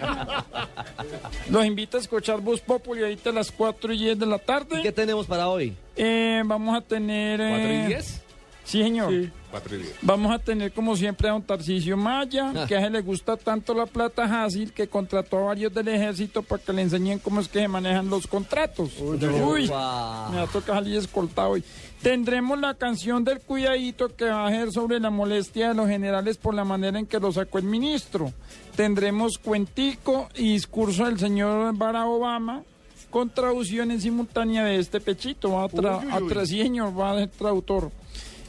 [1.51, 4.81] Los invito a escuchar Bus Populi ahorita a las 4 y 10 de la tarde.
[4.83, 5.77] ¿Qué tenemos para hoy?
[5.97, 7.41] Eh, vamos a tener...
[7.41, 8.23] eh, ¿Cuatro y diez?
[8.65, 9.13] Sí, señor.
[9.53, 9.85] Y.
[10.03, 12.67] Vamos a tener como siempre a don Tarcisio Maya, Ah.
[12.67, 16.43] que a él le gusta tanto la plata fácil que contrató a varios del ejército
[16.43, 18.91] para que le enseñen cómo es que se manejan los contratos.
[19.01, 19.19] Uy,
[19.69, 21.65] me va a tocar salir escoltado hoy.
[22.03, 26.37] Tendremos la canción del cuidadito que va a ser sobre la molestia de los generales
[26.37, 28.33] por la manera en que lo sacó el ministro.
[28.75, 32.63] Tendremos cuentico y discurso del señor Barack Obama
[33.11, 35.53] con traducción en simultánea de este pechito.
[35.53, 36.29] Va a, tra Uy, uy, a uy.
[36.31, 37.91] tra- sí, señor, va a ser traductor.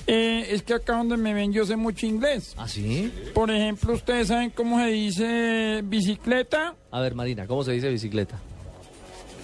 [0.05, 2.55] Eh, es que acá donde me ven yo sé mucho inglés.
[2.57, 3.11] ¿Ah, sí?
[3.34, 6.75] Por ejemplo, ustedes saben cómo se dice bicicleta.
[6.91, 8.38] A ver, Marina, ¿cómo se dice bicicleta?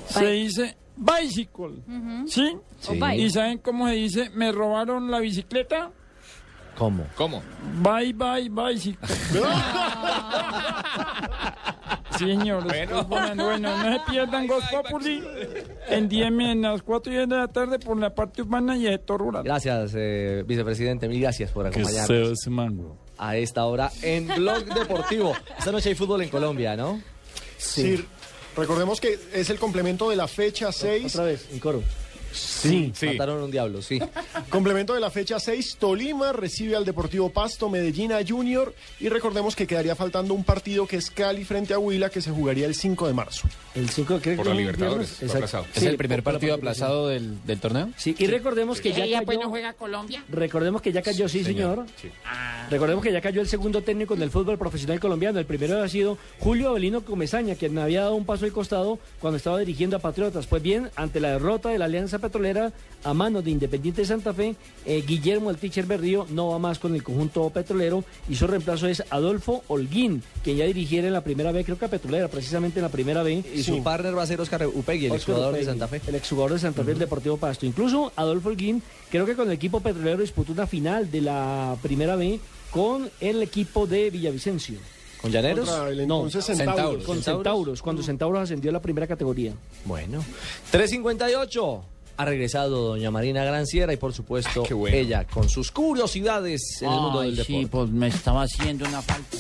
[0.08, 1.76] Se dice bicycle.
[2.28, 2.58] ¿Sí?
[2.80, 2.98] Sí.
[3.00, 3.20] Bike.
[3.20, 5.92] ¿Y saben cómo se dice me robaron la bicicleta?
[6.78, 7.06] ¿Cómo?
[7.16, 7.42] ¿Cómo?
[7.82, 9.08] Bye, bye, bicycle.
[12.18, 12.66] Sí, señor.
[12.66, 13.04] Bueno.
[13.06, 15.24] Bueno, bueno, no se pierdan Voz Populi
[15.90, 18.86] en 10 en las 4 y 10 de la tarde por la parte urbana y
[18.86, 19.44] sector rural.
[19.44, 21.08] Gracias, eh, vicepresidente.
[21.08, 22.32] Mil gracias por Que acompañarnos.
[22.32, 22.98] ese mango.
[23.18, 25.34] a esta hora en Blog Deportivo.
[25.58, 27.02] Esta noche hay fútbol en Colombia, ¿no?
[27.58, 28.04] Sí.
[28.56, 31.14] Recordemos que es el complemento de la fecha 6.
[31.16, 31.82] Otra vez, en coro.
[32.32, 34.00] Sí, mataron un diablo, sí.
[34.50, 39.56] Complemento de la fecha 6, Tolima recibe al Deportivo Pasto, Medellín a Junior y recordemos
[39.56, 42.76] que quedaría faltando un partido que es Cali frente a Huila que se jugaría el
[42.76, 43.48] 5 de marzo.
[43.76, 45.66] El 5 de Por la Libertadores, aplazado.
[45.74, 47.90] ¿Es el primer partido aplazado del, del torneo?
[47.98, 50.24] Sí, y recordemos que ya ¿Ella pues no cayó, juega Colombia?
[50.30, 51.86] recordemos que ya cayó, sí señor.
[52.70, 55.40] Recordemos que ya cayó el segundo técnico en el fútbol profesional colombiano.
[55.40, 59.38] El primero había sido Julio Avelino Comesaña, quien había dado un paso al costado cuando
[59.38, 60.46] estaba dirigiendo a Patriotas.
[60.48, 62.72] Pues bien, ante la derrota de la Alianza Petrolera
[63.04, 64.56] a manos de Independiente Santa Fe,
[64.86, 68.88] eh, Guillermo el Teacher Berrío no va más con el conjunto petrolero y su reemplazo
[68.88, 72.80] es Adolfo Holguín, quien ya dirigiera en la primera B, creo que a Petrolera, precisamente
[72.80, 73.44] en la primera B.
[73.54, 76.02] Y su partner va a ser Oscar Upegui, el exjugador de Santa Fe.
[76.08, 77.66] El exjugador de Santa Fe del Deportivo Pasto.
[77.66, 82.16] Incluso Adolfo Holguín, creo que con el equipo petrolero disputó una final de la primera
[82.16, 82.40] B
[82.72, 84.80] con el equipo de Villavicencio.
[85.22, 85.70] ¿Con Llaneros?
[85.90, 87.04] El No, entonces Centauros.
[87.04, 89.54] con Centauros, cuando Centauros ascendió a la primera categoría.
[89.86, 90.24] Bueno.
[90.72, 91.84] 358.
[92.20, 94.94] Ha regresado doña Marina Granciera y por supuesto bueno.
[94.98, 97.60] ella con sus curiosidades en el mundo del deporte.
[97.62, 99.38] sí, pues me estaba haciendo una falta.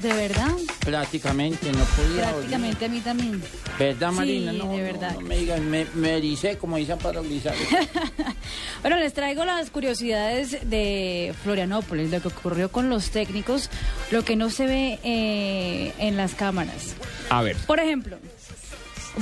[0.00, 0.52] ¿De verdad?
[0.78, 2.30] Prácticamente, no podía.
[2.30, 3.42] Prácticamente a mí también.
[3.76, 4.52] ¿Verdad, Sí, Marina?
[4.52, 5.14] No, de verdad.
[5.14, 7.54] no me digan, me, me ericé, como dicen para Lizar.
[8.82, 13.68] Bueno, les traigo las curiosidades de Florianópolis, lo que ocurrió con los técnicos,
[14.12, 16.94] lo que no se ve eh, en las cámaras.
[17.28, 17.56] A ver.
[17.66, 18.16] Por ejemplo,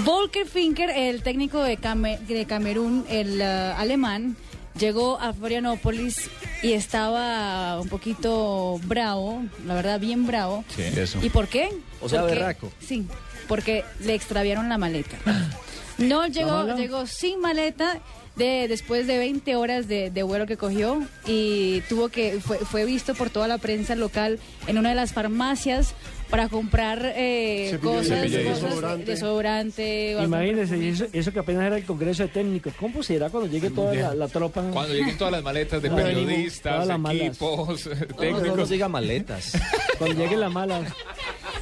[0.05, 4.37] Volker Finker, el técnico de, Came- de Camerún, el eh, alemán,
[4.79, 6.29] llegó a Florianópolis
[6.63, 10.65] y estaba un poquito bravo, la verdad bien bravo.
[10.75, 11.19] Sí, eso.
[11.23, 11.71] ¿Y por qué?
[12.01, 12.73] O sea, Porque- berraco.
[12.81, 13.07] Sí,
[13.49, 15.17] porque le extraviaron la maleta.
[15.99, 18.01] No llegó, llegó sin maleta
[18.37, 22.85] de después de 20 horas de, de vuelo que cogió y tuvo que fue, fue
[22.85, 25.95] visto por toda la prensa local en una de las farmacias
[26.31, 28.27] para comprar eh, cosas,
[28.61, 30.13] cosas, desodorante.
[30.23, 32.73] Imagínense, eso, eso que apenas era el Congreso de Técnicos.
[32.79, 34.63] ¿Cómo será cuando llegue toda la, la tropa?
[34.73, 38.57] Cuando lleguen todas las maletas de No, periodistas, equipos, No, no, no técnicos.
[38.57, 39.53] nos diga maletas.
[39.99, 40.93] Cuando lleguen las malas.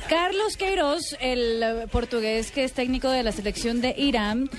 [0.08, 4.50] Carlos Queiroz, el portugués que es técnico de la selección de Irán,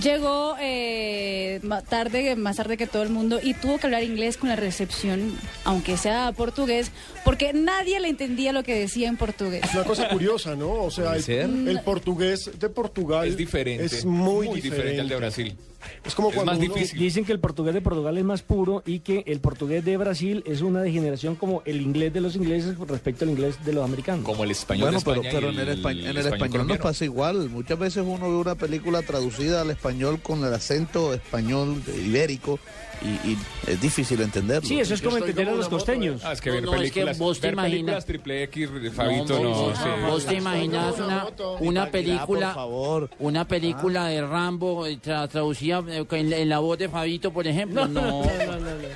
[0.00, 4.36] llegó eh, ma- tarde, más tarde que todo el mundo y tuvo que hablar inglés
[4.36, 6.90] con la recepción, aunque sea portugués,
[7.24, 9.62] porque nadie le entendía lo que decía en portugués.
[9.64, 10.72] Es una cosa curiosa, ¿no?
[10.72, 13.84] O sea, ¿Puede el, portugués de Portugal Es diferente.
[13.86, 15.56] Es muy, diferente al de Brasil.
[16.04, 16.98] Es como Es cuando más uno- difícil.
[16.98, 20.42] Dicen que el portugués de Portugal es más puro y que el portugués de Brasil
[20.46, 24.24] es una degeneración como el inglés de los ingleses respecto al inglés de los americanos.
[24.24, 26.50] Como el español Bueno, de pero, España pero en el, español, en el español nos
[26.50, 26.82] colombiano.
[26.82, 27.50] pasa igual.
[27.50, 32.58] Muchas veces uno ve una película traducida al español con el acento español ibérico
[33.04, 34.66] y, y es difícil entenderlo.
[34.68, 36.22] Sí, eso es como entender a los costeños.
[36.24, 38.70] Ah, es que No, ver no, es que vos te ver imaginas- películas triple X,
[38.94, 39.88] Fabito, No, no, vos, sí.
[40.06, 41.26] vos te imaginas una,
[41.60, 43.10] una película, por favor.
[43.18, 47.46] una película de Rambo eh, tra- traducida eh, en, en la voz de Fabito, por
[47.46, 47.86] ejemplo.
[47.88, 48.22] No,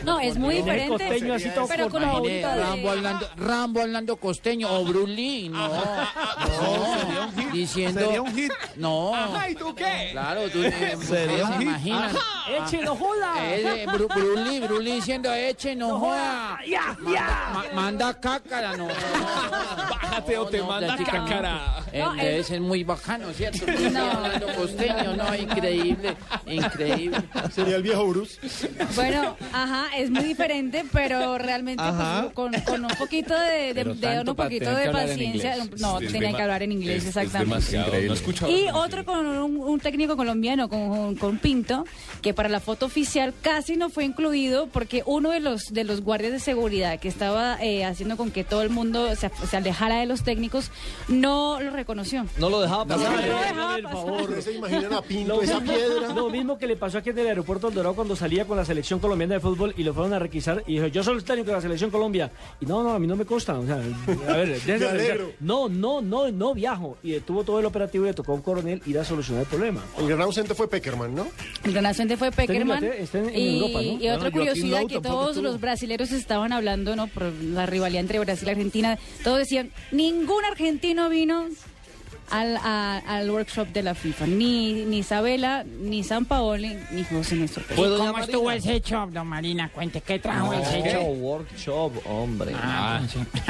[0.04, 2.02] No, es muy diferente, costeño así todo pero con.
[2.02, 8.52] Rambo hablando, Rambo hablando costeño o Bruce Lee, no, no, diciendo, Sería un hit.
[8.76, 10.08] no, Ajá, ¿y tú qué?
[10.12, 11.62] claro, tú eh, Sería un se hit.
[11.62, 12.10] imaginan.
[12.64, 13.34] ¡Échelo, joda!
[13.98, 16.58] Bru- Bruce Lee diciendo, eche, no joda.
[16.68, 18.86] ¡Ya, Manda, ma- manda cácara, no.
[18.88, 21.84] Bájate o te No, manda cácara.
[21.92, 23.64] Eh, No, debe ser muy bacano, ¿cierto?
[23.92, 24.10] No.
[24.10, 26.16] hablando costeño, no, increíble,
[26.46, 27.18] increíble.
[27.54, 28.38] sería el viejo Bruce.
[28.94, 33.82] Bueno, ajá, es muy diferente, pero realmente pues, con, con un poquito de, de,
[34.28, 35.56] un poquito de paciencia.
[35.78, 37.72] No, Es tenía que hablar en inglés, es- es exactamente.
[37.72, 37.92] demasiado.
[38.46, 41.84] No Y otro con un, un técnico colombiano, con, con Pinto,
[42.22, 46.00] que para la foto oficial casi no fue incluido porque uno de los de los
[46.02, 50.00] guardias de seguridad que estaba eh, haciendo con que todo el mundo se, se alejara
[50.00, 50.70] de los técnicos
[51.08, 52.26] no lo reconoció.
[52.38, 53.10] No lo dejaba pasar.
[53.10, 53.82] No lo dejaba pasar.
[53.92, 54.22] favor.
[54.22, 56.08] ¿Ustedes se imaginan a Pinto, Lo esa mismo, piedra?
[56.14, 58.64] lo mismo que le pasó aquí en el aeropuerto del Dorado cuando salía con la
[58.64, 61.48] selección colombiana de fútbol y lo fueron a requisar y dijo, yo soy el técnico
[61.50, 62.30] de la selección Colombia.
[62.60, 63.58] Y no, no, a mí no me consta.
[63.58, 64.56] O sea, a ver.
[65.40, 66.96] No, no, no, no viajo.
[67.02, 69.48] Y detuvo todo el operativo y le tocó a un coronel ir a solucionar el
[69.48, 69.82] problema.
[69.98, 71.26] El gran ausente fue Peckerman, ¿no?
[71.64, 72.82] El gran ausente fue Peckerman.
[72.84, 73.92] Está en- en y, Europa, ¿no?
[73.94, 77.06] y Bueno, otra curiosidad que todos los brasileños estaban hablando, ¿no?
[77.06, 78.98] Por la rivalidad entre Brasil y Argentina.
[79.24, 81.46] Todos decían, ningún argentino vino
[82.30, 84.26] al, a- al workshop de la FIFA.
[84.26, 87.76] Ni, ni Isabela, ni San Paoli, ni José Néstor Pérez.
[87.76, 89.70] ¿Puedo ¿Cómo estuvo ese shop, don Marina?
[89.72, 91.16] Cuente, ¿qué trajo ese No, shop?
[91.20, 92.52] workshop, hombre.
[92.56, 93.00] Ah,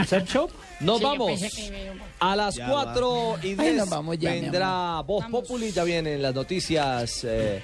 [0.06, 0.50] ¿Set shop?
[0.80, 1.40] Nos Sí, vamos.
[1.40, 5.72] que A las Ya 4 y Ay, 10 nos vamos ya, mi vendrá Voz Populi,
[5.72, 7.62] ya vienen las noticias eh,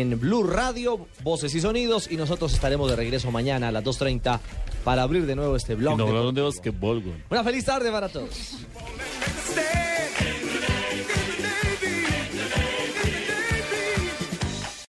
[0.00, 4.40] en Blue Radio, Voces y Sonidos, y nosotros estaremos de regreso mañana a las 2.30
[4.84, 5.98] para abrir de nuevo este blog.
[5.98, 7.02] No de, de güey.
[7.30, 8.30] Una feliz tarde para todos.
[8.30, 9.81] Este